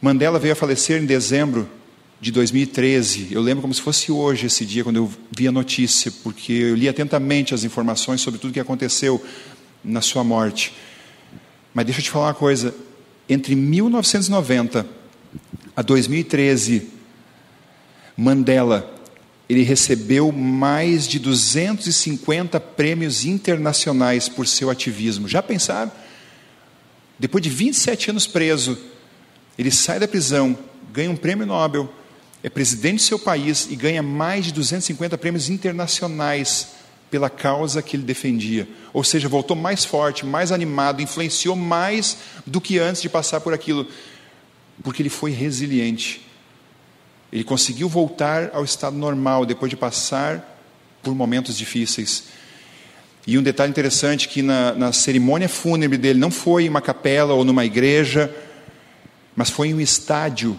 Mandela 0.02 0.36
veio 0.36 0.52
a 0.52 0.56
falecer 0.56 1.00
em 1.00 1.06
dezembro 1.06 1.68
de 2.20 2.32
2013. 2.32 3.28
Eu 3.30 3.40
lembro 3.40 3.62
como 3.62 3.72
se 3.72 3.80
fosse 3.80 4.10
hoje 4.10 4.46
esse 4.46 4.66
dia, 4.66 4.82
quando 4.82 4.96
eu 4.96 5.08
vi 5.30 5.46
a 5.46 5.52
notícia, 5.52 6.12
porque 6.24 6.52
eu 6.52 6.74
li 6.74 6.88
atentamente 6.88 7.54
as 7.54 7.62
informações 7.62 8.20
sobre 8.20 8.40
tudo 8.40 8.50
o 8.50 8.52
que 8.52 8.58
aconteceu 8.58 9.24
na 9.84 10.00
sua 10.00 10.24
morte. 10.24 10.74
Mas 11.72 11.86
deixa 11.86 12.00
eu 12.00 12.04
te 12.04 12.10
falar 12.10 12.26
uma 12.26 12.34
coisa: 12.34 12.74
entre 13.28 13.54
1990 13.54 14.84
a 15.76 15.82
2013, 15.82 16.88
Mandela, 18.16 18.92
ele 19.48 19.62
recebeu 19.62 20.32
mais 20.32 21.06
de 21.06 21.20
250 21.20 22.58
prêmios 22.58 23.24
internacionais 23.24 24.28
por 24.28 24.48
seu 24.48 24.68
ativismo. 24.68 25.28
Já 25.28 25.40
pensaram? 25.40 25.92
Depois 27.20 27.40
de 27.40 27.50
27 27.50 28.10
anos 28.10 28.26
preso, 28.26 28.76
ele 29.58 29.70
sai 29.70 29.98
da 29.98 30.08
prisão, 30.08 30.56
ganha 30.92 31.10
um 31.10 31.16
prêmio 31.16 31.46
Nobel, 31.46 31.92
é 32.42 32.48
presidente 32.50 32.96
do 32.96 33.02
seu 33.02 33.18
país 33.18 33.68
e 33.70 33.76
ganha 33.76 34.02
mais 34.02 34.46
de 34.46 34.52
250 34.52 35.16
prêmios 35.16 35.48
internacionais 35.48 36.68
pela 37.10 37.30
causa 37.30 37.82
que 37.82 37.96
ele 37.96 38.02
defendia. 38.02 38.66
Ou 38.92 39.04
seja, 39.04 39.28
voltou 39.28 39.56
mais 39.56 39.84
forte, 39.84 40.24
mais 40.24 40.50
animado, 40.50 41.02
influenciou 41.02 41.54
mais 41.54 42.16
do 42.46 42.60
que 42.60 42.78
antes 42.78 43.02
de 43.02 43.08
passar 43.08 43.40
por 43.40 43.52
aquilo, 43.52 43.86
porque 44.82 45.02
ele 45.02 45.10
foi 45.10 45.30
resiliente. 45.30 46.26
Ele 47.32 47.44
conseguiu 47.44 47.88
voltar 47.88 48.50
ao 48.52 48.64
estado 48.64 48.96
normal 48.96 49.46
depois 49.46 49.70
de 49.70 49.76
passar 49.76 50.58
por 51.02 51.14
momentos 51.14 51.56
difíceis. 51.56 52.24
E 53.26 53.38
um 53.38 53.42
detalhe 53.42 53.70
interessante 53.70 54.28
que 54.28 54.42
na, 54.42 54.72
na 54.72 54.92
cerimônia 54.92 55.48
fúnebre 55.48 55.96
dele 55.96 56.18
não 56.18 56.30
foi 56.30 56.64
em 56.64 56.68
uma 56.68 56.80
capela 56.80 57.34
ou 57.34 57.44
numa 57.44 57.64
igreja, 57.64 58.34
mas 59.34 59.50
foi 59.50 59.72
um 59.72 59.80
estádio, 59.80 60.58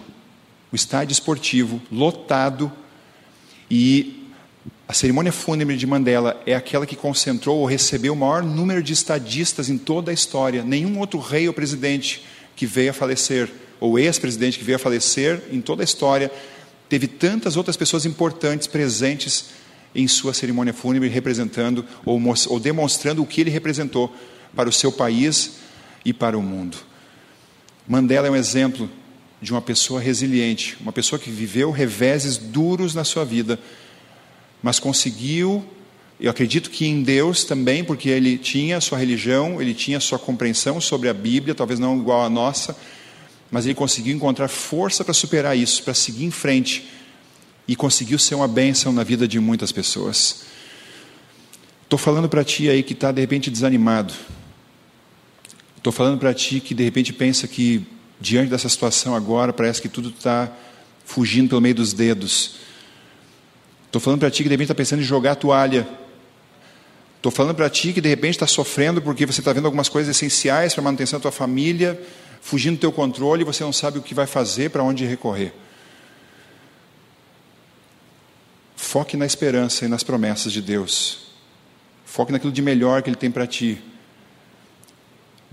um 0.72 0.76
estádio 0.76 1.12
esportivo 1.12 1.80
lotado. 1.90 2.70
E 3.70 4.28
a 4.86 4.92
cerimônia 4.92 5.32
fúnebre 5.32 5.76
de 5.76 5.86
Mandela 5.86 6.40
é 6.46 6.54
aquela 6.54 6.86
que 6.86 6.96
concentrou 6.96 7.58
ou 7.58 7.66
recebeu 7.66 8.12
o 8.12 8.16
maior 8.16 8.42
número 8.42 8.82
de 8.82 8.92
estadistas 8.92 9.68
em 9.68 9.78
toda 9.78 10.10
a 10.10 10.14
história. 10.14 10.62
Nenhum 10.62 10.98
outro 10.98 11.18
rei 11.18 11.48
ou 11.48 11.54
presidente 11.54 12.24
que 12.54 12.66
veio 12.66 12.90
a 12.90 12.94
falecer, 12.94 13.50
ou 13.80 13.98
ex-presidente 13.98 14.58
que 14.58 14.64
veio 14.64 14.76
a 14.76 14.78
falecer 14.78 15.42
em 15.50 15.60
toda 15.60 15.82
a 15.82 15.84
história, 15.84 16.30
teve 16.88 17.06
tantas 17.06 17.56
outras 17.56 17.76
pessoas 17.76 18.04
importantes 18.04 18.66
presentes 18.66 19.46
em 19.94 20.08
sua 20.08 20.34
cerimônia 20.34 20.72
fúnebre, 20.72 21.08
representando 21.08 21.84
ou, 22.04 22.20
ou 22.48 22.60
demonstrando 22.60 23.22
o 23.22 23.26
que 23.26 23.40
ele 23.40 23.50
representou 23.50 24.14
para 24.54 24.68
o 24.68 24.72
seu 24.72 24.92
país 24.92 25.52
e 26.04 26.12
para 26.12 26.36
o 26.36 26.42
mundo. 26.42 26.76
Mandela 27.86 28.28
é 28.28 28.30
um 28.30 28.36
exemplo 28.36 28.88
de 29.42 29.52
uma 29.52 29.60
pessoa 29.60 30.00
resiliente, 30.00 30.76
uma 30.80 30.92
pessoa 30.92 31.18
que 31.18 31.30
viveu 31.30 31.70
reveses 31.70 32.38
duros 32.38 32.94
na 32.94 33.04
sua 33.04 33.24
vida, 33.24 33.58
mas 34.62 34.78
conseguiu, 34.78 35.62
eu 36.18 36.30
acredito 36.30 36.70
que 36.70 36.86
em 36.86 37.02
Deus 37.02 37.44
também, 37.44 37.84
porque 37.84 38.08
ele 38.08 38.38
tinha 38.38 38.80
sua 38.80 38.96
religião, 38.96 39.60
ele 39.60 39.74
tinha 39.74 40.00
sua 40.00 40.18
compreensão 40.18 40.80
sobre 40.80 41.10
a 41.10 41.14
Bíblia, 41.14 41.54
talvez 41.54 41.78
não 41.78 41.98
igual 41.98 42.24
à 42.24 42.30
nossa, 42.30 42.74
mas 43.50 43.66
ele 43.66 43.74
conseguiu 43.74 44.16
encontrar 44.16 44.48
força 44.48 45.04
para 45.04 45.12
superar 45.12 45.56
isso, 45.56 45.82
para 45.82 45.92
seguir 45.92 46.24
em 46.24 46.30
frente 46.30 46.88
e 47.68 47.76
conseguiu 47.76 48.18
ser 48.18 48.34
uma 48.34 48.48
bênção 48.48 48.92
na 48.92 49.04
vida 49.04 49.28
de 49.28 49.38
muitas 49.38 49.70
pessoas. 49.72 50.44
Estou 51.82 51.98
falando 51.98 52.28
para 52.28 52.42
ti 52.42 52.68
aí 52.68 52.82
que 52.82 52.94
está 52.94 53.12
de 53.12 53.20
repente 53.20 53.50
desanimado. 53.50 54.14
Estou 55.84 55.92
falando 55.92 56.18
para 56.18 56.32
ti 56.32 56.60
que 56.60 56.72
de 56.72 56.82
repente 56.82 57.12
pensa 57.12 57.46
que 57.46 57.86
diante 58.18 58.48
dessa 58.48 58.70
situação 58.70 59.14
agora 59.14 59.52
parece 59.52 59.82
que 59.82 59.88
tudo 59.90 60.08
está 60.08 60.50
fugindo 61.04 61.50
pelo 61.50 61.60
meio 61.60 61.74
dos 61.74 61.92
dedos. 61.92 62.54
Estou 63.84 64.00
falando 64.00 64.20
para 64.20 64.30
ti 64.30 64.42
que 64.42 64.48
de 64.48 64.54
repente 64.54 64.68
está 64.68 64.74
pensando 64.74 65.00
em 65.00 65.04
jogar 65.04 65.32
a 65.32 65.34
toalha. 65.34 65.86
Estou 67.18 67.30
falando 67.30 67.54
para 67.54 67.68
ti 67.68 67.92
que 67.92 68.00
de 68.00 68.08
repente 68.08 68.30
está 68.30 68.46
sofrendo 68.46 69.02
porque 69.02 69.26
você 69.26 69.42
está 69.42 69.52
vendo 69.52 69.66
algumas 69.66 69.90
coisas 69.90 70.16
essenciais 70.16 70.72
para 70.72 70.80
a 70.80 70.84
manutenção 70.84 71.18
da 71.18 71.24
tua 71.24 71.30
família 71.30 72.00
fugindo 72.40 72.76
do 72.76 72.80
teu 72.80 72.90
controle 72.90 73.42
e 73.42 73.44
você 73.44 73.62
não 73.62 73.70
sabe 73.70 73.98
o 73.98 74.02
que 74.02 74.14
vai 74.14 74.26
fazer, 74.26 74.70
para 74.70 74.82
onde 74.82 75.04
recorrer. 75.04 75.52
Foque 78.74 79.18
na 79.18 79.26
esperança 79.26 79.84
e 79.84 79.88
nas 79.88 80.02
promessas 80.02 80.50
de 80.50 80.62
Deus. 80.62 81.26
Foque 82.06 82.32
naquilo 82.32 82.52
de 82.54 82.62
melhor 82.62 83.02
que 83.02 83.10
Ele 83.10 83.16
tem 83.16 83.30
para 83.30 83.46
ti. 83.46 83.82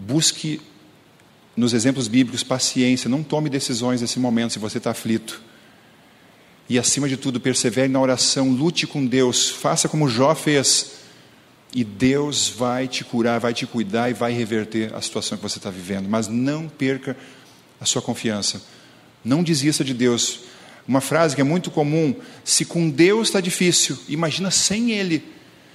Busque 0.02 0.60
nos 1.56 1.74
exemplos 1.74 2.08
bíblicos 2.08 2.44
paciência, 2.44 3.08
não 3.10 3.22
tome 3.22 3.50
decisões 3.50 4.02
nesse 4.02 4.20
momento 4.20 4.54
se 4.54 4.60
você 4.60 4.80
está 4.80 4.92
aflito. 4.92 5.42
E 6.68 6.80
acima 6.80 7.08
de 7.08 7.18
tudo, 7.18 7.40
persevere 7.40 7.88
na 7.88 8.00
oração, 8.00 8.50
lute 8.50 8.88
com 8.88 9.06
Deus, 9.06 9.50
faça 9.50 9.88
como 9.88 10.08
Jó 10.08 10.34
fez. 10.34 10.94
E 11.74 11.84
Deus 11.84 12.50
vai 12.50 12.88
te 12.88 13.04
curar, 13.04 13.40
vai 13.40 13.54
te 13.54 13.66
cuidar 13.68 14.10
e 14.10 14.14
vai 14.14 14.34
reverter 14.34 14.94
a 14.94 15.02
situação 15.02 15.38
que 15.38 15.44
você 15.44 15.58
está 15.58 15.70
vivendo. 15.70 16.10
Mas 16.10 16.28
não 16.28 16.68
perca 16.68 17.16
a 17.80 17.86
sua 17.86 18.02
confiança. 18.02 18.62
Não 19.24 19.44
desista 19.44 19.84
de 19.84 19.94
Deus. 19.94 20.42
Uma 20.88 21.00
frase 21.00 21.36
que 21.36 21.42
é 21.42 21.46
muito 21.46 21.70
comum: 21.70 22.16
se 22.44 22.66
com 22.66 22.90
Deus 22.90 23.28
está 23.28 23.40
difícil, 23.40 23.98
imagina 24.10 24.50
sem 24.50 24.92
Ele. 24.92 25.24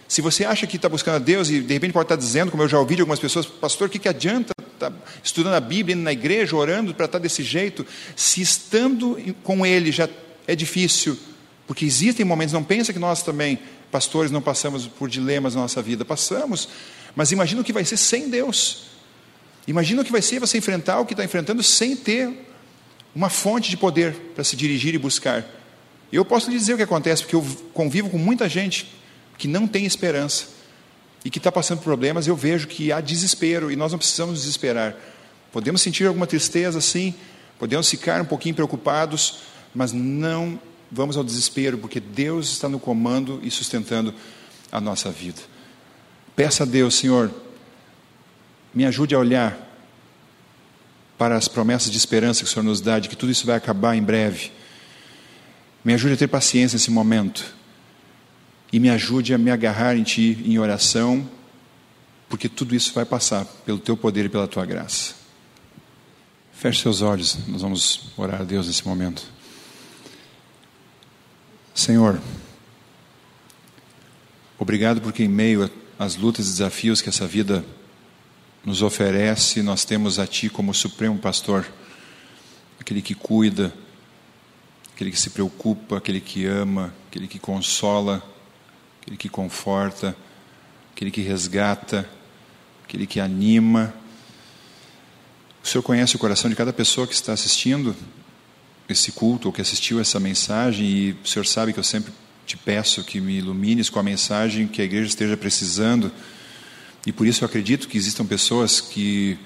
Se 0.08 0.20
você 0.20 0.44
acha 0.44 0.66
que 0.66 0.76
está 0.76 0.88
buscando 0.88 1.16
a 1.16 1.18
Deus 1.18 1.50
e 1.50 1.60
de 1.60 1.74
repente 1.74 1.92
pode 1.92 2.04
estar 2.04 2.16
dizendo, 2.16 2.50
como 2.50 2.62
eu 2.62 2.68
já 2.68 2.78
ouvi 2.78 2.94
de 2.94 3.02
algumas 3.02 3.18
pessoas, 3.18 3.46
pastor, 3.46 3.88
o 3.88 3.90
que, 3.90 3.98
que 3.98 4.08
adianta 4.08 4.52
estar 4.74 4.90
tá 4.90 4.96
estudando 5.22 5.54
a 5.54 5.60
Bíblia, 5.60 5.94
indo 5.94 6.02
na 6.02 6.12
igreja, 6.12 6.54
orando 6.54 6.94
para 6.94 7.06
estar 7.06 7.18
desse 7.18 7.42
jeito, 7.42 7.84
se 8.14 8.40
estando 8.40 9.18
com 9.42 9.66
Ele 9.66 9.90
já 9.90 10.08
é 10.46 10.54
difícil, 10.54 11.18
porque 11.66 11.84
existem 11.84 12.24
momentos, 12.24 12.52
não 12.52 12.62
pensa 12.62 12.92
que 12.92 12.98
nós 12.98 13.22
também, 13.22 13.58
pastores, 13.90 14.30
não 14.30 14.40
passamos 14.40 14.86
por 14.86 15.08
dilemas 15.08 15.54
na 15.56 15.62
nossa 15.62 15.82
vida, 15.82 16.04
passamos, 16.04 16.68
mas 17.16 17.32
imagina 17.32 17.60
o 17.60 17.64
que 17.64 17.72
vai 17.72 17.84
ser 17.84 17.96
sem 17.96 18.28
Deus. 18.28 18.84
Imagina 19.66 20.02
o 20.02 20.04
que 20.04 20.12
vai 20.12 20.22
ser 20.22 20.38
você 20.38 20.58
enfrentar 20.58 21.00
o 21.00 21.06
que 21.06 21.14
está 21.14 21.24
enfrentando 21.24 21.62
sem 21.62 21.96
ter 21.96 22.46
uma 23.12 23.28
fonte 23.28 23.70
de 23.70 23.76
poder 23.76 24.14
para 24.34 24.44
se 24.44 24.54
dirigir 24.54 24.94
e 24.94 24.98
buscar. 24.98 25.44
Eu 26.12 26.24
posso 26.24 26.48
lhe 26.50 26.56
dizer 26.56 26.74
o 26.74 26.76
que 26.76 26.84
acontece, 26.84 27.22
porque 27.22 27.34
eu 27.34 27.44
convivo 27.72 28.08
com 28.08 28.18
muita 28.18 28.48
gente 28.48 28.86
que 29.36 29.48
não 29.48 29.66
tem 29.66 29.84
esperança 29.84 30.46
e 31.24 31.30
que 31.30 31.38
está 31.38 31.50
passando 31.50 31.78
por 31.78 31.84
problemas, 31.84 32.26
eu 32.26 32.36
vejo 32.36 32.68
que 32.68 32.92
há 32.92 33.00
desespero 33.00 33.70
e 33.70 33.76
nós 33.76 33.92
não 33.92 33.98
precisamos 33.98 34.40
desesperar. 34.40 34.94
Podemos 35.52 35.82
sentir 35.82 36.06
alguma 36.06 36.26
tristeza, 36.26 36.80
sim, 36.80 37.14
podemos 37.58 37.88
ficar 37.88 38.20
um 38.20 38.24
pouquinho 38.24 38.54
preocupados, 38.54 39.40
mas 39.74 39.92
não 39.92 40.58
vamos 40.90 41.16
ao 41.16 41.24
desespero, 41.24 41.78
porque 41.78 41.98
Deus 41.98 42.50
está 42.50 42.68
no 42.68 42.78
comando 42.78 43.40
e 43.42 43.50
sustentando 43.50 44.14
a 44.70 44.80
nossa 44.80 45.10
vida. 45.10 45.40
Peça 46.34 46.62
a 46.62 46.66
Deus, 46.66 46.94
Senhor, 46.94 47.32
me 48.72 48.84
ajude 48.84 49.14
a 49.14 49.18
olhar 49.18 49.58
para 51.18 51.36
as 51.36 51.48
promessas 51.48 51.90
de 51.90 51.96
esperança 51.96 52.44
que 52.44 52.48
o 52.48 52.52
Senhor 52.52 52.62
nos 52.62 52.80
dá, 52.80 52.98
de 52.98 53.08
que 53.08 53.16
tudo 53.16 53.32
isso 53.32 53.46
vai 53.46 53.56
acabar 53.56 53.96
em 53.96 54.02
breve. 54.02 54.52
Me 55.82 55.94
ajude 55.94 56.14
a 56.14 56.16
ter 56.16 56.28
paciência 56.28 56.76
nesse 56.76 56.90
momento 56.90 57.56
e 58.72 58.80
me 58.80 58.90
ajude 58.90 59.32
a 59.32 59.38
me 59.38 59.50
agarrar 59.50 59.96
em 59.96 60.02
Ti 60.02 60.42
em 60.44 60.58
oração, 60.58 61.28
porque 62.28 62.48
tudo 62.48 62.74
isso 62.74 62.92
vai 62.92 63.04
passar 63.04 63.44
pelo 63.64 63.78
Teu 63.78 63.96
poder 63.96 64.26
e 64.26 64.28
pela 64.28 64.48
Tua 64.48 64.66
graça. 64.66 65.14
Feche 66.52 66.82
seus 66.82 67.02
olhos, 67.02 67.38
nós 67.46 67.62
vamos 67.62 68.12
orar 68.16 68.40
a 68.40 68.44
Deus 68.44 68.66
nesse 68.66 68.86
momento. 68.86 69.22
Senhor, 71.74 72.20
obrigado 74.58 75.00
porque 75.00 75.22
em 75.22 75.28
meio 75.28 75.70
às 75.98 76.16
lutas 76.16 76.46
e 76.46 76.50
desafios 76.50 77.02
que 77.02 77.08
essa 77.08 77.26
vida 77.26 77.64
nos 78.64 78.82
oferece, 78.82 79.62
nós 79.62 79.84
temos 79.84 80.18
a 80.18 80.26
Ti 80.26 80.48
como 80.48 80.74
Supremo 80.74 81.18
Pastor, 81.18 81.64
aquele 82.80 83.00
que 83.00 83.14
cuida, 83.14 83.72
aquele 84.92 85.10
que 85.10 85.20
se 85.20 85.30
preocupa, 85.30 85.98
aquele 85.98 86.20
que 86.20 86.46
ama, 86.46 86.92
aquele 87.08 87.28
que 87.28 87.38
consola 87.38 88.22
aquele 89.06 89.16
que 89.16 89.28
conforta, 89.28 90.16
aquele 90.92 91.12
que 91.12 91.20
resgata, 91.20 92.08
aquele 92.84 93.06
que 93.06 93.20
anima. 93.20 93.94
O 95.62 95.66
Senhor 95.66 95.82
conhece 95.82 96.16
o 96.16 96.18
coração 96.18 96.50
de 96.50 96.56
cada 96.56 96.72
pessoa 96.72 97.06
que 97.06 97.14
está 97.14 97.32
assistindo 97.32 97.94
esse 98.88 99.12
culto 99.12 99.46
ou 99.46 99.52
que 99.52 99.60
assistiu 99.60 100.00
essa 100.00 100.18
mensagem 100.18 100.86
e 100.86 101.16
o 101.24 101.26
Senhor 101.26 101.46
sabe 101.46 101.72
que 101.72 101.78
eu 101.78 101.84
sempre 101.84 102.12
te 102.44 102.56
peço 102.56 103.04
que 103.04 103.20
me 103.20 103.38
ilumines 103.38 103.88
com 103.88 104.00
a 104.00 104.02
mensagem 104.02 104.66
que 104.66 104.82
a 104.82 104.84
igreja 104.84 105.08
esteja 105.08 105.36
precisando. 105.36 106.10
E 107.06 107.12
por 107.12 107.28
isso 107.28 107.44
eu 107.44 107.46
acredito 107.46 107.86
que 107.86 107.96
existam 107.96 108.26
pessoas 108.26 108.80
que 108.80 109.38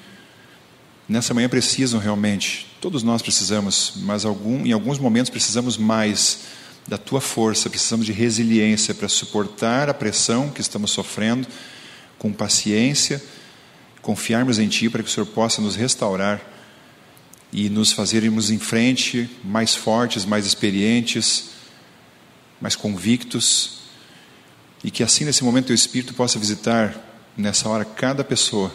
nessa 1.06 1.34
manhã 1.34 1.50
precisam 1.50 2.00
realmente. 2.00 2.66
Todos 2.80 3.02
nós 3.02 3.20
precisamos, 3.20 3.92
mas 3.96 4.24
algum, 4.24 4.64
em 4.64 4.72
alguns 4.72 4.98
momentos 4.98 5.28
precisamos 5.28 5.76
mais 5.76 6.46
da 6.86 6.98
tua 6.98 7.20
força, 7.20 7.70
precisamos 7.70 8.06
de 8.06 8.12
resiliência 8.12 8.94
para 8.94 9.08
suportar 9.08 9.88
a 9.88 9.94
pressão 9.94 10.50
que 10.50 10.60
estamos 10.60 10.90
sofrendo, 10.90 11.46
com 12.18 12.32
paciência, 12.32 13.22
confiarmos 14.02 14.58
em 14.58 14.68
Ti 14.68 14.88
para 14.88 15.02
que 15.02 15.08
o 15.08 15.12
Senhor 15.12 15.26
possa 15.26 15.62
nos 15.62 15.76
restaurar 15.76 16.40
e 17.52 17.68
nos 17.68 17.92
fazermos 17.92 18.50
em 18.50 18.58
frente 18.58 19.28
mais 19.44 19.74
fortes, 19.74 20.24
mais 20.24 20.46
experientes, 20.46 21.50
mais 22.60 22.76
convictos, 22.76 23.80
e 24.82 24.90
que 24.90 25.02
assim 25.02 25.24
nesse 25.24 25.44
momento 25.44 25.70
o 25.70 25.74
Espírito 25.74 26.14
possa 26.14 26.38
visitar 26.38 26.94
nessa 27.36 27.68
hora 27.68 27.84
cada 27.84 28.24
pessoa, 28.24 28.72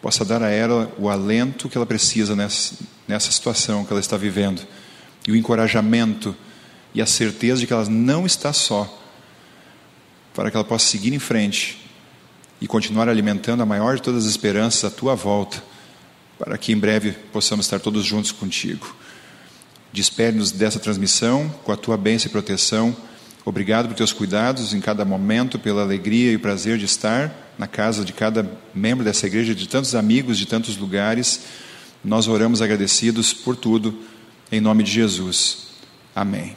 possa 0.00 0.24
dar 0.24 0.42
a 0.42 0.50
ela 0.50 0.92
o 0.98 1.08
alento 1.08 1.68
que 1.68 1.76
ela 1.76 1.86
precisa 1.86 2.34
nessa, 2.34 2.74
nessa 3.06 3.30
situação 3.30 3.84
que 3.84 3.92
ela 3.92 4.00
está 4.00 4.16
vivendo 4.16 4.66
e 5.26 5.32
o 5.32 5.36
encorajamento 5.36 6.34
e 6.94 7.00
a 7.00 7.06
certeza 7.06 7.60
de 7.60 7.66
que 7.66 7.72
ela 7.72 7.88
não 7.88 8.26
está 8.26 8.52
só, 8.52 8.98
para 10.34 10.50
que 10.50 10.56
ela 10.56 10.64
possa 10.64 10.86
seguir 10.86 11.12
em 11.12 11.18
frente 11.18 11.78
e 12.60 12.66
continuar 12.66 13.08
alimentando 13.08 13.62
a 13.62 13.66
maior 13.66 13.96
de 13.96 14.02
todas 14.02 14.24
as 14.24 14.30
esperanças 14.30 14.84
à 14.84 14.90
tua 14.90 15.14
volta, 15.14 15.62
para 16.38 16.56
que 16.56 16.72
em 16.72 16.78
breve 16.78 17.12
possamos 17.32 17.66
estar 17.66 17.80
todos 17.80 18.04
juntos 18.04 18.32
contigo. 18.32 18.94
Despede-nos 19.92 20.50
dessa 20.50 20.78
transmissão 20.78 21.48
com 21.64 21.72
a 21.72 21.76
tua 21.76 21.96
bênção 21.96 22.28
e 22.28 22.32
proteção. 22.32 22.96
Obrigado 23.44 23.88
por 23.88 23.94
teus 23.94 24.12
cuidados 24.12 24.72
em 24.72 24.80
cada 24.80 25.04
momento, 25.04 25.58
pela 25.58 25.82
alegria 25.82 26.32
e 26.32 26.38
prazer 26.38 26.78
de 26.78 26.84
estar 26.84 27.52
na 27.58 27.66
casa 27.66 28.04
de 28.04 28.12
cada 28.12 28.48
membro 28.74 29.04
dessa 29.04 29.26
igreja, 29.26 29.54
de 29.54 29.68
tantos 29.68 29.94
amigos, 29.94 30.38
de 30.38 30.46
tantos 30.46 30.76
lugares. 30.76 31.40
Nós 32.04 32.26
oramos 32.26 32.62
agradecidos 32.62 33.34
por 33.34 33.54
tudo, 33.54 33.98
em 34.50 34.60
nome 34.60 34.82
de 34.82 34.92
Jesus. 34.92 35.66
Amém. 36.14 36.56